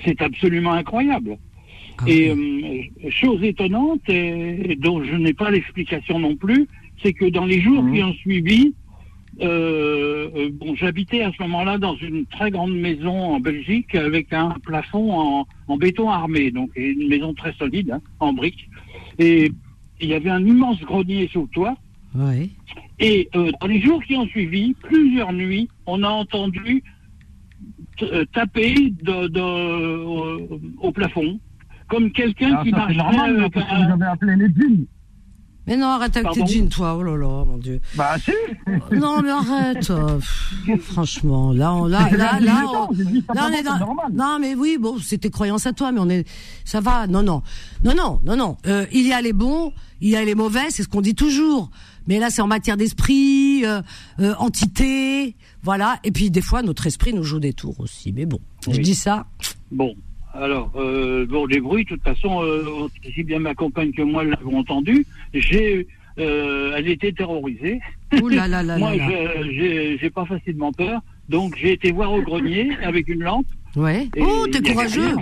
[0.03, 1.37] C'est absolument incroyable.
[1.97, 6.67] Ah Et euh, chose étonnante, et, et dont je n'ai pas l'explication non plus,
[7.01, 7.93] c'est que dans les jours Mhm.
[7.93, 8.73] qui ont suivi,
[9.41, 14.31] euh, euh, bon, j'habitais à ce moment-là dans une très grande maison en Belgique avec
[14.33, 18.69] un plafond en, en béton armé, donc une maison très solide, hein, en briques.
[19.19, 19.51] Et
[20.01, 21.77] il y avait un immense grenier sous le toit.
[22.99, 26.83] Et euh, dans les jours qui ont suivi, plusieurs nuits, on a entendu
[28.01, 31.39] euh, taper de- de- au, au plafond,
[31.89, 34.47] comme quelqu'un Ah, qui ça, c'est marcherait normal, avec parce que vous avez appelé les
[34.53, 34.85] djinns.
[35.67, 36.95] Mais non, arrête avec tes jeans, toi.
[36.95, 37.79] Oh là là, mon Dieu.
[37.95, 38.31] Bah, si.
[38.95, 39.89] Non, mais arrête.
[39.89, 40.19] euh,
[40.79, 43.79] franchement, là, on, là, là, là, on- là, est dans.
[44.13, 46.27] Non, mais oui, bon, c'est tes croyances à toi, mais on est.
[46.65, 47.07] Ça va.
[47.07, 47.41] Non, non,
[47.83, 48.57] non, non, non, non.
[48.67, 51.15] Euh, il y a les bons, il y a les mauvais, c'est ce qu'on dit
[51.15, 51.71] toujours.
[52.07, 53.81] Mais là, c'est en matière d'esprit, euh,
[54.19, 55.99] euh, entité, voilà.
[56.03, 58.13] Et puis des fois, notre esprit nous joue des tours aussi.
[58.13, 58.39] Mais bon,
[58.69, 59.25] je dis ça.
[59.71, 59.95] Bon,
[60.35, 64.23] alors, euh, bon, les bruits, de toute façon, euh, aussi bien ma compagne que moi
[64.23, 65.05] l'avons entendu.
[65.33, 65.87] J'ai,
[66.19, 67.79] euh, elle était terrorisée.
[68.21, 71.01] Ouh là là là moi, j'ai pas facilement peur.
[71.29, 73.47] Donc, j'ai été voir au grenier avec une lampe.
[73.75, 74.09] Ouais.
[74.15, 75.15] Et Oh, t'es courageux.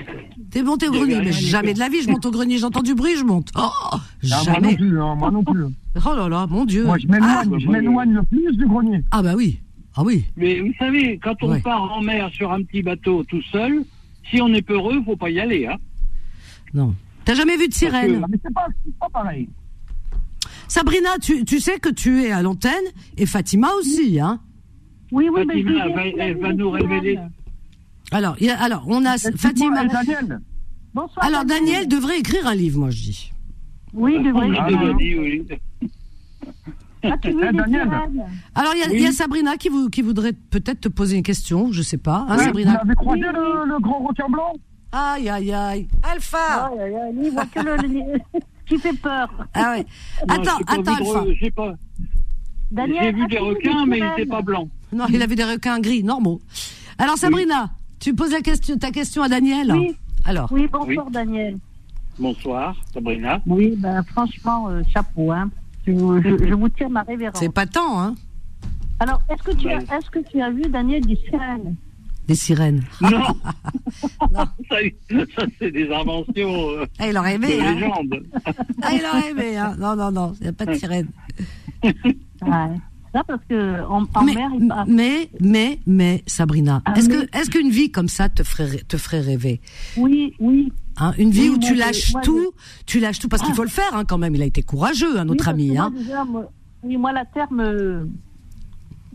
[0.52, 1.20] T'es monté au grenier.
[1.24, 2.58] Mais jamais de la vie, je monte au grenier.
[2.60, 3.50] J'entends du bruit, je monte.
[3.58, 4.76] Oh, Ah, moi non jamais.
[4.76, 5.64] plus, hein, moi non plus.
[6.06, 6.86] Oh là là, mon Dieu.
[6.86, 7.12] Moi, je Ah,
[7.46, 9.02] m'éloigne, je m'éloigne le plus du grenier.
[9.12, 9.60] ah bah oui.
[9.96, 10.26] Ah oui.
[10.38, 11.60] Mais vous savez, quand on Ouais.
[11.62, 13.84] part en mer sur un petit bateau tout seul,
[14.30, 15.66] si on est peureux, faut pas y aller.
[15.68, 15.78] Hein.
[16.74, 16.96] Non.
[17.26, 18.66] T'as jamais vu de sirène Ah, Mais c'est pas,
[19.00, 19.48] pas pareil.
[20.68, 22.74] Sabrina, tu, tu sais que tu es à l'antenne
[23.18, 24.40] et Fatima aussi, hein
[25.12, 27.20] Oui, oui, mais je Fatima, vous ai elle va- dit, elle va je nous révéler.
[28.14, 29.86] Alors, y a- alors on a Fatima.
[29.86, 30.40] Daniel.
[30.94, 31.26] Bonsoir.
[31.26, 33.32] Alors Daniel devrait écrire un livre, moi je dis.
[33.94, 34.48] Oui, il devrait.
[34.48, 35.46] Oui, Ah, oui.
[37.06, 37.90] As-tu vu Eh, des Daniel.
[38.56, 39.02] Alors il y a, Oui.
[39.02, 42.26] y a Sabrina qui, vous, qui voudrait peut-être te poser une question, je sais pas,
[42.30, 42.72] hein, Ouais, Sabrina?
[42.76, 44.54] Vous avez croisé Oui, le, le grand requin blanc?
[44.94, 46.68] Aïe aïe aïe, Alpha.
[46.72, 48.20] Aïe, aïe, aïe, il voit que le,
[48.68, 49.28] qui fait peur.
[49.54, 49.86] Ah ouais.
[50.30, 51.26] Non, Attends, attends Alpha.
[51.42, 51.74] J'ai pas-
[52.72, 54.70] Daniel, j'ai vu des requins, mais ils n'étaient pas blancs.
[54.94, 56.40] Non, il avait des requins gris, normaux.
[56.98, 57.72] Alors Sabrina,
[58.04, 59.72] tu poses la question, ta question à Daniel.
[59.72, 59.96] Oui.
[60.26, 60.52] Alors.
[60.52, 61.58] Oui, bonsoir Daniel.
[62.20, 63.42] Bonsoir, Sabrina.
[63.48, 65.32] Oui, ben franchement, euh, chapeau.
[65.32, 65.50] Hein.
[65.88, 67.38] Je, vous- je- je vous tire ma révérence.
[67.40, 68.16] C'est pas tant, hein
[69.00, 69.84] Alors, est-ce que tu as, Ouais.
[69.98, 71.76] est-ce que tu as vu Daniel du sirène
[72.28, 72.84] Des sirènes.
[73.02, 73.24] Non,
[74.70, 74.78] ça,
[75.36, 77.76] ça, c'est des inventions euh, Ah, il aurait aimé, hein.
[78.82, 81.08] Ah, il aurait aimé, hein Non, non, non, il n'y a pas de sirène.
[81.84, 82.78] Ouais.
[83.14, 84.88] Ça parce que en, en mais, mer, il passe.
[84.88, 88.80] mais, mais, mais, Sabrina, Ah, est-ce mais- que, est-ce qu'une vie comme ça te ferait,
[88.88, 89.62] te ferait rêver?
[89.98, 90.72] Oui, oui.
[90.98, 92.52] hein Une vie Oui, où tu lâches moi, je- tout,
[92.88, 93.56] tu lâches tout, parce qu'il Ah.
[93.56, 94.34] faut le faire, hein, quand même.
[94.34, 95.94] Il a été courageux, hein, notre ami, moi, hein.
[95.96, 96.52] déjà, moi-
[96.84, 98.08] oui, moi, la terre me.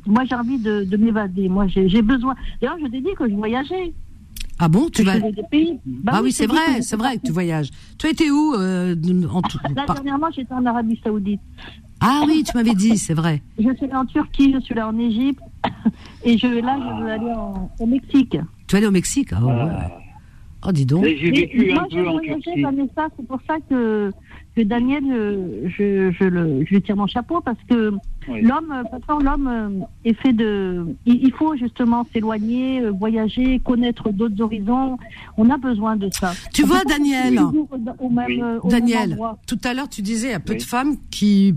[0.07, 1.49] Moi, j'ai envie de, de m'évader.
[1.49, 2.35] Moi, j'ai besoin.
[2.63, 3.93] D'ailleurs, je t'ai dit que je voyageais.
[4.61, 5.79] Ah bon, tu vas faisais des pays.
[5.85, 7.71] Bah Ah oui, c'est vrai, c'est vrai que tu voyages.
[7.99, 8.95] Tu as été où euh,
[9.31, 11.41] en tout- Là, dernièrement, j'étais en Arabie Saoudite.
[12.01, 13.43] Ah oui, tu m'avais dit, c'est vrai.
[13.59, 15.41] Je suis allée en Turquie, je suis allée en Égypte.
[16.25, 18.37] Et je, là, je veux aller en- au Mexique.
[18.67, 19.71] Tu es allé au Mexique Ah, ouais, ouais.
[20.67, 21.05] Oh, dis donc.
[21.05, 22.63] J'ai Mais vécu moi, un peu en Turquie.
[22.63, 24.13] Vanessa, c'est pour ça que,
[24.57, 27.93] que Daniel, euh, je, je, le, je lui tire mon chapeau parce que
[28.29, 28.43] Oui.
[28.43, 30.85] l'homme, euh, pourtant, l'homme euh, est fait de.
[31.07, 34.99] Il, il faut justement s'éloigner, voyager, connaître d'autres horizons.
[35.37, 36.33] On a besoin de ça.
[36.53, 37.39] Tu On vois, Daniel,
[38.01, 38.43] au même, Oui.
[38.63, 39.39] au Daniel, endroit.
[39.47, 40.59] tout à l'heure, tu disais, il y a peu Oui.
[40.59, 41.55] de femmes qui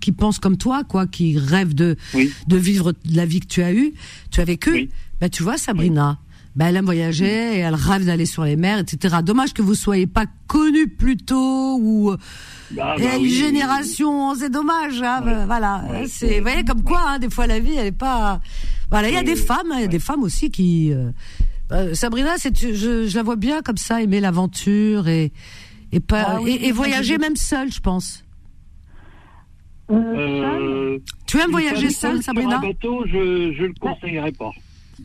[0.00, 2.32] qui pensent comme toi, quoi, qui rêvent de Oui.
[2.46, 3.92] de vivre la vie que tu as eue,
[4.30, 4.70] tu as vécu.
[4.70, 4.90] Oui.
[5.20, 6.18] Ben, tu vois, Sabrina,
[6.56, 7.26] ben, elle aime voyager
[7.56, 9.16] et elle rêve d'aller sur les mers, etc.
[9.24, 12.12] Dommage que vous soyez pas connus plus tôt ou
[12.78, 13.30] Ah, et bah une oui.
[13.30, 15.00] génération, c'est dommage.
[15.02, 15.46] Hein, Ouais.
[15.46, 16.06] Voilà, Ouais.
[16.08, 18.40] c'est, vous voyez comme quoi, hein, des fois la vie, elle est pas.
[18.90, 19.38] Voilà, il y a Oui, des oui.
[19.46, 20.92] femmes, hein, il y a des femmes aussi qui.
[20.92, 21.10] euh,
[21.72, 25.32] euh, Sabrina, c'est, je, je la vois bien comme ça, aimer l'aventure et
[25.92, 27.20] et pas Ah oui, et, et oui, voyager oui.
[27.20, 28.22] même seule, je pense.
[29.90, 34.50] Euh, Tu aimes voyager sur Sabrina un bateau, je je le conseillerais pas.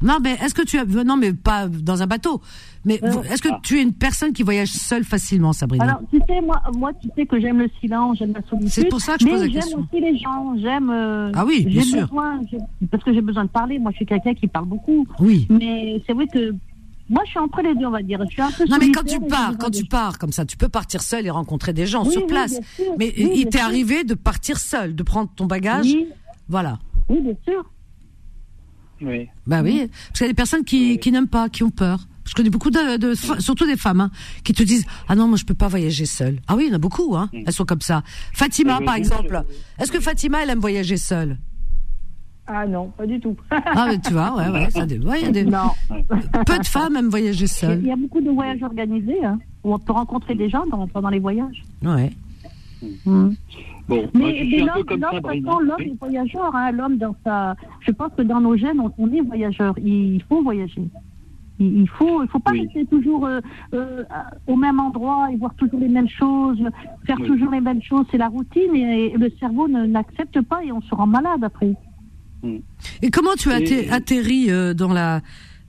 [0.02, 2.42] Non, mais est-ce que tu as non, mais pas dans un bateau.
[2.86, 3.60] Mais Euh, est-ce que ah.
[3.62, 7.10] tu es une personne qui voyage seule facilement, Sabrina Alors, tu sais, moi, moi, tu
[7.16, 8.70] sais que j'aime le silence, j'aime la solitude.
[8.70, 9.80] C'est pour ça que je pose la j'aime question.
[9.92, 10.90] aussi les gens, j'aime.
[10.90, 12.02] euh, Ah oui, bien sûr.
[12.08, 12.40] besoin,
[12.90, 13.78] parce que j'ai besoin de parler.
[13.80, 15.06] Moi, je suis quelqu'un qui parle beaucoup.
[15.20, 15.46] Oui.
[15.50, 16.56] Mais c'est vrai que
[17.12, 18.20] moi, je suis entre les deux, on va dire.
[18.28, 20.58] Je suis un peu Non, mais quand tu pars, quand tu pars comme ça, tu
[20.58, 22.54] peux partir seul et rencontrer des gens Oui, sur oui, place.
[22.76, 22.86] sûr.
[22.98, 25.86] Mais Oui, il t'est arrivé de partir seul, de prendre ton bagage.
[25.86, 26.08] Oui,
[26.50, 26.80] Voilà.
[27.10, 27.64] oui, bien sûr.
[29.02, 29.28] Oui.
[29.48, 31.00] Bah oui, parce qu'il y a des personnes qui, Oui.
[31.00, 32.08] qui n'aiment pas, qui ont peur.
[32.24, 34.12] Je connais beaucoup de, surtout des femmes, hein,
[34.44, 36.40] qui te disent ah non moi je peux pas voyager seule.
[36.48, 37.30] Ah oui, il y en a beaucoup, hein.
[37.34, 38.04] Elles sont comme ça.
[38.32, 39.44] Fatima par exemple.
[39.80, 41.38] Est-ce que Fatima elle aime voyager seule?
[42.48, 43.36] Ah non, pas du tout.
[43.52, 45.70] Ah mais tu vois, ouais ouais, ça dé- ouais, il y a des non.
[46.46, 47.86] peu de femmes aiment voyager Il seules.
[47.86, 51.10] y a beaucoup de voyages organisés, hein, où on peut rencontrer des gens dans- pendant
[51.10, 51.64] les voyages.
[51.84, 52.12] Ouais.
[53.06, 53.30] Mm.
[53.88, 54.84] Bon, Mais, mais l'homme,
[55.80, 56.56] est voyageur.
[56.56, 59.76] Hein, l'homme, dans sa, je pense que dans nos gènes, on, on est voyageur.
[59.80, 60.84] Il faut voyager.
[61.60, 62.62] Il, il faut, il faut pas Oui.
[62.62, 63.40] rester toujours euh,
[63.74, 64.04] euh,
[64.48, 66.60] au même endroit et voir toujours les mêmes choses,
[67.06, 67.28] faire Oui.
[67.28, 68.06] toujours les mêmes choses.
[68.10, 71.44] C'est la routine et, et le cerveau ne- n'accepte pas et on se rend malade
[71.44, 71.74] après.
[73.02, 75.22] Et comment tu as atter- atterri euh, dans la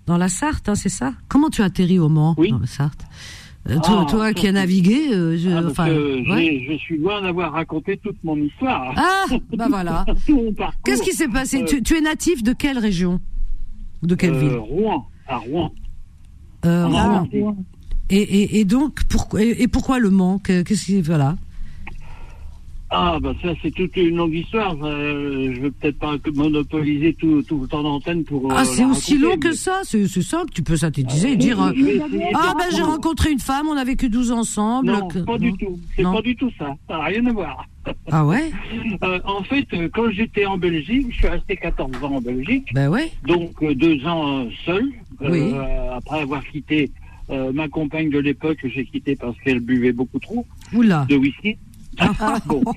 [0.07, 1.13] dans la Sarthe, hein, c'est ça?
[1.29, 2.51] Comment tu as atterri au Mans Oui.
[2.51, 3.05] dans la Sarthe?
[3.69, 6.67] Euh, toi, Ah, toi qui as navigué, euh, je, Ah, enfin, ouais.
[6.69, 8.93] je suis loin d'avoir raconté toute mon histoire.
[8.97, 9.25] Ah,
[9.57, 10.05] bah voilà.
[10.85, 11.65] Qu'est-ce qui s'est passé?
[11.65, 13.21] Tu, tu es natif de quelle région?
[14.03, 14.55] De quelle ville?
[14.57, 15.73] Rouen, à Rouen.
[16.65, 17.29] Ah, Rouen.
[17.33, 17.45] oui.
[18.11, 20.39] Et, et, et donc, pourquoi, et, et pourquoi le Mans?
[20.41, 21.37] Que- Qu'est-ce qui, voilà.
[22.95, 24.77] Ah, bah ça, c'est toute une longue histoire.
[24.83, 28.53] Euh, je veux peut-être pas monopoliser tout, tout le temps d'antenne pour.
[28.53, 29.81] Ah, euh, c'est la aussi long que ça.
[29.85, 30.53] C'est c'est simple.
[30.53, 31.61] Tu peux synthétiser et dire.
[31.63, 31.73] euh,
[32.35, 34.89] ah ben j'ai rencontré une femme, on a vécu 12 ans ensemble.
[34.93, 35.79] Non, que- pas du tout.
[35.97, 36.77] C'est pas du tout ça.
[36.87, 37.67] Ça n'a rien à voir.
[38.11, 38.51] Ah ouais
[39.03, 42.89] Euh, en fait, quand j'étais en Belgique, je suis resté 14 ans en Belgique, Ben
[42.89, 43.11] ouais.
[43.27, 44.85] donc deux ans seul.
[45.23, 45.55] euh, Oui.
[45.97, 46.91] après avoir quitté
[47.55, 50.45] ma compagne de l'époque, que j'ai quitté parce qu'elle buvait beaucoup trop
[50.75, 51.07] Oula.
[51.09, 51.57] de whisky.
[52.47, 52.63] Bon.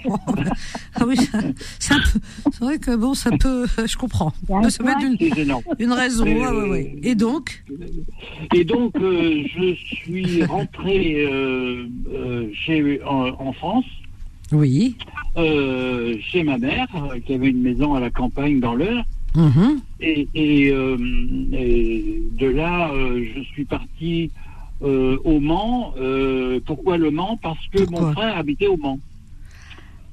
[0.97, 1.39] Ah oui, ça,
[1.79, 2.19] ça peut-
[2.51, 4.31] c'est vrai que bon, ça peut, je comprends.
[4.69, 5.61] Ça peut être une, C'est gênant.
[5.79, 6.23] une raison.
[6.25, 6.95] Mais, Ouais, ouais, ouais.
[7.03, 7.63] Et donc?
[8.53, 13.85] Et donc, euh, je suis rentré euh, euh, chez, en, en France,
[14.51, 14.95] Oui.
[15.35, 16.87] chez ma mère,
[17.25, 19.03] qui avait une maison à la campagne dans l'Eure.
[19.35, 19.81] Mhm.
[19.99, 24.31] Et, et, et de là, je suis parti
[24.81, 25.93] euh, au Mans.
[25.97, 27.37] Euh, pourquoi le Mans?
[27.41, 28.01] Parce que Pourquoi?
[28.07, 28.99] mon frère habitait au Mans.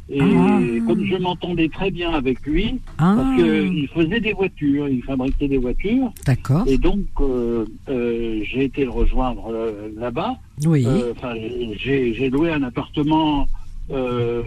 [0.09, 0.59] Et Ah.
[0.86, 5.48] comme je m'entendais très bien avec lui, Ah, parce qu'il faisait des voitures, il fabriquait
[5.48, 6.64] des voitures, d'accord.
[6.66, 10.36] et donc euh, euh, j'ai été le rejoindre euh, là-bas.
[10.66, 10.84] Oui.
[10.86, 11.34] Euh, Enfin,
[11.76, 13.47] j'ai loué un appartement
[13.93, 14.43] euh,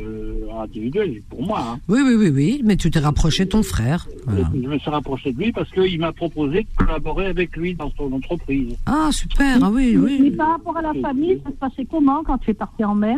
[0.61, 1.59] individuel pour moi.
[1.61, 1.80] hein.
[1.88, 2.61] Oui, oui, oui, oui.
[2.63, 4.07] Mais tu t'es rapproché de ton frère.
[4.26, 4.49] Voilà.
[4.53, 7.91] Je me suis rapproché de lui parce qu'il m'a proposé de collaborer avec lui dans
[7.97, 8.76] son entreprise.
[8.85, 9.57] Ah, super.
[9.61, 10.31] Ah oui, Mais oui.
[10.31, 13.17] par rapport à la famille, ça se passait comment quand tu es parti en mer?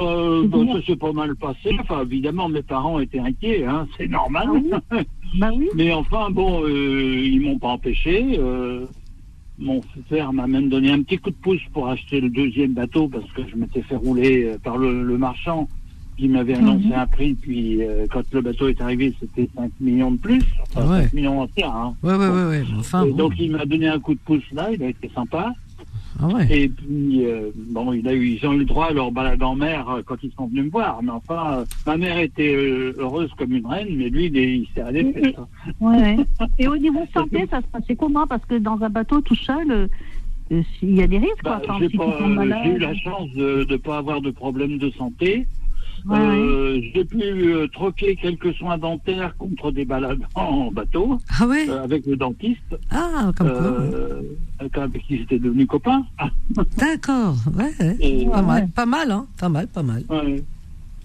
[0.00, 1.76] Euh, bah, ça s'est pas mal passé.
[1.80, 4.48] Enfin, évidemment, mes parents étaient inquiets, hein, c'est normal.
[5.36, 5.68] Bah oui.
[5.74, 8.36] Mais enfin, bon, euh, ils m'ont pas empêché.
[8.38, 8.86] Euh,
[9.58, 13.08] mon frère m'a même donné un petit coup de pouce pour acheter le deuxième bateau
[13.08, 15.68] parce que je m'étais fait rouler euh, par le, le marchand
[16.16, 17.34] qui m'avait annoncé un prix.
[17.34, 20.42] Puis euh, quand le bateau est arrivé, c'était 5 millions de plus.
[20.62, 21.02] Enfin, Ah ouais.
[21.04, 21.64] 5 millions entiers.
[21.64, 21.94] Hein.
[22.02, 22.62] Ouais, ouais, ouais, ouais.
[22.78, 23.16] Enfin, Et bon.
[23.16, 25.52] donc il m'a donné un coup de pouce là, il a été sympa.
[26.20, 26.46] Ah ouais.
[26.50, 29.42] Et puis euh, bon, il a eu, ils ont eu le droit à leur balade
[29.42, 31.02] en mer euh, quand ils sont venus me voir.
[31.02, 34.58] Mais enfin, euh, ma mère était euh, heureuse comme une reine, mais lui, il, est-
[34.58, 35.48] il s'est allé faire ça.
[35.80, 36.16] Ouais, ouais.
[36.58, 38.26] Et au niveau santé, ça se passait comment?
[38.26, 39.88] Parce que dans un bateau tout seul,
[40.50, 41.42] il y a des risques.
[41.42, 41.98] Bah, si
[42.62, 45.46] j'ai eu la chance de ne pas avoir de problème de santé.
[46.06, 51.46] Ouais, Euh, J'ai pu euh, troquer quelques soins dentaires contre des balades en bateau Ah
[51.46, 51.66] ouais.
[51.68, 52.60] euh, avec le dentiste
[52.90, 54.82] Ah, comme quoi.
[54.82, 56.04] avec qui j'étais devenu copain.
[56.76, 57.36] D'accord.
[57.56, 57.96] Ouais.
[58.00, 59.26] Et, Pas mal, pas mal, hein.
[59.38, 60.04] Pas mal, pas mal.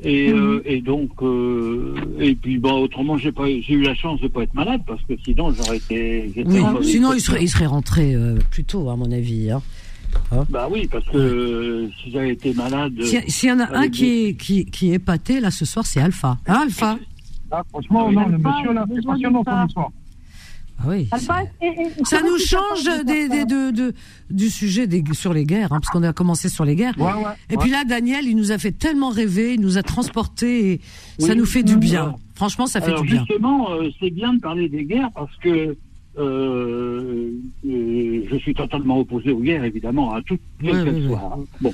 [0.02, 4.22] Et, euh, et donc, euh, et puis bon, autrement, j'ai pas, j'ai eu la chance
[4.22, 6.32] de pas être malade parce que sinon j'aurais été.
[6.46, 6.62] Oui.
[6.84, 9.52] Sinon, il serait, il serait rentré euh, plus tôt, à mon avis.
[9.52, 9.62] Hein.
[10.50, 12.94] Bah oui, parce que euh, si j'avais été malade.
[13.02, 15.66] S'il y- s'il y en a un qui est, qui, qui est épaté, là, ce
[15.66, 16.38] soir, c'est Alpha.
[16.48, 16.98] Hein, Alpha
[17.52, 18.16] Ah, franchement, Oui.
[18.16, 19.44] non, le monsieur là, c'est passionnant.
[20.82, 21.08] Ah oui.
[21.12, 21.70] Alpha, et- et-
[22.00, 23.94] et Ça nous change des, des, de, de-
[24.30, 26.94] du sujet des, sur les guerres, hein, parce qu'on a commencé sur les guerres.
[26.98, 27.34] Ouais, ouais.
[27.50, 30.82] Et puis là, Daniel, il nous a fait tellement rêver, il nous a transporté, et
[31.18, 32.16] ça nous fait du bien.
[32.36, 33.26] Franchement, ça fait Alors du bien.
[33.28, 35.76] justement, euh, c'est bien de parler des guerres parce que
[36.18, 37.32] euh,
[37.66, 41.32] euh, je suis totalement opposé aux guerres, évidemment, à toutes quelles Ouais, qu'elles ouais, soient.
[41.38, 41.46] hein.
[41.62, 41.74] Bon,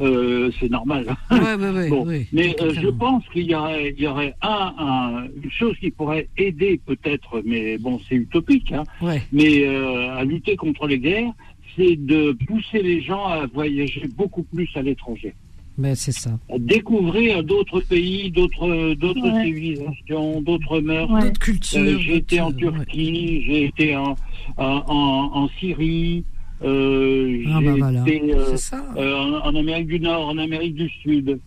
[0.00, 1.06] euh, c'est normal.
[1.30, 5.50] Ouais, Bon, mais euh, je pense qu'il y aurait, il y aurait un, un- une
[5.50, 9.22] chose qui pourrait aider peut-être, mais bon, c'est utopique, hein, Ouais.
[9.32, 11.32] mais euh, à lutter contre les guerres,
[11.76, 15.34] c'est de pousser les gens à voyager beaucoup plus à l'étranger,
[15.78, 16.38] Mais c'est ça.
[16.58, 19.44] découvrir d'autres pays, d'autres, d'autres Ouais.
[19.44, 21.10] civilisations, d'autres mœurs.
[21.10, 21.22] Ouais.
[21.22, 21.78] D'autres cultures.
[21.80, 22.56] Euh, j'ai été en ouais.
[22.56, 24.16] Turquie, j'ai été en,
[24.56, 26.24] en, en- en Syrie,
[26.64, 28.02] euh, Ah, j'ai bah voilà.
[28.02, 28.82] été euh, ça.
[28.96, 31.38] euh, en, en Amérique du Nord, en Amérique du Sud,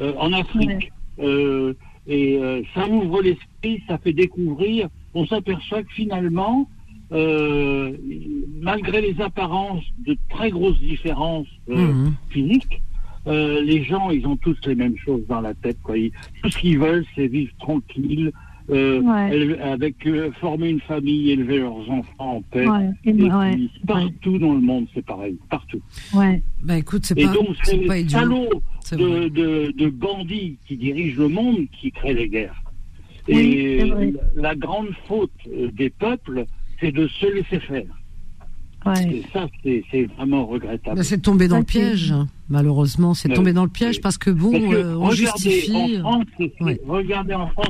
[0.00, 0.92] euh, en Afrique.
[1.20, 1.72] Euh,
[2.06, 4.88] et euh, ça ouvre l'esprit, ça fait découvrir.
[5.14, 6.68] On s'aperçoit que finalement,
[7.12, 7.96] euh,
[8.60, 12.14] malgré les apparences de très grosses différences euh, Mhm.
[12.30, 12.82] physiques,
[13.26, 15.78] euh, les gens, ils ont tous les mêmes choses dans la tête.
[15.82, 15.98] Quoi.
[15.98, 16.12] Ils-
[16.42, 18.32] tout ce qu'ils veulent, c'est vivre tranquille,
[18.70, 19.58] euh, Ouais.
[19.60, 22.66] avec euh, former une famille, élever leurs enfants en paix.
[22.68, 25.80] Ouais, et- Et ouais, puis, partout dans le monde, c'est pareil, partout.
[26.14, 26.42] ouais.
[26.62, 28.18] Bah écoute, c'est Et pas, donc, c'est c'est pas les idiot.
[28.18, 28.48] salauds
[28.92, 32.62] de, de, de bandits qui dirigent le monde qui créent les guerres.
[33.28, 34.12] Oui, Et c'est vrai.
[34.36, 35.30] la grande faute
[35.74, 36.46] des peuples,
[36.80, 37.84] c'est de se laisser faire.
[38.86, 39.22] Ouais.
[39.32, 41.02] Ça, c'est vraiment regrettable.
[41.04, 42.26] C'est tombé dans le piège, hein.
[42.48, 43.14] malheureusement.
[43.14, 45.98] C'est tombé dans le piège parce que bon, Parce que euh, on regardez justifie.
[45.98, 46.80] en France, c'est- Ouais.
[46.86, 47.66] regardez en France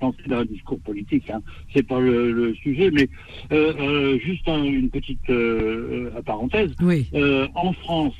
[0.00, 1.40] lancer dans un discours politique, hein.
[1.72, 3.08] c'est pas le, le sujet, mais
[3.52, 6.74] euh, euh, juste un- une petite euh, euh, parenthèse.
[6.82, 7.06] Oui.
[7.14, 8.14] Euh, en France,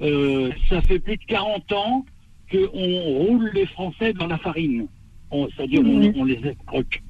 [0.00, 2.04] euh, ça fait plus de 40 ans
[2.50, 4.86] qu'on roule les Français dans la farine.
[5.30, 7.02] On- C'est-à-dire on, on les escroque.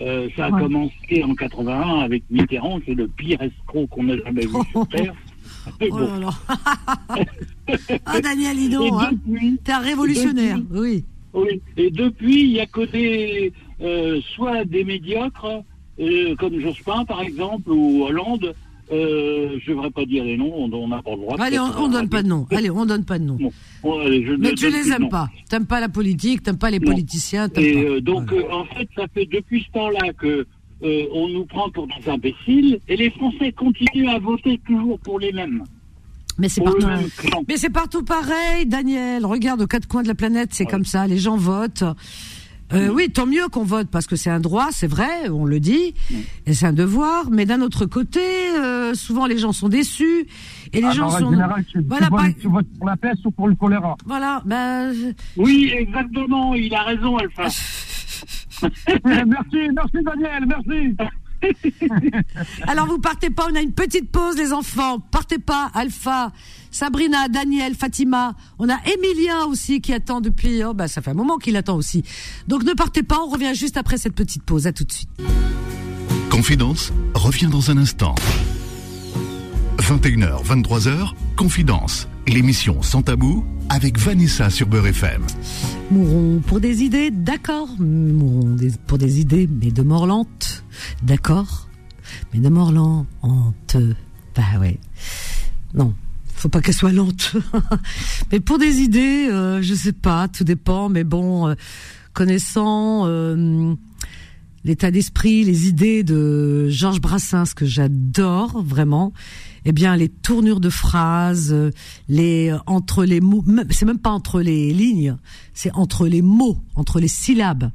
[0.00, 0.60] Euh, ça a Ouais.
[0.62, 4.86] commencé en 81 avec Mitterrand, qui est le pire escroc qu'on ait jamais vu sur
[4.88, 5.14] Terre.
[5.90, 6.30] Oh là là.
[8.06, 9.10] ah, Daniel, donc, hein.
[9.62, 10.58] T'es un révolutionnaire.
[10.70, 11.04] Oui.
[11.34, 13.52] oui, et depuis, il y a que des,
[13.82, 15.62] euh, soit des médiocres,
[16.00, 18.54] euh, comme Jospin par exemple, ou Hollande,
[18.92, 21.36] euh, je ne devrais pas dire les noms, on n'a pas le droit.
[21.38, 22.46] Allez, on, la donne pas de nom.
[22.50, 23.36] Allez, on donne pas de nom.
[23.40, 23.52] Bon,
[23.82, 25.28] bon, allez, je Mais ne tu les aimes pas.
[25.48, 26.90] T'aimes pas la politique, t'aimes pas les Non.
[26.90, 27.60] politiciens, Et pas.
[27.60, 30.46] euh, donc, euh, en fait, ça fait depuis ce temps-là que
[30.82, 35.18] euh, on nous prend pour des imbéciles, et les Français continuent à voter toujours pour
[35.20, 35.62] les mêmes,
[36.38, 36.86] Mais c'est partout.
[37.48, 39.26] Mais c'est partout pareil, Daniel.
[39.26, 40.70] Regarde aux quatre coins de la planète, c'est Ouais.
[40.70, 41.06] comme ça.
[41.06, 41.84] Les gens votent.
[42.72, 45.58] Euh, oui, tant mieux qu'on vote parce que c'est un droit, c'est vrai, on le
[45.60, 45.94] dit,
[46.46, 47.30] et c'est un devoir.
[47.30, 48.20] Mais d'un autre côté,
[48.56, 50.26] euh, souvent les gens sont déçus
[50.72, 51.30] et les Ah, gens en sont.
[51.30, 53.96] tu, Voilà, tu, votes, pas- tu votes pour la peste ou pour le choléra.
[54.06, 54.92] Voilà, ben.
[55.36, 57.42] Oui, exactement, il a raison, Alpha.
[59.04, 60.94] merci, merci Daniel, merci.
[62.66, 64.98] Alors vous partez pas, on a une petite pause les enfants.
[64.98, 66.32] Partez pas, Alpha,
[66.70, 68.34] Sabrina, Daniel, Fatima.
[68.58, 70.64] On a Emilien aussi qui attend depuis.
[70.64, 72.04] Oh bah ça fait un moment qu'il attend aussi.
[72.48, 74.66] Donc ne partez pas, on revient juste après cette petite pause.
[74.66, 75.08] À tout de suite.
[76.30, 78.14] Confidence revient dans un instant.
[79.80, 85.22] 21h, 23h, Confidence, l'émission sans tabou avec Vanessa sur Beurre FM.
[85.90, 87.68] Mourons pour des idées, d'accord.
[87.78, 90.64] Mourons pour des idées, mais de mort lente,
[91.02, 91.68] d'accord.
[92.32, 93.76] Mais de mort lente.
[94.36, 94.78] Bah ouais.
[95.72, 95.94] Non,
[96.34, 97.36] faut pas qu'elle soit lente.
[98.32, 100.90] mais pour des idées, euh, je sais pas, tout dépend.
[100.90, 101.54] Mais bon, euh,
[102.12, 103.74] connaissant euh,
[104.64, 109.14] l'état d'esprit, les idées de Georges Brassens que j'adore vraiment.
[109.64, 111.70] Eh bien, les tournures de phrases, euh,
[112.08, 115.16] les entre les mots, c'est même pas entre les lignes,
[115.54, 117.70] c'est entre les mots, entre les syllabes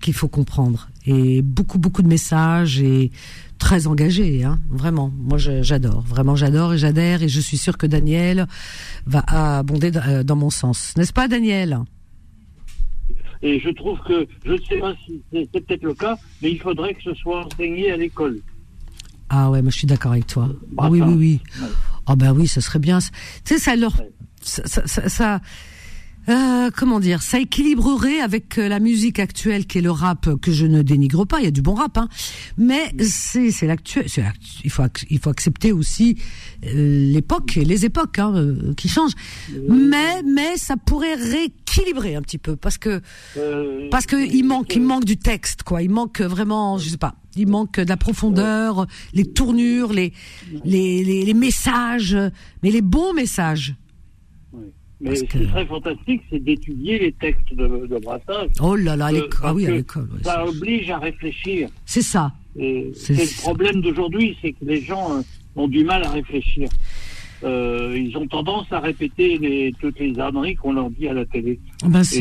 [0.00, 0.88] qu'il faut comprendre.
[1.06, 3.10] Et beaucoup, beaucoup de messages et
[3.58, 5.12] très engagés, hein, vraiment.
[5.18, 8.46] Moi, j'adore, vraiment, j'adore et j'adhère et je suis sûre que Daniel
[9.06, 11.78] va abonder d- euh, dans mon sens, n'est-ce pas, Daniel?
[13.42, 16.58] Et je trouve que, je ne sais pas si c'est peut-être le cas, mais il
[16.60, 18.40] faudrait que ce soit enseigné à l'école.
[19.30, 20.48] Ah ouais, moi je suis d'accord avec toi.
[20.76, 21.40] Ah oui, oui, oui.
[22.06, 22.98] Ah ben oui, ce serait bien.
[22.98, 23.08] Tu
[23.44, 23.92] sais, ça leur,
[24.42, 25.40] ça-
[26.28, 30.36] euh, comment dire, ça équilibrerait avec euh, la musique actuelle qui est le rap euh,
[30.36, 31.40] que je ne dénigre pas.
[31.40, 32.08] Il y a du bon rap, hein.
[32.58, 34.06] Mais c'est c'est l'actuel.
[34.64, 36.16] Il faut il faut accepter aussi
[36.66, 39.14] euh, l'époque et les époques hein, qui changent.
[39.68, 43.00] Mais mais ça pourrait rééquilibrer un petit peu parce que
[43.90, 45.82] parce que il manque, il manque du texte, quoi.
[45.82, 50.12] Il manque vraiment, je sais pas, il manque de la profondeur, les tournures, les,
[50.64, 52.16] les, les, les messages,
[52.62, 53.74] mais les bons messages.
[55.00, 58.48] Mais ce qui serait fantastique, c'est d'étudier les textes de, de Brassens.
[58.60, 60.08] Oh là là, à l'école, ah oui, à que l'école.
[60.12, 61.68] ouais, Ça oblige à réfléchir.
[61.86, 62.32] c'est ça.
[62.54, 65.22] C'est le problème d'aujourd'hui, c'est que les gens euh,
[65.56, 66.68] ont du mal à réfléchir.
[67.42, 71.24] Euh, ils ont tendance à répéter les, toutes les âneries qu'on leur dit à la
[71.24, 71.58] télé.
[71.86, 72.20] Ben c'est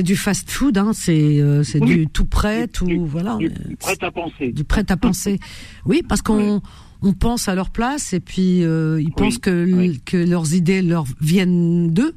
[0.00, 0.90] euh, du fast food, hein.
[0.92, 1.86] C'est euh, Oui.
[1.94, 4.50] du tout prêt, tout du- voilà, du- du prêt à penser.
[4.50, 5.38] du prêt à penser.
[5.86, 6.60] Oui, parce qu'on
[7.02, 10.00] on pense à leur place et puis euh, ils pensent que l- oui.
[10.04, 12.14] que leurs idées leur viennent d'eux,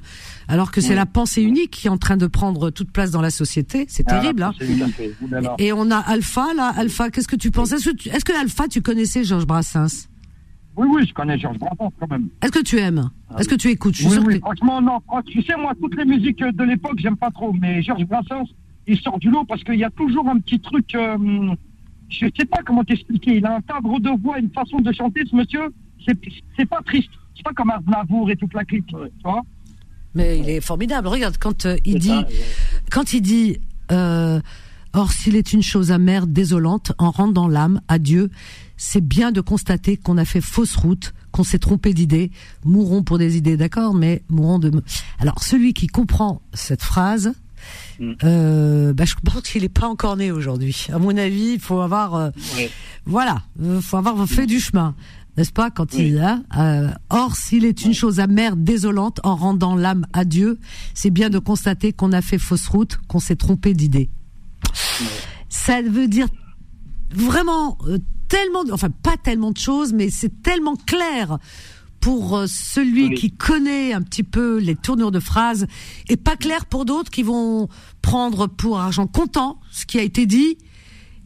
[0.48, 0.96] alors que c'est Oui.
[0.96, 3.86] la pensée unique qui est en train de prendre toute place dans la société.
[3.88, 4.52] C'est terrible, hein.
[4.60, 5.12] Ah, fait.
[5.22, 5.56] Oulala.
[5.58, 6.74] Et on a Alpha là.
[6.76, 7.72] Alpha, qu'est-ce que tu penses?
[7.72, 10.08] Est-ce que, tu- est-ce que Alpha, tu connaissais Georges Brassens?
[10.76, 12.28] Oui, oui, je connais Georges Brassens quand même.
[12.42, 13.10] Est-ce que tu aimes?
[13.30, 13.96] Ah Est-ce que tu écoutes?
[13.96, 15.00] Je suis Oui, que franchement, non.
[15.28, 17.54] Tu sais, moi, toutes les musiques de l'époque, j'aime pas trop.
[17.54, 18.46] Mais Georges Brassens,
[18.88, 20.94] il sort du lot parce qu'il y a toujours un petit truc.
[20.96, 21.16] euh,
[22.14, 23.38] je sais pas comment t'expliquer.
[23.38, 25.74] Il a un timbre de voix, une façon de chanter, ce monsieur.
[26.06, 26.18] C'est,
[26.58, 27.10] c'est pas triste.
[27.36, 28.88] C'est pas comme Aznavour et toute la clique.
[28.88, 29.42] Tu vois
[30.14, 31.08] Mais il est formidable.
[31.08, 32.28] Regarde quand euh, il dit, ça,
[32.92, 33.58] quand il dit,
[33.92, 34.40] euh,
[34.94, 38.30] or s'il est une chose amère, désolante, en rendant l'âme à Dieu,
[38.78, 42.32] c'est bien de constater qu'on a fait fausse route, qu'on s'est trompé d'idée.
[42.64, 44.72] Mourons pour des idées, d'accord, mais mourons de.
[45.20, 47.34] Alors celui qui comprend cette phrase.
[48.24, 50.88] Euh, bah, je pense qu'il est pas encore né aujourd'hui.
[50.92, 52.30] À mon avis, il faut avoir euh.
[53.06, 54.96] Voilà, euh, faut avoir fait du chemin,
[55.38, 56.08] n'est-ce pas Quand Oui.
[56.10, 56.40] il a.
[56.58, 60.60] euh, or, s'il est une chose amère, désolante, en rendant l'âme à Dieu,
[60.94, 64.10] c'est bien de constater qu'on a fait fausse route, qu'on s'est trompé d'idée.
[65.50, 66.28] Ça veut dire
[67.14, 67.78] vraiment
[68.28, 71.38] tellement, enfin pas tellement de choses, mais c'est tellement clair
[72.04, 73.16] pour euh, celui Oui.
[73.16, 75.68] qui connaît un petit peu les tournures de phrases
[76.10, 77.70] et pas clair pour d'autres qui vont
[78.02, 80.58] prendre pour argent comptant ce qui a été dit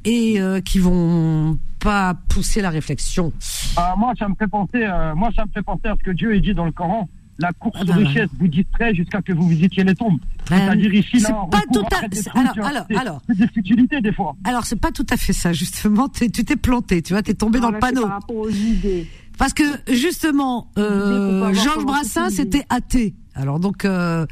[0.05, 3.33] et euh, qui vont pas pousser la réflexion.
[3.75, 6.11] Ah, moi, ça me fait penser, euh, moi, ça me fait penser à ce que
[6.11, 7.09] Dieu est dit dans le Coran.
[7.39, 10.19] La course Ah aux bah, richesses vous distrait jusqu'à que vous visitiez les tombes.
[10.49, 13.21] Ben, C'est-à-dire ici, c'est là, on pas tout à- alors, euh, alors, c'est- alors.
[13.27, 14.35] C'est des futilités, des fois.
[14.43, 16.07] Alors c'est pas tout à fait ça justement.
[16.09, 18.07] Tu t'es planté, tu vois, t'es tombé dans Non, le là, c'est panneau.
[18.07, 19.07] Par rapport aux idées.
[19.37, 22.41] Parce que justement, euh, Georges Brassens toute une vie.
[22.57, 23.15] était athée.
[23.35, 24.25] Alors donc, euh,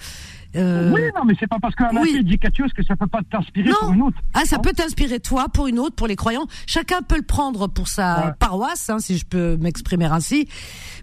[0.56, 2.10] euh, Oui, non, mais c'est pas parce qu'un oui.
[2.12, 4.18] athée dit quelque chose que ça peut pas t'inspirer pour une autre.
[4.34, 6.48] ah, ça Hein peut t'inspirer toi pour une autre, pour les croyants.
[6.66, 8.32] Chacun peut le prendre pour sa Ouais.
[8.40, 10.48] paroisse, hein, si je peux m'exprimer ainsi.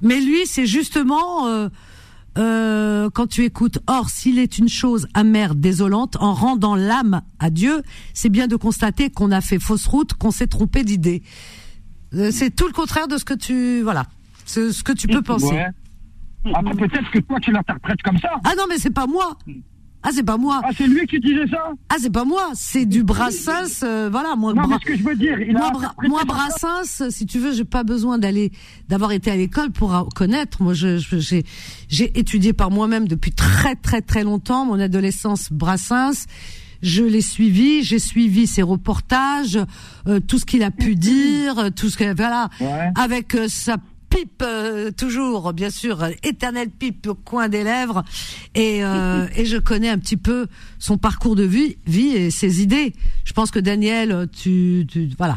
[0.02, 1.68] Mais lui, c'est justement euh,
[2.38, 3.78] euh, quand tu écoutes.
[3.86, 7.82] Or, s'il est une chose amère, désolante, en rendant l'âme à Dieu,
[8.14, 11.22] c'est bien de constater qu'on a fait fausse route, qu'on s'est trompé d'idée.
[12.14, 14.04] Euh, c'est tout le contraire de ce que tu voilà,
[14.44, 15.46] ce, ce que tu peux penser.
[15.54, 15.66] Ouais.
[16.54, 18.30] Après, peut-être que toi, tu l'interprètes comme ça.
[18.44, 19.36] Ah non, mais c'est pas moi.
[20.04, 20.60] Ah, c'est pas moi.
[20.64, 22.50] Ah, c'est lui qui disait ça Ah, c'est pas moi.
[22.54, 23.82] C'est du Brassens.
[23.84, 24.52] euh, voilà, moi.
[24.52, 26.24] Non, Bra- mais ce que je veux dire, il moi, a Bra- interprété moi.
[26.24, 28.50] Brassens, si tu veux, j'ai pas besoin d'aller,
[28.88, 30.60] d'avoir été à l'école pour connaître.
[30.62, 31.44] Moi, je, je- j'ai,
[31.88, 36.26] j'ai étudié par moi-même depuis très, très, très longtemps mon adolescence Brassens.
[36.82, 39.56] Je l'ai suivi, j'ai suivi ses reportages,
[40.08, 42.90] euh, tout ce qu'il a pu dire, euh, tout ce que, voilà, Ouais.
[42.96, 43.76] avec euh, sa
[44.12, 48.04] pipe euh, toujours, bien sûr, euh, éternelle pipe au coin des lèvres,
[48.54, 50.46] et, euh, et je connais un petit peu
[50.78, 52.92] son parcours de vie, vie et ses idées.
[53.24, 55.36] Je pense que Daniel, tu, tu voilà,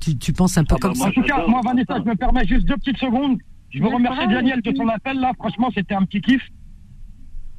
[0.00, 1.10] tu, tu penses un peu Ah bah comme moi, ça.
[1.10, 3.38] En tout cas, moi, Vanessa, je me permets juste deux petites secondes.
[3.70, 5.32] Je veux remercier Daniel de son appel, là.
[5.38, 6.42] Franchement, c'était un petit kiff.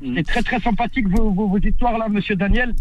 [0.02, 0.14] Mm.
[0.16, 2.76] C'est très, très sympathique, vos, vos, vos histoires, là, monsieur Daniel.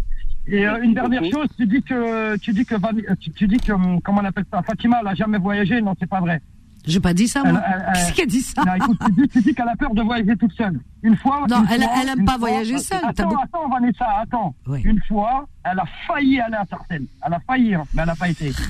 [0.45, 2.75] Et euh, une dernière chose, tu dis que, tu dis que,
[3.15, 5.81] tu, tu dis que, hum, comment on appelle ça, Fatima, elle a jamais voyagé.
[5.81, 6.41] Non, c'est pas vrai.
[6.85, 7.61] J'ai pas dit ça, moi.
[7.65, 9.75] Elle- elle- elle- Qui a dit ça Non, écoute, tu dis, tu dis qu'elle a
[9.75, 10.79] peur de voyager toute seule.
[11.01, 11.45] Une fois.
[11.49, 14.55] Non, une elle- fois, elle aime pas fois- voyager seule, Attends, attends, Vanessa, attends.
[14.67, 14.81] Oui.
[14.83, 17.05] Une fois, elle a failli aller à Sarcelles.
[17.25, 18.51] Elle a failli, hein, mais elle n'a pas été.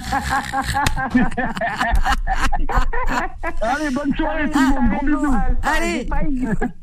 [3.62, 4.90] Allez, bonne soirée, tout le monde.
[4.92, 5.34] Gros bisous.
[5.64, 6.08] Allez.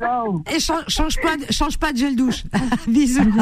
[0.01, 0.43] Ciao.
[0.55, 2.45] Et change, change pas, de- change pas de gel douche.
[2.89, 3.23] Bisous.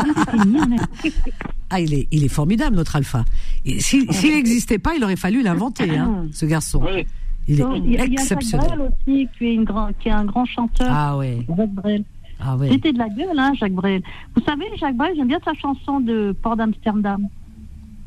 [1.71, 3.27] Ah, il est, il est formidable, notre Alpha.
[3.67, 6.83] Et S'il n'existait pas, il aurait fallu l'inventer, hein, ce garçon.
[6.83, 7.07] Ouais.
[7.49, 8.67] Il y a, il y a Jacques exceptionnel.
[8.67, 10.89] Brel aussi, qui est, une grand, qui est un grand chanteur.
[10.91, 12.05] Ah ouais, Jacques Brel.
[12.41, 12.69] ah ouais.
[12.71, 14.03] C'était de la gueule, hein, Jacques Brel.
[14.37, 17.27] Vous savez, Jacques Brel, j'aime bien sa chanson de Port d'Amsterdam.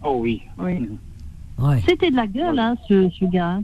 [0.03, 0.41] Oh oui.
[0.59, 0.87] Oui.
[1.59, 1.81] ouais.
[1.87, 3.59] C'était de la gueule, hein, ce, ce gars.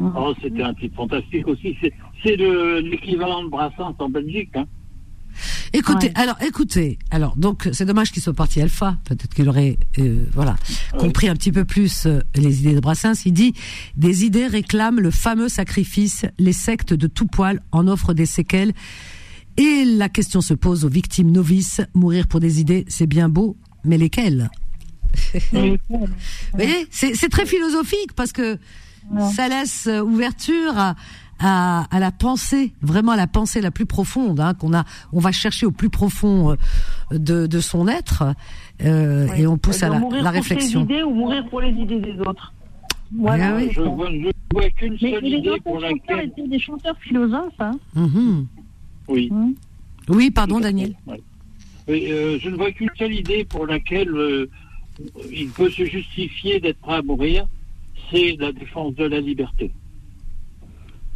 [0.00, 0.12] hein.
[0.16, 1.76] Oh, c'était un type fantastique aussi.
[1.80, 1.92] C'est-
[2.22, 4.50] C'est le- l'équivalent de Brassens en Belgique.
[4.56, 4.64] Hein.
[5.72, 6.12] Écoutez, Ouais.
[6.16, 8.98] alors, écoutez, alors, donc, c'est dommage qu'il soit parti alpha.
[9.04, 10.56] Peut-être qu'il aurait, euh, voilà,
[10.98, 13.24] compris un petit peu plus euh, les idées de Brassens.
[13.26, 13.54] Il dit,
[13.96, 16.24] des idées réclament le fameux sacrifice.
[16.38, 18.72] Les sectes de tout poil en offrent des séquelles.
[19.56, 21.80] Et la question se pose aux victimes novices.
[21.94, 24.50] Mourir pour des idées, c'est bien beau, mais lesquelles?
[25.52, 25.76] Vous
[26.52, 28.58] voyez, c'est c'est très philosophique parce que
[29.34, 30.94] ça laisse euh, ouverture à,
[31.40, 35.20] à, à la pensée, vraiment à la pensée la plus profonde, hein, qu'on a, on
[35.20, 38.24] va chercher au plus profond euh, de, de son être,
[38.82, 40.80] euh, et on pousse à la, mourir la pour réflexion.
[40.86, 42.52] ses idées ou mourir pour les idées des autres.
[43.18, 43.54] Voilà.
[43.54, 43.70] Ah oui.
[43.72, 46.28] Je vois, je vois qu'une Mais seule les idée pour chanteurs laquelle.
[46.28, 47.60] étaient des chanteurs philosophes.
[47.60, 47.78] Hein.
[47.94, 48.46] Mhm.
[49.08, 49.32] Oui.
[50.08, 50.94] Oui, pardon, Daniel.
[51.06, 51.20] Ouais.
[51.88, 54.50] Euh, je ne vois qu'une seule idée pour laquelle euh,
[55.32, 57.46] il peut se justifier d'être prêt à mourir,
[58.10, 59.70] c'est la défense de la liberté.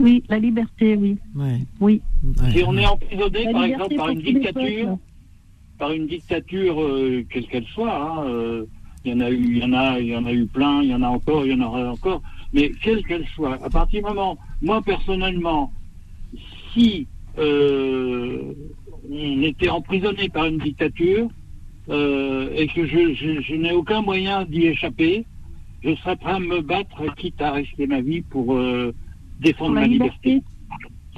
[0.02, 1.16] Oui, la liberté, oui.
[1.34, 1.60] Ouais.
[1.80, 2.02] Oui.
[2.50, 4.98] Si on est emprisonné, La par exemple, par une dictature,
[5.78, 8.66] par une dictature, euh, quelle qu'elle soit, hein, euh,
[9.04, 10.82] il y en a eu, il y en a, il y en a eu plein,
[10.82, 12.20] il y en a encore, il y en aura encore,
[12.52, 15.72] mais quelle qu'elle soit, à partir du moment, moi personnellement,
[16.72, 17.06] si
[17.38, 18.52] euh,
[19.10, 21.28] on était emprisonné par une dictature
[21.90, 25.26] euh, et que je, je, je n'ai aucun moyen d'y échapper,
[25.84, 29.01] je serais prêt à me battre, quitte à risquer ma vie pour euh, Pour
[29.43, 30.35] défendre la liberté.
[30.35, 30.44] liberté.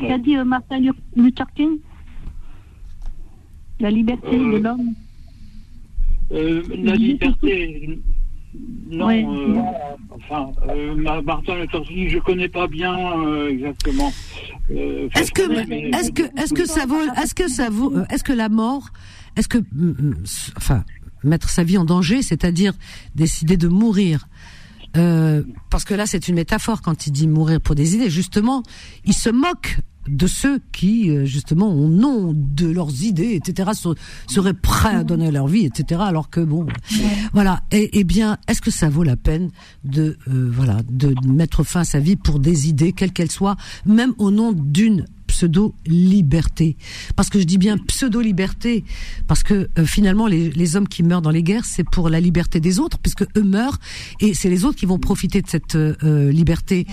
[0.09, 0.81] Qu'a dit euh, Martin
[1.17, 1.79] Luther King
[3.81, 4.95] La liberté Euh, de l'homme.
[6.33, 8.01] Euh, la liberté,
[8.91, 9.07] non.
[9.07, 9.25] Ouais.
[9.25, 9.61] euh,
[10.11, 14.13] enfin, euh, ma- Martin Luther King, je connais pas bien euh, exactement.
[14.71, 18.25] Euh, Est-ce que, est-ce que, est-ce que ça vaut, est-ce que ça vaut, euh, est-ce
[18.25, 18.89] que la mort,
[19.37, 20.15] est-ce que, mm, mm,
[20.57, 20.85] enfin,
[21.23, 22.73] mettre sa vie en danger, c'est-à-dire
[23.15, 24.27] décider de mourir,
[24.97, 28.11] euh, parce que là c'est une métaphore quand il dit mourir pour des idées.
[28.11, 28.63] Justement,
[29.05, 33.89] il se moque de ceux qui, euh, justement, au nom de leurs idées, etc., se-
[34.31, 36.67] seraient prêts à donner leur vie, etc., alors que bon,
[37.33, 37.63] voilà.
[37.71, 39.51] Et, bien, est-ce que ça vaut la peine
[39.83, 43.57] de, euh, voilà, de mettre fin à sa vie pour des idées, quelles qu'elles soient,
[43.87, 46.77] même au nom d'une pseudo-liberté.
[47.17, 48.85] Parce que je dis bien pseudo-liberté,
[49.27, 52.21] parce que euh, finalement, les, les hommes qui meurent dans les guerres, c'est pour la
[52.21, 53.79] liberté des autres, puisque eux meurent,
[54.21, 56.87] et c'est les autres qui vont profiter de cette euh, euh, liberté.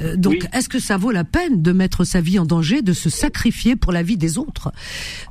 [0.00, 0.48] Euh, donc, Oui.
[0.52, 3.76] est-ce que ça vaut la peine de mettre sa vie en danger, de se sacrifier
[3.76, 4.72] pour la vie des autres?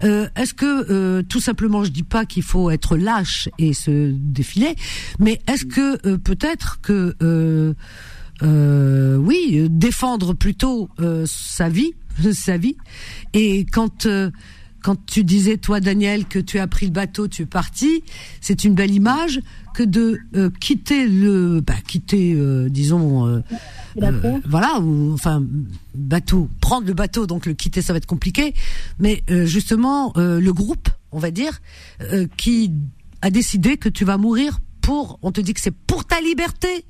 [0.03, 4.11] Euh, Est-ce que, euh, tout simplement, je dis pas qu'il faut être lâche et se
[4.15, 4.75] défiler,
[5.19, 7.15] mais est-ce que euh, peut-être que...
[7.21, 7.73] euh,
[8.41, 11.93] euh, oui, défendre plutôt euh, sa vie,
[12.33, 12.77] sa vie.
[13.33, 14.29] Et quand euh,
[14.83, 18.03] quand tu disais toi Daniel que tu as pris le bateau, tu es parti,
[18.41, 19.39] c'est une belle image
[19.73, 23.39] que de euh, quitter le, bah, quitter, euh, disons, euh,
[24.01, 25.43] euh, voilà, ou enfin
[25.95, 28.53] bateau, prendre le bateau, donc le quitter, ça va être compliqué.
[28.99, 31.61] Mais euh, justement, euh, le groupe, on va dire,
[32.01, 32.71] euh, qui
[33.21, 36.85] a décidé que tu vas mourir pour, on te dit que c'est pour ta liberté.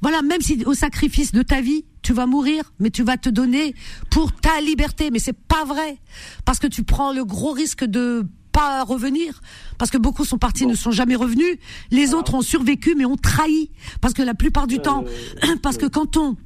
[0.00, 3.28] Voilà, même si au sacrifice de ta vie, tu vas mourir, mais tu vas te
[3.28, 3.74] donner
[4.10, 5.10] pour ta liberté.
[5.10, 5.98] Mais c'est pas vrai,
[6.44, 9.40] parce que tu prends le gros risque de pas revenir,
[9.78, 11.56] parce que beaucoup sont partis, ne sont jamais revenus.
[11.90, 13.70] Les autres ont survécu, mais ont trahi,
[14.00, 15.04] parce que la plupart du temps,
[15.62, 16.36] parce que quand on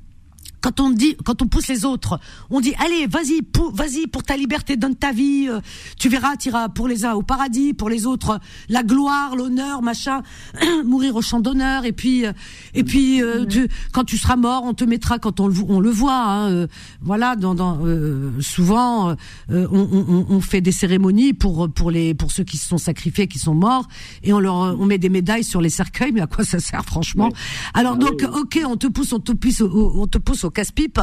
[0.61, 2.19] quand on dit, quand on pousse les autres,
[2.51, 5.47] on dit allez, vas-y, pour, vas-y pour ta liberté, donne ta vie.
[5.49, 5.61] euh,
[5.99, 8.39] tu verras, tu iras pour les uns au paradis, pour les autres euh,
[8.69, 10.23] la gloire, l'honneur, machin,
[10.85, 11.85] mourir au champ d'honneur.
[11.85, 12.33] Et puis, euh,
[12.75, 15.81] et puis, euh, tu- quand tu seras mort, on te mettra quand on le, on
[15.81, 16.15] le voit.
[16.25, 16.67] hein, euh,
[17.01, 22.15] voilà, dans, dans, euh, souvent, euh, on, on- on fait des cérémonies pour pour les
[22.15, 23.87] pour ceux qui se sont sacrifiés, qui sont morts,
[24.23, 26.13] et on leur on met des médailles sur les cercueils.
[26.13, 27.31] Mais à quoi ça sert, franchement?
[27.75, 30.99] Alors donc, ok, on te pousse, on te pousse, on te pousse au casse-pipe,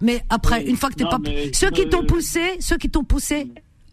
[0.00, 0.70] mais après, Oui.
[0.70, 1.18] une fois que t'es pas,
[1.52, 3.48] ceux qui t'ont poussé, ceux qui t'ont poussé,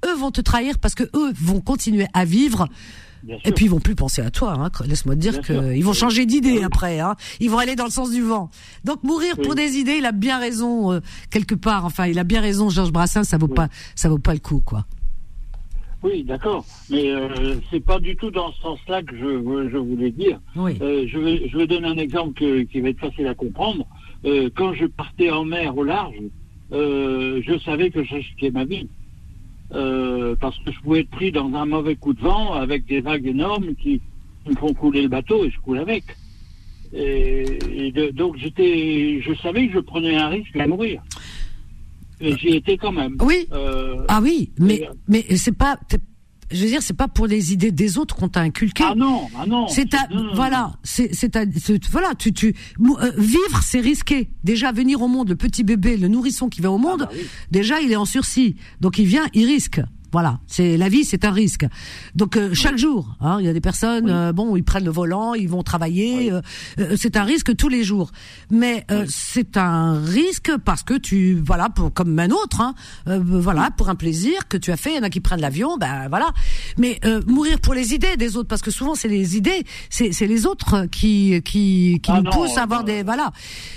[0.06, 2.68] eux vont te trahir parce que eux vont continuer à vivre.
[3.46, 4.54] Et puis ils vont plus penser à toi.
[4.58, 4.72] Hein.
[4.88, 6.64] Laisse-moi te dire qu'ils vont changer d'idée Oui.
[6.64, 7.00] après.
[7.00, 7.16] Hein.
[7.40, 8.50] Ils vont aller dans le sens du vent.
[8.84, 11.86] Donc mourir pour des idées, il a bien raison euh, quelque part.
[11.86, 13.26] Enfin, il a bien raison, Georges Brassens.
[13.26, 14.86] Ça vaut pas, ça vaut pas le coup, quoi.
[16.04, 16.66] Oui, d'accord.
[16.90, 20.40] Mais euh, c'est pas du tout dans ce sens-là que je, je voulais dire.
[20.56, 20.76] Oui.
[20.82, 23.86] Euh, je, vais, je vais donner un exemple que- qui va être facile à comprendre.
[24.26, 26.16] Euh, quand je partais en mer au large,
[26.72, 28.88] euh, je savais que je risquais ma vie.
[29.74, 33.00] Euh, parce que je pouvais être pris dans un mauvais coup de vent avec des
[33.00, 34.02] vagues énormes qui,
[34.46, 36.04] me font couler le bateau et je coule avec.
[36.94, 41.02] Et, et de- donc j'étais, je savais que je prenais un risque à mourir.
[42.20, 43.16] Et j'y étais quand même.
[43.22, 43.48] Oui.
[43.54, 45.80] Euh, Ah oui, mais euh, mais c'est pas.
[46.52, 48.84] Je veux dire, c'est pas pour les idées des autres qu'on t'a inculqué.
[48.88, 49.68] ah non, ah non.
[49.68, 51.38] C'est non, non, voilà, c'est, c'est-
[51.92, 54.30] voilà, tu, tu, euh, vivre, c'est risqué.
[54.44, 57.26] Déjà, venir au monde, le petit bébé, le nourrisson qui vient au monde, bah oui.
[57.52, 58.56] déjà, il est en sursis.
[58.80, 59.82] Donc, il vient, il risque.
[60.12, 61.66] Voilà, c'est la vie, c'est un risque.
[62.16, 64.92] Donc euh, chaque jour, hein, il y a des personnes, euh, bon, ils prennent le
[64.92, 66.32] volant, ils vont travailler.
[66.32, 66.42] euh,
[66.80, 68.12] euh, c'est un risque tous les jours,
[68.50, 72.76] mais euh, c'est un risque parce que tu, voilà, pour, comme un autre, hein,
[73.08, 74.92] euh, voilà, pour un plaisir que tu as fait.
[74.92, 76.32] Il y en a qui prennent l'avion, ben voilà.
[76.78, 80.12] Mais euh, mourir pour les idées des autres, parce que souvent c'est les idées, c'est
[80.28, 83.32] les autres qui qui qui Ah nous non, poussent à avoir des, voilà.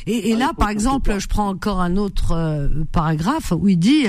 [0.07, 3.79] Et, et Ah, là, par exemple, je prends encore un autre euh, paragraphe où il
[3.79, 4.07] dit.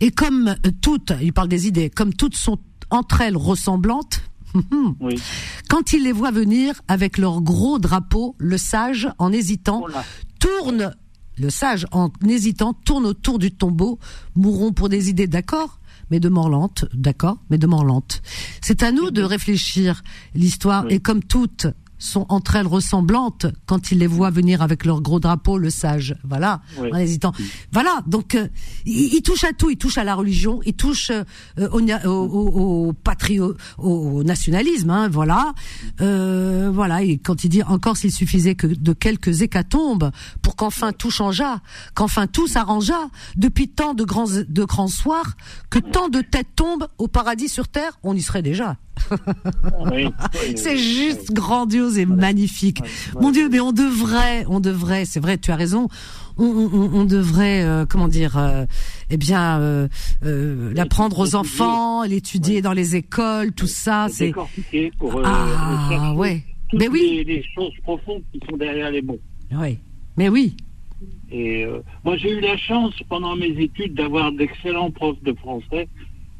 [0.00, 2.58] Et comme euh, toutes, il parle des idées, comme toutes sont
[2.90, 4.22] entre elles ressemblantes,
[5.00, 5.20] Oui.
[5.68, 9.98] quand il les voit venir avec leur gros drapeau, le sage, en hésitant, Oh
[10.38, 10.94] tourne,
[11.38, 13.98] le sage, en hésitant, tourne autour du tombeau,
[14.34, 18.22] mourront pour des idées, d'accord mais de mort lente, d'accord, mais de mort lente.
[18.62, 20.04] C'est à nous de réfléchir
[20.36, 20.94] l'histoire, Oui.
[20.94, 21.66] et comme toutes
[21.98, 26.14] sont entre elles ressemblantes, quand il les voit venir avec leur gros drapeau, le sage,
[26.24, 26.90] voilà, Oui.
[26.92, 27.32] en hésitant.
[27.72, 28.48] Voilà, donc euh,
[28.84, 31.24] il, il touche à tout, il touche à la religion, il touche euh,
[31.70, 35.52] au, na- au, au, au patrio, au, au nationalisme, hein, voilà,
[36.00, 37.02] euh, voilà.
[37.02, 40.10] Et quand il dit encore s'il suffisait que de quelques hécatombes
[40.42, 41.60] pour qu'enfin tout changeât,
[41.94, 45.36] qu'enfin tout s'arrangeât, depuis tant de grands de grands soirs,
[45.70, 48.76] que tant de têtes tombent au paradis sur terre, on y serait déjà.
[49.92, 50.08] Oui, oui,
[50.56, 51.34] C'est oui, juste oui.
[51.34, 52.80] grandiose et magnifique.
[53.20, 53.30] Mon.
[53.30, 55.88] Dieu, mais on devrait, on devrait, c'est vrai, tu as raison,
[56.38, 58.66] on, on, on devrait, euh, comment dire, euh,
[59.10, 59.88] eh bien, euh,
[60.24, 61.38] euh, l'apprendre aux L'étudier.
[61.40, 64.32] enfants, l'étudier dans les écoles, tout ça, c'est
[64.98, 69.18] pour ah ouais, toutes mais oui, les, les choses profondes qui sont derrière les mots.
[69.52, 69.78] ouais,
[70.16, 70.56] mais oui,
[71.30, 71.66] Et
[72.04, 75.88] moi, j'ai eu la chance pendant mes études d'avoir d'excellents profs de français.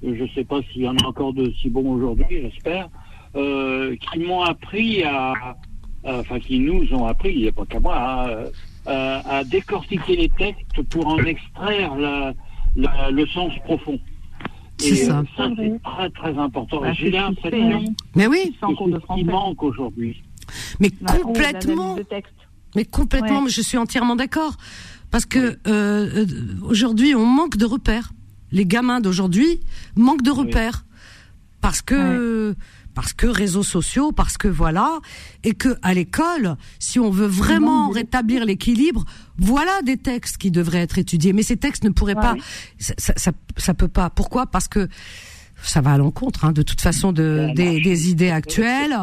[0.04, 2.88] Euh, Je ne sais pas s'il y en a encore de si bons aujourd'hui, j'espère,
[3.34, 5.56] euh, qui m'ont appris à, à-
[6.20, 8.50] enfin, qui nous ont appris, il n'y a pas qu'à moi, hein, euh,
[8.88, 12.34] euh, à décortiquer les textes pour en extraire la-
[12.76, 13.98] la- le sens profond.
[14.78, 15.20] C'est Et, ça.
[15.20, 16.80] euh, ça, c'est très très important.
[16.82, 17.84] Bah, J'ai l'impression hein.
[18.14, 18.54] Mais oui,
[19.16, 20.22] qui manque aujourd'hui.
[20.80, 21.96] mais Bah, complètement.
[22.76, 23.44] Mais complètement, Ouais.
[23.44, 24.56] mais je suis entièrement d'accord.
[25.10, 26.26] Parce que euh, euh,
[26.62, 28.10] aujourd'hui, on manque de repères.
[28.52, 29.60] Les gamins d'aujourd'hui
[29.96, 30.84] manquent de repères.
[31.60, 32.54] Parce que
[32.94, 35.00] parce que réseaux sociaux, parce que voilà,
[35.44, 39.04] et que à l'école, si on veut vraiment rétablir l'équilibre,
[39.36, 41.34] voilà des textes qui devraient être étudiés.
[41.34, 42.42] Mais ces textes ne pourraient pas, oui.
[42.78, 44.08] ça, ça, ça, ça peut pas.
[44.08, 44.46] Pourquoi?
[44.46, 44.88] Parce que
[45.62, 48.96] ça va à l'encontre, hein, de toute façon, de, des, des idées actuelles,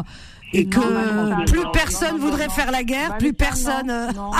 [0.52, 3.90] et Non, que Vanessa, plus non, personne non, voudrait faire la guerre, Vanessa, plus personne.
[3.90, 4.32] euh, Non,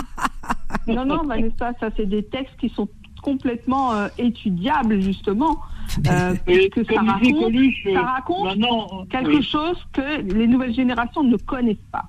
[0.87, 2.89] non, non, Vanessa, ça c'est des textes qui sont
[3.25, 5.59] complètement euh, étudiables justement.
[6.09, 6.35] Euh,
[6.75, 9.43] que ça raconte, Coluche, ça euh, raconte maintenant, quelque oui.
[9.43, 12.05] chose que les nouvelles générations ne connaissent pas.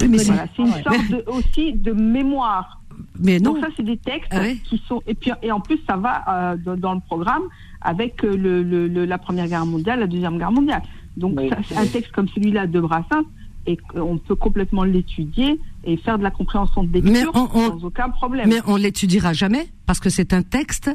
[0.00, 2.80] Oui, mais, c'est- Voilà, c'est une sorte de, aussi de mémoire.
[3.20, 3.52] mais non.
[3.54, 5.96] Donc ça, c'est des textes Ah ouais qui sont et puis et en plus ça
[5.96, 7.42] va euh, dans, dans le programme
[7.82, 10.82] avec euh, le, le- le- la Première Guerre mondiale, la Deuxième Guerre mondiale.
[11.16, 13.24] Donc Oui, ça, un texte comme celui-là de Brassens
[13.66, 17.78] et on peut complètement l'étudier et faire de la compréhension de lecture Mais on- on-
[17.78, 18.48] sans aucun problème.
[18.48, 20.90] Mais on l'étudiera jamais parce que c'est un texte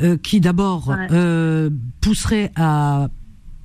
[0.00, 1.06] euh, qui d'abord Ouais.
[1.12, 1.70] euh,
[2.00, 3.08] pousserait à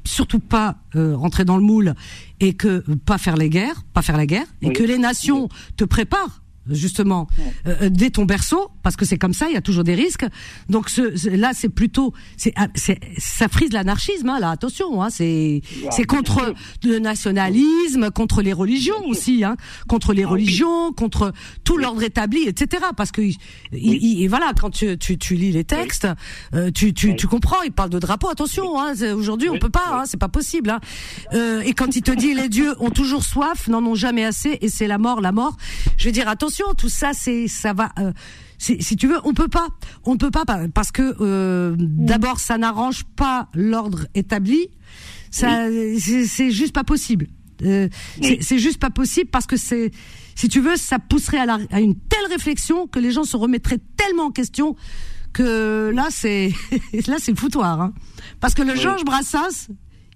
[0.03, 1.95] surtout pas euh, rentrer dans le moule
[2.39, 4.73] et que pas faire les guerres, pas faire la guerre et Oui.
[4.73, 7.27] que les nations te préparent justement
[7.67, 10.25] euh, dès ton berceau parce que c'est comme ça il y a toujours des risques.
[10.69, 15.01] Donc ce, ce- là c'est plutôt c'est ah, c'est ça frise l'anarchisme hein, là attention
[15.03, 15.61] hein, c'est
[15.91, 19.55] c'est contre le nationalisme contre les religions aussi hein,
[19.87, 21.33] contre les Ah religions contre
[21.63, 23.35] tout l'ordre établi etc parce que il,
[23.73, 26.07] il- il- voilà quand tu, tu, tu lis les textes
[26.53, 29.89] euh, tu, tu, tu comprends il parle de drapeau attention hein, aujourd'hui on peut pas
[29.91, 30.79] hein, c'est pas possible hein.
[31.33, 34.57] Euh, et quand il te dit les dieux ont toujours soif n'en ont jamais assez
[34.61, 35.57] et c'est la mort la mort
[35.97, 38.11] je veux dire attention tout ça c'est ça va euh,
[38.57, 39.67] si tu veux, on peut pas,
[40.05, 44.69] on ne peut pas pa- parce que euh, d'abord ça n'arrange pas l'ordre établi,
[45.29, 45.67] ça
[45.99, 47.27] c'est- c'est juste pas possible.
[47.63, 47.89] Euh,
[48.21, 49.91] c'est- C'est juste pas possible parce que c'est,
[50.35, 53.37] si tu veux, ça pousserait à, la- à une telle réflexion que les gens se
[53.37, 54.75] remettraient tellement en question
[55.33, 56.51] que là c'est
[57.07, 57.81] là c'est le foutoir.
[57.81, 57.93] Hein.
[58.39, 59.67] Parce que le Georges Brassens,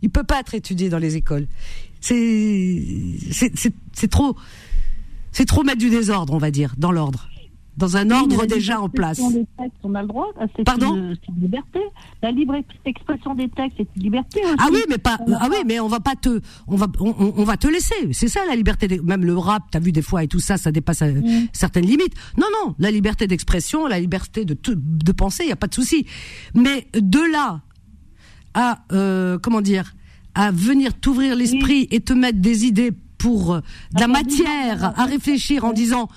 [0.01, 1.47] il peut pas être étudié dans les écoles.
[2.01, 3.51] C'est-
[3.93, 4.35] c'est trop
[5.31, 7.29] c'est trop mettre du désordre, on va dire, dans l'ordre,
[7.77, 9.19] dans un ordre déjà en place.
[9.31, 10.27] des textes, on a le droit.
[10.37, 11.79] ah, C'est Pardon une, c'est une liberté.
[12.21, 14.55] La libre ex- expression des textes, c'est une liberté aussi.
[14.59, 15.17] Ah oui, mais pas.
[15.39, 16.41] Ah oui, mais on va pas te.
[16.67, 16.87] On va.
[16.99, 17.95] On, on- on va te laisser.
[18.11, 18.89] C'est ça la liberté.
[18.89, 21.21] des- Même le rap, t'as vu des fois et tout ça, ça dépasse euh,
[21.53, 22.13] certaines limites.
[22.37, 22.75] Non, non.
[22.79, 26.05] La liberté d'expression, la liberté de de penser, il y a pas de souci.
[26.55, 27.61] Mais de là
[28.55, 29.93] à euh, comment dire,
[30.35, 33.59] à venir t'ouvrir l'esprit et te mettre des idées pour euh,
[33.93, 36.07] de la matière à réfléchir en disant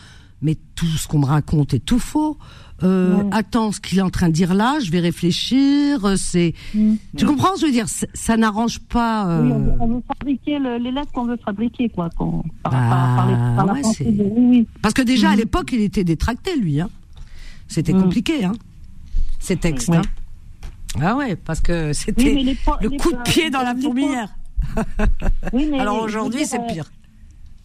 [0.41, 2.37] mais tout ce qu'on me raconte est tout faux.
[2.83, 3.23] Euh.
[3.31, 6.05] Attends, ce qu'il est en train de dire là, je vais réfléchir.
[6.05, 6.95] euh, C'est, Mm.
[7.17, 7.87] tu comprends ce que je veux dire?
[8.13, 9.29] Ça, n'arrange pas.
[9.29, 12.09] euh, Oui, on veut, on veut fabriquer lettres qu'on veut fabriquer, quoi.
[12.19, 12.27] par,
[12.65, 14.67] Bah, par- par les- par la ouais, pensée c'est- de- oui, oui.
[14.83, 15.39] Parce que déjà à Mm.
[15.39, 16.81] l'époque, il était détracté lui.
[16.81, 16.91] Hein.
[17.69, 18.03] C'était Mm.
[18.03, 18.53] compliqué, hein.
[19.39, 19.91] Ces textes.
[19.91, 20.03] Hein.
[21.01, 24.35] Ah ouais, parce que c'était le coup de pied dans la fourmilière.
[25.53, 26.85] Oui, mais Alors aujourd'hui, c'est euh, pire.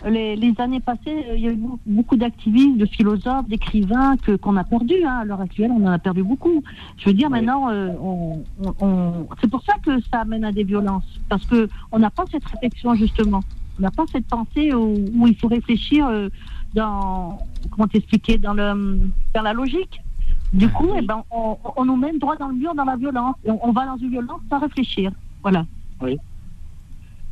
[0.06, 4.36] Les, les années passées, euh, il y a eu beaucoup- d'activistes, de philosophes, d'écrivains que
[4.36, 4.94] qu'on a perdu.
[5.03, 5.19] Hein.
[5.22, 6.64] À l'heure actuelle, on en a perdu beaucoup.
[6.98, 7.40] Je veux dire, Oui.
[7.40, 11.45] maintenant, euh, on, on- on- c'est pour ça que ça amène à des violences, parce
[11.45, 13.41] que on n'a pas cette réflexion justement.
[13.80, 16.30] On n'a pas cette pensée où, où il faut réfléchir euh,
[16.76, 17.40] dans
[17.72, 18.99] comment t'expliquer dans le
[19.34, 19.99] dans la logique.
[20.53, 23.36] Du coup, eh ben, on, on nous mène droit dans le mur, dans la violence.
[23.45, 25.11] On, on va dans une violence sans réfléchir.
[25.41, 25.65] Voilà.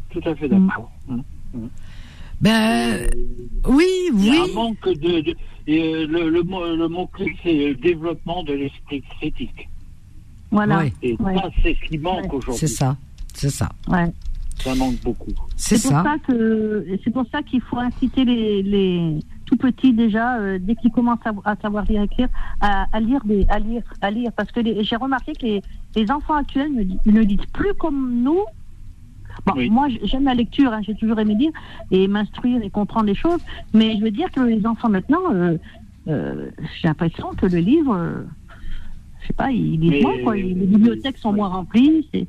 [0.09, 0.91] Tout à fait d'accord.
[2.41, 3.07] Ben
[3.67, 4.37] oui, Il y oui.
[4.37, 5.21] a un manque de.
[5.21, 5.35] de-
[5.67, 9.67] et, euh, le, le, mot- le mot-clé, c'est le développement de l'esprit critique.
[10.51, 10.79] Voilà.
[10.79, 10.93] Ouais.
[11.01, 11.35] Et Ouais.
[11.35, 12.29] ça, c'est ce qui manque Ouais.
[12.35, 12.59] aujourd'hui.
[12.59, 12.97] C'est ça,
[13.33, 14.11] c'est ça, Ouais.
[14.57, 15.31] Ça manque beaucoup.
[15.57, 16.03] c'est pour ça.
[16.03, 20.75] ça que c'est pour ça qu'il faut inciter les, les tout petits déjà euh, dès
[20.75, 22.29] qu'ils commencent à, à savoir lire et écrire
[22.61, 25.61] à, à lire des à lire à lire parce que j'ai remarqué que les,
[25.95, 28.39] les enfants actuels ne, ne disent plus comme nous.
[29.45, 29.69] Bon, Oui.
[29.69, 31.51] moi j'aime la lecture, hein, j'ai toujours aimé lire
[31.91, 33.39] et m'instruire et comprendre les choses,
[33.73, 35.57] mais je veux dire que les enfants maintenant, euh,
[36.07, 36.49] euh,
[36.81, 38.23] j'ai l'impression que le livre, euh,
[39.21, 41.35] je sais pas, ils lisent Mais- moins quoi, les bibliothèques sont Oui.
[41.37, 42.07] moins remplies.
[42.13, 42.27] c'est-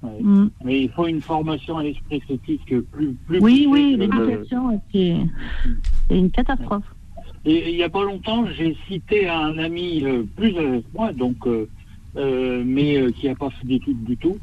[0.00, 0.18] Ouais.
[0.22, 0.50] Mm.
[0.64, 3.14] Mais il faut une formation à l'esprit critique plus.
[3.26, 5.16] plus Oui, oui, l'éducation, c'est
[6.10, 6.84] une catastrophe.
[7.44, 11.44] Et il n'y a pas longtemps, j'ai cité un ami euh, plus avec moi, donc,
[11.48, 11.68] euh,
[12.16, 14.36] euh, mais euh, qui n'a pas fait d'études du tout,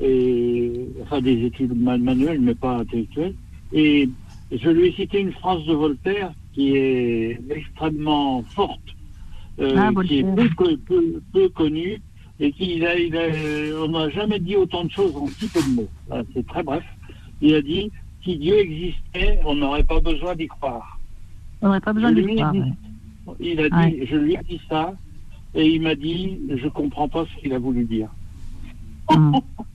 [0.00, 3.34] et, enfin des études man- manuelles, mais pas intellectuelles.
[3.72, 4.08] Et
[4.50, 8.80] je lui ai cité une phrase de Voltaire qui est extrêmement forte,
[9.60, 12.00] euh, Ah, qui est peu, co- peu- peu connue
[12.40, 15.48] et qui il a, il a- on n'a jamais dit autant de choses en si
[15.48, 15.90] peu de mots.
[16.06, 16.84] Voilà, C'est très bref.
[17.40, 17.90] Il a dit
[18.24, 21.00] si Dieu existait, on n'aurait pas besoin d'y croire.
[21.62, 22.52] On n'aurait pas besoin ai croire.
[22.52, 22.60] dit-
[23.26, 23.34] ouais.
[23.40, 24.94] Il a dit, je lui ai dit ça
[25.54, 28.08] et il m'a dit je comprends pas ce qu'il a voulu dire.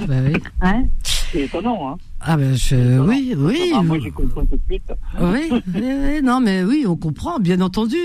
[0.00, 0.06] Hum.
[0.06, 0.32] Bah oui.
[1.32, 3.72] C'est étonnant, hein Ah ben je, oui, oui.
[3.74, 4.92] Ah, moi j'ai compris tout de suite.
[5.20, 7.96] Oui, oui, oui, non, mais oui, on comprend, bien entendu.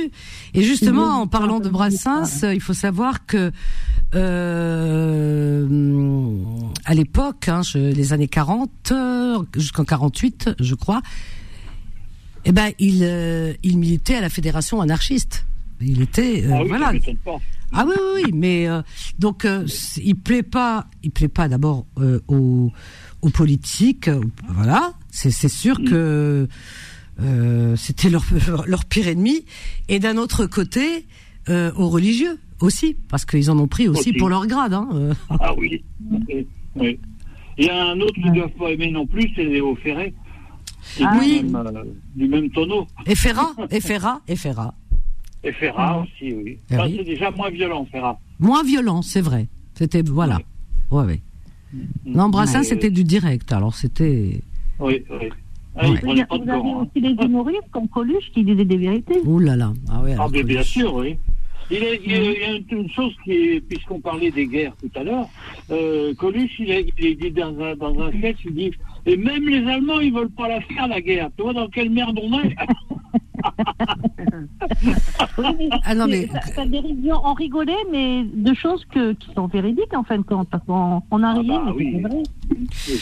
[0.54, 3.52] Et justement, en parlant de Brassens, il faut savoir que
[4.16, 5.68] euh,
[6.86, 11.02] à l'époque, hein, je- les années 40 euh, jusqu'en 48, je crois,
[12.46, 15.46] eh ben, il euh, il militait à la fédération anarchiste.
[15.82, 16.92] Il était euh, ah oui, voilà.
[17.72, 18.82] Ah oui, oui, oui, mais euh,
[19.20, 19.66] donc euh,
[20.04, 22.72] il plaît pas, il plaît pas d'abord euh, aux,
[23.22, 24.10] aux politiques,
[24.50, 24.94] voilà.
[25.12, 26.48] C'est c'est sûr que
[27.22, 28.24] euh, c'était leur
[28.68, 29.46] leur pire ennemi,
[29.88, 31.06] et d'un autre côté
[31.50, 34.14] aux religieux aussi, parce qu'ils en ont pris aussi Aussi.
[34.14, 34.74] pour leur grade.
[34.74, 34.88] Hein.
[35.32, 35.84] Ah oui.
[36.76, 37.00] oui.
[37.58, 40.14] Il y a un autre qui ne doit pas aimer non plus, c'est Léo Ferré.
[41.02, 41.44] Ah oui.
[41.44, 41.74] même,
[42.16, 42.88] du même tonneau.
[43.06, 44.76] Et Ferrat, et Ferrat, et Ferrat.
[45.44, 46.58] Et Ferrat aussi, oui.
[46.72, 46.96] Enfin, oui.
[46.98, 48.20] C'est déjà moins violent, Ferrat.
[48.40, 49.48] Moins violent, c'est vrai.
[49.74, 50.40] C'était voilà.
[50.92, 51.22] Ouais, ouais.
[52.06, 53.52] Non, Brassens, Mais- c'était du direct.
[53.54, 54.42] Alors c'était.
[54.80, 55.30] Oui, oui.
[55.76, 56.00] Ah, Ouais.
[56.04, 56.62] il Vous avez hein.
[56.82, 59.20] aussi les humoristes comme Coluche qui disaient des vérités.
[59.24, 59.72] Ouh là là.
[59.90, 60.16] Ah ouais.
[60.20, 61.18] Ah, mais bien sûr, oui.
[61.72, 64.48] Il, est- il y a, il y a une, chose qui est, puisqu'on parlait des
[64.48, 65.30] guerres tout à l'heure,
[65.70, 68.72] euh, Coluche, il, est- il est dit dans un, dans un sketch, il dit,
[69.12, 71.30] et même les Allemands, ils veulent pas la faire, la guerre.
[71.36, 72.56] Tu vois dans quelle merde on est
[75.84, 79.94] Ah non mais Ça- ça dérision, on rigolait, mais de choses que, qui sont véridiques
[79.96, 81.92] en fin de compte, parce qu'on on a Ah ri, bah mais oui.
[81.94, 82.02] c'est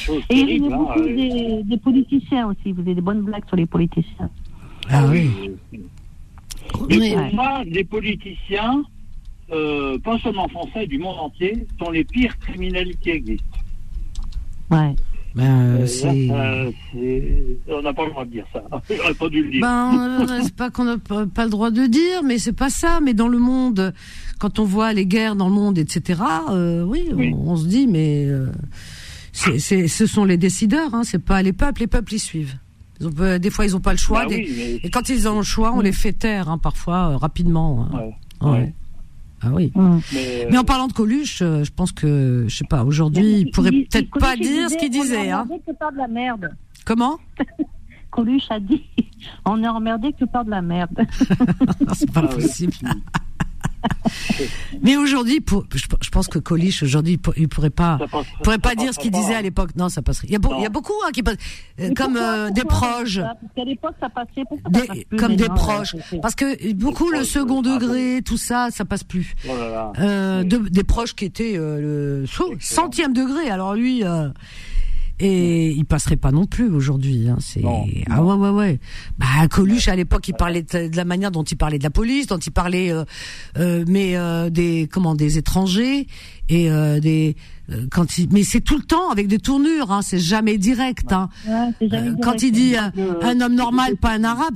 [0.06, 0.24] vrai.
[0.30, 3.22] Et il y a hein, beaucoup euh, des, des politiciens aussi, vous avez des bonnes
[3.22, 4.30] blagues sur les politiciens.
[4.90, 5.30] ah oui.
[6.90, 7.14] Mais Oui.
[7.16, 8.84] pour moi, les politiciens,
[9.52, 13.58] euh, pas seulement français, du monde entier, sont les pires criminels qui existent.
[14.70, 14.96] Ouais.
[15.38, 16.30] Ben, euh, Euh, c'est.
[16.32, 16.72] euh,
[17.70, 18.64] on n'a pas le droit de dire ça.
[18.90, 19.62] J'aurais pas dû le dire.
[19.62, 22.70] Ben, euh, c'est pas qu'on n'a pas, pas le droit de dire, mais c'est pas
[22.70, 23.00] ça.
[23.04, 23.94] Mais dans le monde,
[24.40, 27.34] quand on voit les guerres dans le monde, etc., euh, oui, Oui.
[27.38, 28.48] On, on se dit, mais euh,
[29.32, 31.82] c'est, c'est, ce sont les décideurs, hein, c'est pas les peuples.
[31.82, 32.56] Les peuples, ils suivent.
[33.00, 34.24] Ils ont pas- des fois, ils ont pas le choix.
[34.24, 36.58] Bah des- oui, mais- Et quand ils ont le choix, on les fait taire, hein,
[36.58, 37.88] parfois, euh, rapidement.
[37.94, 37.98] hein.
[38.42, 38.52] Ouais, Ouais.
[38.60, 38.74] ouais.
[39.42, 39.72] Ah oui.
[39.76, 40.02] Hum.
[40.14, 43.52] Mais, Mais en parlant de Coluche, euh, je pense que, je sais pas, aujourd'hui, il
[43.52, 45.30] pourrait peut-être pas dire ce qu'il on est disait.
[45.30, 45.42] Hein.
[45.42, 46.50] emmerdé que par de la merde.
[46.86, 47.18] Comment?
[48.10, 48.84] Coluche a dit
[49.46, 51.06] on est emmerdé que par de la merde.
[51.94, 52.70] C'est pas Ah oui.
[54.82, 55.40] Mais aujourd'hui,
[55.74, 58.76] je, pense que Coluche aujourd'hui, il pour- il pourrait pas, ça passe- il pourrait pas
[58.76, 59.72] dire ce qu'il disait à l'époque.
[59.76, 60.28] Non, ça passerait.
[60.28, 61.38] Il y a, il y a beaucoup hein, qui passent,
[61.80, 64.44] euh, comme pourquoi- euh, des pourquoi proches, Parce qu'à l'époque, ça passait.
[64.48, 67.74] Pourquoi ça passe des, plus comme des proches, euh, parce que beaucoup le second oui,
[67.80, 69.34] degré, tout ça, ça passe plus.
[69.48, 69.92] Oh là là.
[70.00, 70.48] Euh, Oui.
[70.48, 72.26] de- des proches qui étaient le
[72.60, 73.50] centième degré.
[73.50, 74.04] Alors lui,
[75.20, 77.28] et il passerait pas non plus aujourd'hui.
[77.28, 77.64] Hein, c'est
[78.10, 78.80] ah ouais ouais ouais.
[79.18, 81.90] Bah Coluche à l'époque, il parlait de, de la manière dont il parlait de la
[81.90, 83.04] police, dont il parlait, euh,
[83.58, 86.08] euh, mais euh, des comment des étrangers
[86.50, 87.36] et euh, des
[87.70, 89.92] euh, quand il, mais c'est tout le temps avec des tournures.
[89.92, 91.12] Hein, c'est jamais direct.
[91.12, 91.28] Hein.
[91.46, 92.24] Ouais, c'est jamais Euh, direct.
[92.24, 94.56] quand il dit euh, un homme normal, pas un arabe,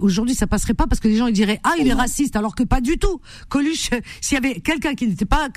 [0.00, 2.54] aujourd'hui ça passerait pas parce que les gens ils diraient ah il est raciste alors
[2.54, 3.20] que pas du tout.
[3.48, 3.88] Coluche,
[4.20, 5.48] s'il y avait quelqu'un qui n'était pas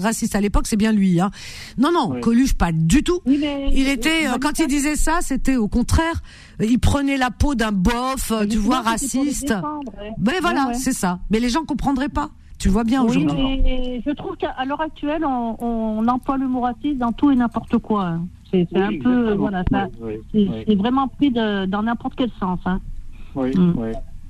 [0.00, 1.18] raciste à l'époque, c'est bien lui.
[1.20, 1.30] Hein.
[1.78, 2.20] Non non, Oui.
[2.20, 3.20] Coluche pas du tout.
[3.24, 6.22] Oui, mais- Il était quand il disait ça, c'était au contraire,
[6.60, 9.48] il prenait la peau d'un bof, tu vois, raciste.
[9.50, 10.10] ouais.
[10.18, 10.78] Ben voilà, Ouais, ouais.
[10.78, 11.20] c'est ça.
[11.30, 12.30] Mais les gens comprendraient pas.
[12.64, 13.60] Tu le vois bien Oui, aujourd'hui.
[13.62, 17.36] mais je trouve qu'à l'heure actuelle, on, on emploie le mot raciste dans tout et
[17.36, 18.06] n'importe quoi.
[18.06, 18.26] hein.
[18.50, 21.82] C'est c'est Oui, un peu, voilà, ça, Oui, c'est oui, c'est vraiment pris de- dans
[21.82, 22.58] n'importe quel sens.
[22.64, 22.80] Hein.
[23.34, 23.74] oui, Mm.
[23.76, 23.88] oui.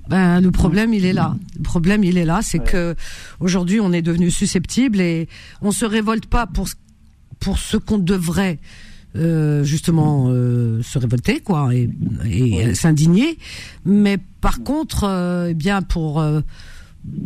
[0.09, 1.36] Ben, le problème, il est là.
[1.56, 2.65] Le problème, il est là, c'est Ouais.
[2.65, 2.97] que
[3.39, 5.28] aujourd'hui, on est devenu susceptible et
[5.62, 6.74] on se révolte pas pour ce-
[7.39, 8.59] pour ce qu'on devrait
[9.16, 11.89] euh, justement euh, se révolter, quoi, et,
[12.28, 13.39] et s'indigner.
[13.85, 16.40] Mais par contre, euh, eh bien, pour euh,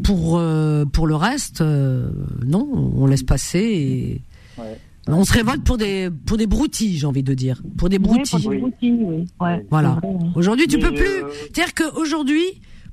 [0.05, 2.11] pour euh, pour le reste, euh,
[2.45, 3.59] non, on laisse passer.
[3.59, 4.23] Et...
[4.61, 4.79] Ouais.
[5.11, 8.03] On se révolte pour des pour des broutilles, j'ai envie de dire, pour des Oui,
[8.03, 8.43] broutilles.
[8.43, 9.27] pour des broutilles, oui.
[9.41, 10.01] Ouais, Voilà.
[10.35, 11.07] Aujourd'hui, tu Mais, peux plus.
[11.07, 12.43] euh, C'est-à-dire qu'aujourd'hui,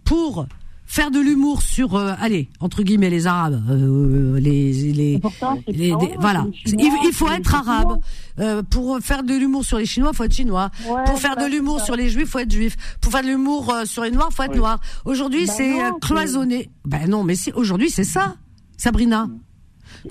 [0.06, 0.46] pour
[0.86, 5.94] faire de l'humour sur, euh, allez, entre guillemets, les Arabes, euh, les, les, pourtant, les-
[6.20, 6.46] voilà.
[6.66, 8.00] Il, faut être arabe.
[8.40, 10.70] Euh, pour faire de l'humour sur les Chinois, faut être chinois.
[10.88, 12.76] Ouais, pour faire voilà, de l'humour sur les Juifs, faut être juif.
[13.02, 14.80] Pour faire de l'humour euh, sur les Noirs, faut être noir.
[15.06, 16.70] Aujourd'hui, Bah c'est euh, c'est- cloisonné.
[16.86, 18.36] Ben non, mais si aujourd'hui, c'est ça,
[18.78, 19.28] Sabrina.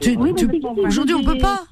[0.01, 1.64] Tu- Oui, mais tu- aujourd'hui, on peut pas.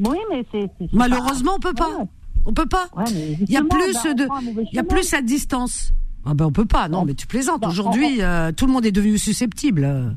[0.00, 0.70] Oui, mais c'est.
[0.92, 2.04] Malheureusement, on peut pas-.
[2.46, 2.88] On peut pas.
[2.96, 3.04] Ouais,
[3.40, 4.28] Il y a plus bah, de,
[4.72, 5.92] il y a plus cette distance.
[6.24, 7.64] Ah ben on peut pas, non, mais tu plaisantes.
[7.66, 10.16] Aujourd'hui, euh, tout le monde est devenu susceptible.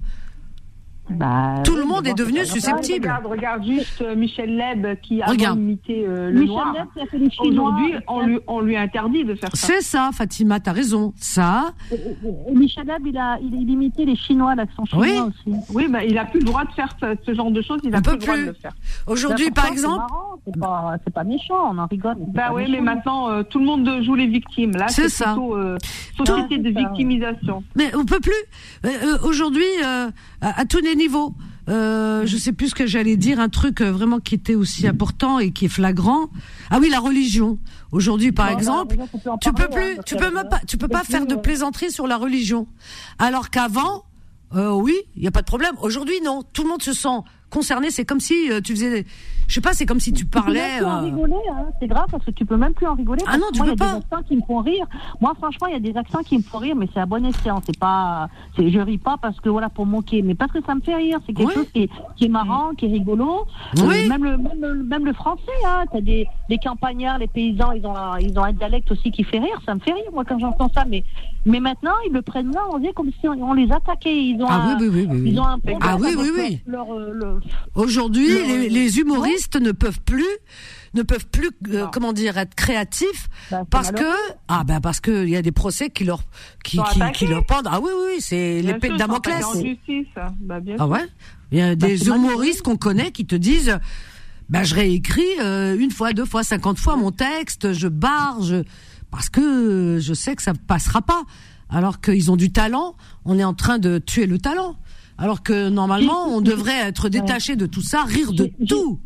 [1.18, 3.06] Bah, Tout le monde est devenu susceptible.
[3.08, 5.60] Regarde, regarde juste euh, Michel Leb qui a Regarde.
[5.60, 6.76] imité euh, le Michel noir.
[7.46, 9.68] Aujourd'hui, on lui, on lui interdit de faire ça.
[9.68, 11.14] C'est ça, Fatima, t'as raison.
[11.18, 15.20] Ça, Et Michel Leb, il a, il, il imitait les Chinois, l'accent chinois Oui.
[15.20, 15.58] aussi.
[15.74, 17.80] Oui, bah, il a plus le droit de faire ce, ce genre de choses.
[17.84, 18.44] Il a On plus peut le droit plus.
[18.44, 18.74] de le faire.
[19.08, 20.04] aujourd'hui, Bah, par exemple,
[20.46, 22.16] C'est pas, c'est pas méchant, on en rigole.
[22.34, 24.72] Bah oui, mais maintenant, euh, tout le monde joue les victimes.
[24.72, 25.34] Là, C'est ça.
[25.34, 25.78] plutôt euh,
[26.18, 27.64] société Tout- de victimisation.
[27.76, 28.32] mais on peut plus.
[28.86, 30.10] Euh, aujourd'hui, euh,
[30.42, 31.34] à, à tous les niveaux.
[31.70, 34.88] Euh, je sais plus ce que j'allais dire, un truc euh, vraiment qui était aussi
[34.88, 36.30] important et qui est flagrant.
[36.70, 37.60] Ah oui, la religion.
[37.92, 38.98] Aujourd'hui, par exemple,
[39.42, 41.92] tu peux plus, hein, tu peux même pas, tu peux pas faire de euh, plaisanterie
[41.92, 42.68] sur la religion.
[43.20, 44.04] Alors qu'avant,
[44.56, 45.76] euh, oui, il y a pas de problème.
[45.82, 46.44] Aujourd'hui, non.
[46.54, 47.20] Tout le monde se sent
[47.50, 47.92] concerné.
[47.92, 49.06] C'est comme si euh, tu faisais,
[49.52, 50.62] je sais pas, c'est comme si tu Tu peux parlais.
[50.62, 51.66] même plus en euh, rigoler, hein.
[51.82, 53.22] c'est grave parce que tu peux même plus en rigoler.
[53.28, 53.92] Ah non, tu moi, peux il y a pas.
[53.92, 54.86] des accents qui me font rire.
[55.20, 57.26] Moi, franchement, il y a des accents qui me font rire, mais c'est à bon
[57.26, 57.60] escient.
[57.66, 60.74] C'est pas, c'est, je ris pas parce que voilà pour moquer, mais parce que ça
[60.74, 61.20] me fait rire.
[61.28, 61.54] C'est quelque Oui.
[61.54, 63.46] chose qui est, qui est marrant, qui est rigolo.
[63.78, 64.08] Euh, Oui.
[64.08, 65.84] même le, même le, même le français, hein.
[65.92, 69.26] T'as des, les campagnards, les paysans, ils ont, un, ils ont un dialecte aussi qui
[69.26, 69.60] fait rire.
[69.66, 70.86] Ça me fait rire moi quand j'entends ça.
[70.88, 71.04] Mais,
[71.46, 74.16] mais maintenant, ils le prennent là, on dirait comme si on, on les attaquait.
[74.24, 75.30] Ils ont Ah un, oui, oui, oui, oui.
[75.32, 76.60] Ils ont un Ah oui, oui, leur- oui.
[76.68, 77.40] Leur, euh, le-
[77.76, 80.26] Aujourd'hui, les, les humoristes ne peuvent plus,
[80.94, 81.90] ne peuvent plus, euh, Non.
[81.92, 84.12] comment dire, être créatifs bah, c'est parce que
[84.48, 86.22] ah ben parce que il y a des procès qui leur
[86.64, 86.80] qui
[87.14, 87.68] qui, leur pendent.
[87.70, 89.44] Ah oui oui, c'est l'épée de Damoclès.
[89.44, 90.08] en justice.
[90.40, 91.06] Bah, bien Ah ouais?
[91.52, 93.78] Il y a Bah, des humoristes qu'on connaît qui te disent
[94.50, 98.64] ben je réécris euh, une fois, deux fois, cinquante fois mon texte, je barre, je
[99.12, 101.24] parce que je sais que ça passera pas.
[101.70, 104.76] Alors qu'ils ont du talent, on est en train de tuer le talent.
[105.18, 109.00] Alors que normalement, on devrait être détaché de tout ça, rire de tout.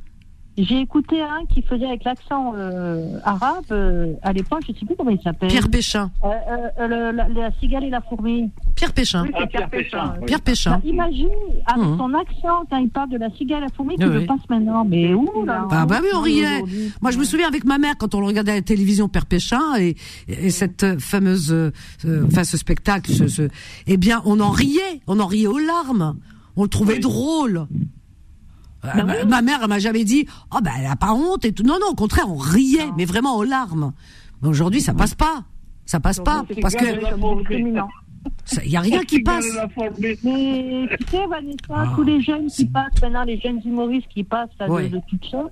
[0.58, 4.96] J'ai écouté un qui faisait avec l'accent euh, arabe euh, à l'époque, je sais plus
[4.98, 5.50] comment il s'appelle.
[5.50, 6.10] Pierre Péchin.
[6.24, 6.28] Euh,
[6.80, 8.50] euh, le- la, la cigale et la fourmi.
[8.76, 9.24] Pierre Péchin.
[9.24, 10.14] Oui, Ah, Pierre Pierre Péchin, Péchin.
[10.20, 10.26] oui.
[10.28, 10.72] Pierre Péchin.
[10.72, 11.30] Bah, imagine
[11.66, 11.98] avec Mhm.
[11.98, 14.26] son accent quand il parle de la cigale et la fourmi qui Oui, le oui.
[14.26, 14.86] passe maintenant.
[14.86, 16.62] Mais où là Bah, bah oui, on riait.
[17.02, 19.26] Moi, je me souviens avec ma mère quand on le regardait à la télévision Père
[19.26, 19.96] Péchin et,
[20.30, 21.72] et cette fameuse, euh,
[22.06, 23.50] euh, enfin ce spectacle, ce, ce-
[23.88, 26.16] eh bien, on en riait, on en riait aux larmes,
[26.56, 27.00] on le trouvait Oui.
[27.02, 27.68] drôle.
[28.96, 31.52] Euh, ma, ma mère elle m'a jamais dit, oh ben elle a pas honte et
[31.54, 31.64] tout.
[31.64, 33.94] Non, non, au contraire, on riait, mais vraiment aux larmes.
[34.42, 35.44] Mais aujourd'hui, ça passe pas,
[35.86, 36.86] ça passe pas parce que
[38.64, 39.46] il y a rien qui passe.
[39.94, 40.22] Mais tu
[41.10, 41.92] sais, Vanessa, Ah.
[41.96, 44.90] tous les jeunes qui passent maintenant, les jeunes humoristes qui passent là, de- Ouais.
[44.90, 45.44] de, tout ça,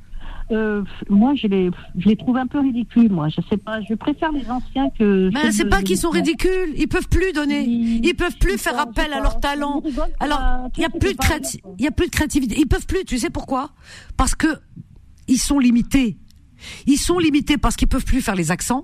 [0.52, 3.12] euh, moi je les, je les trouve un peu ridicules.
[3.12, 5.30] Moi, je sais pas, je préfère les anciens que.
[5.34, 8.58] Mais ceux c'est pas qu'ils sont ridicules, ils peuvent plus donner, Ils- ils peuvent plus
[8.58, 9.82] faire appel à leur talent.
[10.20, 10.40] Alors,
[10.78, 11.18] il y a plus de
[11.80, 12.56] il y a plus de créativité.
[12.60, 13.72] Ils peuvent plus, tu sais pourquoi?
[14.18, 14.48] Parce que
[15.28, 16.18] ils sont limités.
[16.88, 18.84] Ils sont limités parce qu'ils peuvent plus faire les accents.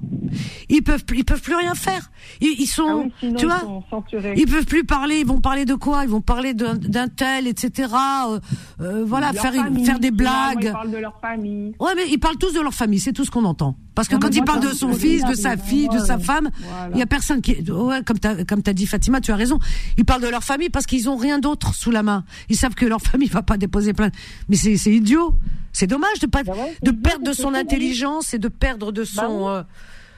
[0.69, 2.11] Ils peuvent ils peuvent plus rien faire.
[2.41, 4.03] Ils, ils sont, Ah oui, sinon, tu ils vois, sont
[4.35, 5.19] ils peuvent plus parler.
[5.19, 6.03] Ils vont parler de quoi?
[6.03, 7.89] Ils vont parler d'un- tel, etc.
[8.29, 8.39] Euh,
[8.81, 9.85] euh, voilà, Leur faire famille.
[9.85, 10.63] faire des blagues.
[10.65, 11.73] Ils parlent de leur famille.
[11.79, 13.75] Ouais, mais ils parlent tous de leur famille, c'est tout ce qu'on entend.
[13.95, 16.49] Parce que Non, quand ils parlent de son fils, de sa fille, de sa femme,
[16.61, 16.89] Voilà.
[16.93, 19.59] il y a personne qui, ouais, comme t'as, comme t'as dit Fatima, tu as raison.
[19.97, 22.23] Ils parlent de leur famille parce qu'ils ont rien d'autre sous la main.
[22.49, 24.13] Ils savent que leur famille va pas déposer plainte.
[24.47, 25.33] Mais c'est, c'est idiot.
[25.73, 29.03] C'est dommage de pas, Bah ouais, de perdre de son intelligence et de perdre de
[29.03, 29.47] son, oui.
[29.49, 29.63] euh,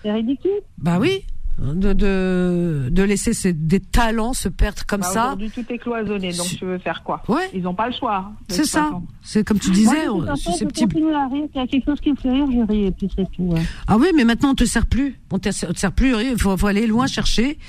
[0.03, 0.51] C'est ridicule.
[0.77, 1.23] bah oui,
[1.59, 5.25] de, de, de laisser des talents se perdre comme Bah, ça.
[5.27, 7.21] Aujourd'hui, tout est cloisonné, donc tu veux faire quoi?
[7.27, 7.49] Ouais.
[7.53, 8.31] Ils n'ont pas le choix.
[8.47, 8.89] C'est ça.
[9.21, 10.93] C'est comme tu disais, on- façon, susceptible.
[10.93, 11.43] continue à rire.
[11.51, 13.43] S'il y a quelque chose qui me fait rire, je ris et puis c'est tout.
[13.43, 13.61] ouais.
[13.87, 15.19] Ah oui, mais maintenant on te sert plus.
[15.31, 16.15] On te sert, on te sert plus.
[16.23, 17.59] Il faut, faut aller loin chercher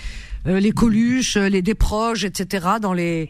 [0.47, 2.67] euh, les coluches, euh, les déproges, etc.
[2.81, 3.29] Dans les,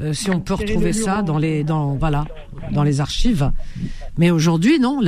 [0.00, 2.24] euh, si on peut retrouver ça dans les, dans voilà,
[2.72, 3.50] dans les archives.
[4.16, 5.00] Mais aujourd'hui, non.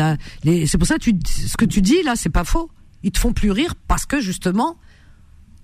[0.45, 2.71] C'est pour ça que tu, ce que tu dis là, c'est pas faux.
[3.03, 4.77] Ils te font plus rire parce que justement.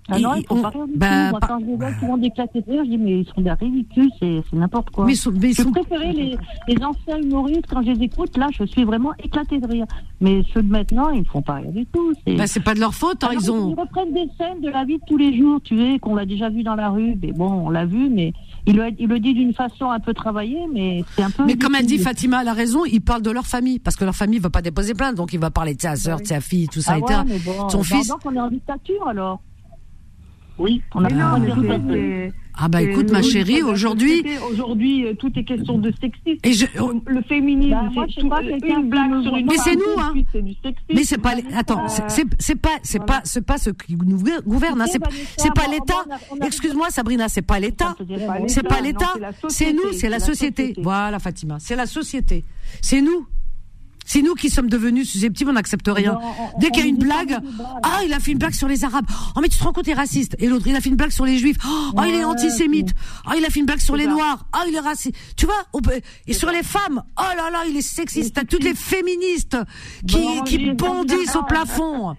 [0.08, 1.30] Ah non, ils- on- pas rire bah, tout.
[1.32, 3.40] Moi, quand je les vois, le monde éclaté de rire, je dis, mais ils sont
[3.40, 5.04] des ridicules, c'est n'importe quoi.
[5.04, 6.36] mais ils mais ils je sont- préférais les,
[6.68, 9.86] les anciens humoristes, quand je les écoute, là, je suis vraiment éclaté de rire.
[10.20, 12.12] Mais ceux de maintenant, ils ne font pas rire du tout.
[12.24, 13.24] c'est- bah, c'est pas de leur faute.
[13.24, 13.74] hein, Alors, ils ont.
[13.74, 16.50] reprennent des scènes de la vie de tous les jours, tu sais, qu'on l'a déjà
[16.50, 17.16] vu dans la rue.
[17.20, 18.32] Mais bon, on l'a vu, mais
[18.66, 21.44] il le, il le dit d'une façon un peu travaillée, mais c'est un peu.
[21.44, 21.98] Mais comme elle dit.
[21.98, 22.84] Fatima, elle a raison.
[22.84, 25.38] Ils parlent de leur famille parce que leur famille va pas déposer plainte, donc il
[25.40, 27.20] va parler de sa sœur, de sa fille, tout ça, Ah etc.
[27.20, 28.08] ouais, mais bon, Son bah, fils.
[28.08, 29.40] Donc on est en dictature alors.
[30.58, 30.82] Oui.
[30.94, 34.24] On a pas non, mais Ah bah écoute ma le- chérie, aujourd'hui.
[34.50, 36.38] Aujourd'hui, euh, tout est question de sexisme.
[36.42, 36.64] Et je,
[37.06, 39.36] Le, féminisme, Bah, moi, je c'est sais tout- pas, quelqu'un une qui blague me sur
[39.36, 40.14] une Mais c'est nous, hein.
[40.94, 44.80] Mais c'est pas, les- attends, c'est- pas, c'est pas, c'est pas ce qui nous gouverne,
[44.80, 46.04] hein, c'est pas l'État.
[46.46, 47.94] Excuse-moi, Sabrina, c'est pas l'État.
[48.48, 49.12] C'est pas l'État.
[49.48, 50.74] c'est nous, c'est la société.
[50.78, 52.44] Voilà, Fatima, c'est la société.
[52.80, 53.26] C'est nous.
[54.08, 56.12] C'est nous qui sommes devenus susceptibles, on n'accepte rien.
[56.14, 56.20] Non,
[56.54, 57.38] on- Dès qu'il y a une blague,
[57.82, 59.04] ah, il a fait une blague sur les Arabes.
[59.34, 60.36] Oh, mais tu te rends compte, il est raciste.
[60.38, 61.56] Et l'autre, il a fait une blague sur les Juifs.
[61.66, 62.94] Oh, il est Ouais, antisémite.
[63.26, 64.06] Oh, il a fait une blague sur les.
[64.06, 64.46] Noirs.
[64.54, 65.16] Oh, il est raciste.
[65.36, 68.34] Tu vois, on peut- et sur les femmes, oh là là, il est sexiste.
[68.36, 69.56] T'as toutes les féministes
[70.06, 72.14] qui, Bon, qui oui, bondissent au plafond.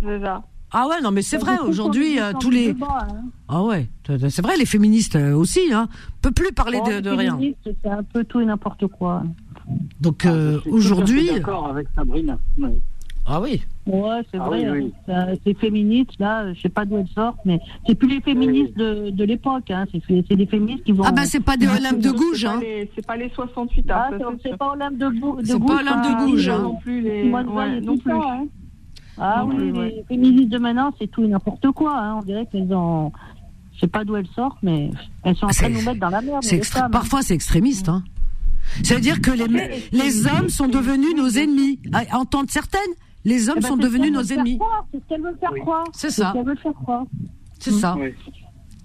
[0.00, 0.44] C'est ça.
[0.72, 2.70] Ah ouais, non, mais c'est vrai, aujourd'hui, euh, tous les...
[2.70, 3.06] hein.
[3.48, 5.88] Ah ouais, c'est vrai, les féministes euh, aussi, hein.
[6.18, 7.38] On peut plus parler Oh, de, les de rien.
[7.64, 9.22] C'est un peu tout et n'importe quoi.
[10.00, 11.28] Donc, Ah, euh, aujourd'hui...
[11.32, 12.38] D'accord avec Sabrina.
[12.58, 12.78] Ouais.
[13.28, 13.60] Ah oui.
[13.86, 14.68] Ouais, c'est Ah vrai.
[14.70, 15.26] oui, hein.
[15.30, 15.38] oui.
[15.44, 19.10] Ces féministes, là, je sais pas d'où elles sortent, mais c'est plus les féministes de,
[19.10, 19.68] de l'époque.
[19.70, 19.84] Hein.
[20.08, 21.02] C'est des féministes qui vont.
[21.04, 22.60] Ah bah c'est pas des Olympe de Gouges, C'est pas hein.
[22.60, 24.18] les- C'est pas les 68 Ah, ans.
[24.18, 26.26] ça, c'est- pas Olympe de, Gou- de C'est pas Gouges, Olympe de hein.
[26.26, 26.58] Gouges, hein.
[26.62, 27.30] Non plus les.
[27.30, 28.10] Ouais, et non plus.
[28.12, 28.44] ça, hein.
[29.18, 30.04] Ah Non oui, les ouais.
[30.06, 31.98] féministes de maintenant, c'est tout et n'importe quoi.
[31.98, 32.16] Hein.
[32.20, 33.10] On dirait qu'elles ont.
[33.74, 34.90] Je sais pas d'où elles sortent, mais
[35.24, 36.44] elles sont en Ah, train de nous mettre dans la merde.
[36.44, 36.90] Extré- femmes, hein.
[36.92, 37.88] Parfois, c'est extrémiste.
[37.88, 38.04] Hein.
[38.82, 39.46] Ça veut dire que les,
[39.92, 41.78] les hommes sont devenus nos ennemis.
[41.92, 42.80] À entendre certaines,
[43.24, 44.58] les hommes Eh ben, sont c'est ce devenus nos ennemis.
[44.92, 45.84] C'est ce qu'elles veulent faire croire.
[45.92, 46.32] C'est ce ça.
[46.34, 47.04] qu'elles veulent faire croire.
[47.58, 47.96] C'est ça.
[47.98, 48.14] Oui.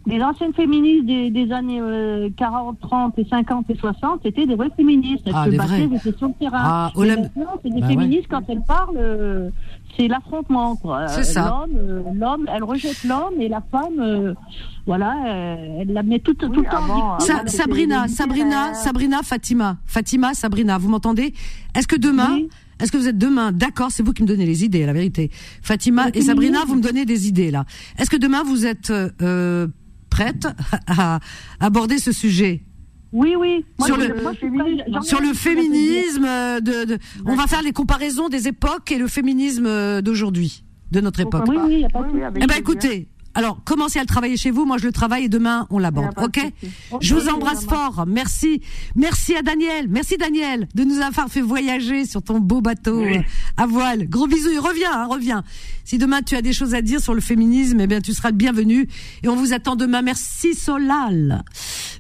[0.08, 4.56] Les anciennes féministes des, des années euh, 40, 30 et 50 et 60, c'était des
[4.56, 5.22] vraies féministes.
[5.28, 6.58] Elles Ah, se battaient, elles étaient sur le terrain.
[6.60, 9.52] Ah, maintenant, c'est des Bah féministes, quand elles parlent, euh,
[9.98, 10.76] c'est l'affrontement.
[10.76, 11.08] quoi.
[11.08, 11.46] C'est Euh, ça.
[11.68, 14.34] L'homme, euh, l'homme, elle rejette l'homme et la femme, euh,
[14.86, 16.78] voilà, euh, elle la met tout, tout Oui, le temps.
[16.78, 17.20] en avant.
[17.20, 18.74] Sa- Sabrina, Sabrina.
[18.74, 21.34] Sabrina, Fatima, Fatima, Sabrina, vous m'entendez?
[21.76, 22.50] Est-ce que demain, Oui.
[22.80, 23.52] est-ce que vous êtes demain?
[23.52, 25.30] D'accord C'est vous qui me donnez les idées, la vérité.
[25.62, 27.66] Fatima et Sabrina, vous me donnez des idées là.
[27.98, 29.68] Est-ce que demain vous êtes euh,
[30.10, 30.48] prête
[30.88, 31.20] à
[31.60, 32.64] aborder ce sujet?
[33.14, 33.66] Oui, oui.
[33.78, 37.74] Moi, Sur je- le- moi, ai sur le féminisme de, de- on va faire les
[37.74, 41.44] comparaisons des époques et le féminisme euh, d'aujourd'hui de notre époque.
[41.48, 44.08] Oui, oui, il n'y a pas Oui, de Eh ben écoutez, alors commencez à le
[44.08, 46.40] travailler chez vous, moi je le travaille et demain on l'aborde, ok.
[47.00, 48.62] Je vous embrasse fort, merci,
[48.96, 53.18] merci à Daniel, merci Daniel de nous avoir fait voyager sur ton beau bateau Oui.
[53.18, 53.22] euh,
[53.58, 54.08] à voile.
[54.10, 55.44] Gros bisous, et reviens, hein, reviens.
[55.86, 58.30] Si demain tu as des choses à dire sur le féminisme, eh bien tu seras
[58.32, 58.88] le bienvenu
[59.24, 60.02] et on vous attend demain.
[60.02, 61.44] Merci Solal,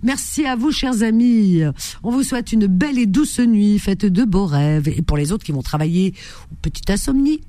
[0.04, 1.62] merci à vous chers amis.
[2.04, 5.32] On vous souhaite une belle et douce nuit, faites de beaux rêves et pour les
[5.32, 6.14] autres qui vont travailler,
[6.62, 7.42] petite insomnie.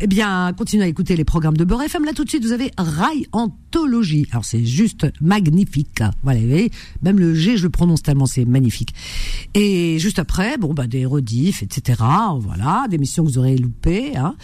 [0.00, 2.04] Eh bien, continuez à écouter les programmes de Beurre FM.
[2.04, 4.26] Là, tout de suite, vous avez Rail Anthologie.
[4.32, 6.02] Alors, c'est juste magnifique.
[6.24, 6.72] Voilà, vous voyez,
[7.02, 8.92] même le G, je le prononce tellement c'est magnifique.
[9.54, 12.02] Et juste après, bon, bah, des rediffs, etc.
[12.40, 14.16] Voilà, des missions que vous aurez loupées.
[14.16, 14.34] Hein.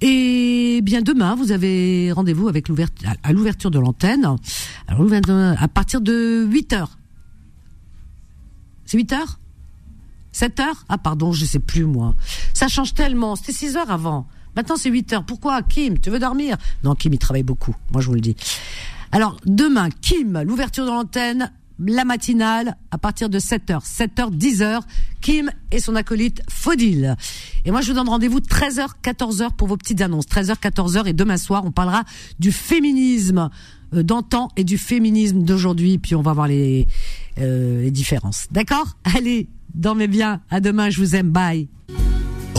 [0.00, 4.26] Et bien, demain, vous avez rendez-vous avec l'ouverture, à l'ouverture de l'antenne.
[4.88, 5.06] Alors,
[5.58, 6.98] à partir de 8 heures.
[8.86, 9.38] C'est 8 heures?
[10.32, 10.84] 7 heures?
[10.88, 12.14] Ah pardon, je sais plus moi.
[12.54, 13.36] Ça change tellement.
[13.36, 14.26] C'était 6 heures avant.
[14.56, 15.24] Maintenant c'est 8 heures.
[15.24, 17.74] Pourquoi Kim, tu veux dormir Non, Kim il travaille beaucoup.
[17.92, 18.36] Moi je vous le dis.
[19.12, 24.80] Alors demain, Kim, l'ouverture de l'antenne, la matinale à partir de 7h, 7h, 10h,
[25.20, 27.16] Kim et son acolyte Faudil.
[27.64, 30.26] Et moi je vous donne rendez-vous 13h, 14h pour vos petites annonces.
[30.26, 32.04] 13h, 14h et demain soir on parlera
[32.38, 33.50] du féminisme
[33.94, 35.98] euh, d'antan et du féminisme d'aujourd'hui.
[35.98, 36.86] Puis on va voir les,
[37.38, 38.46] euh, les différences.
[38.50, 38.96] D'accord?
[39.16, 40.40] Allez, dormez bien.
[40.50, 41.30] À demain, je vous aime.
[41.30, 41.68] Bye.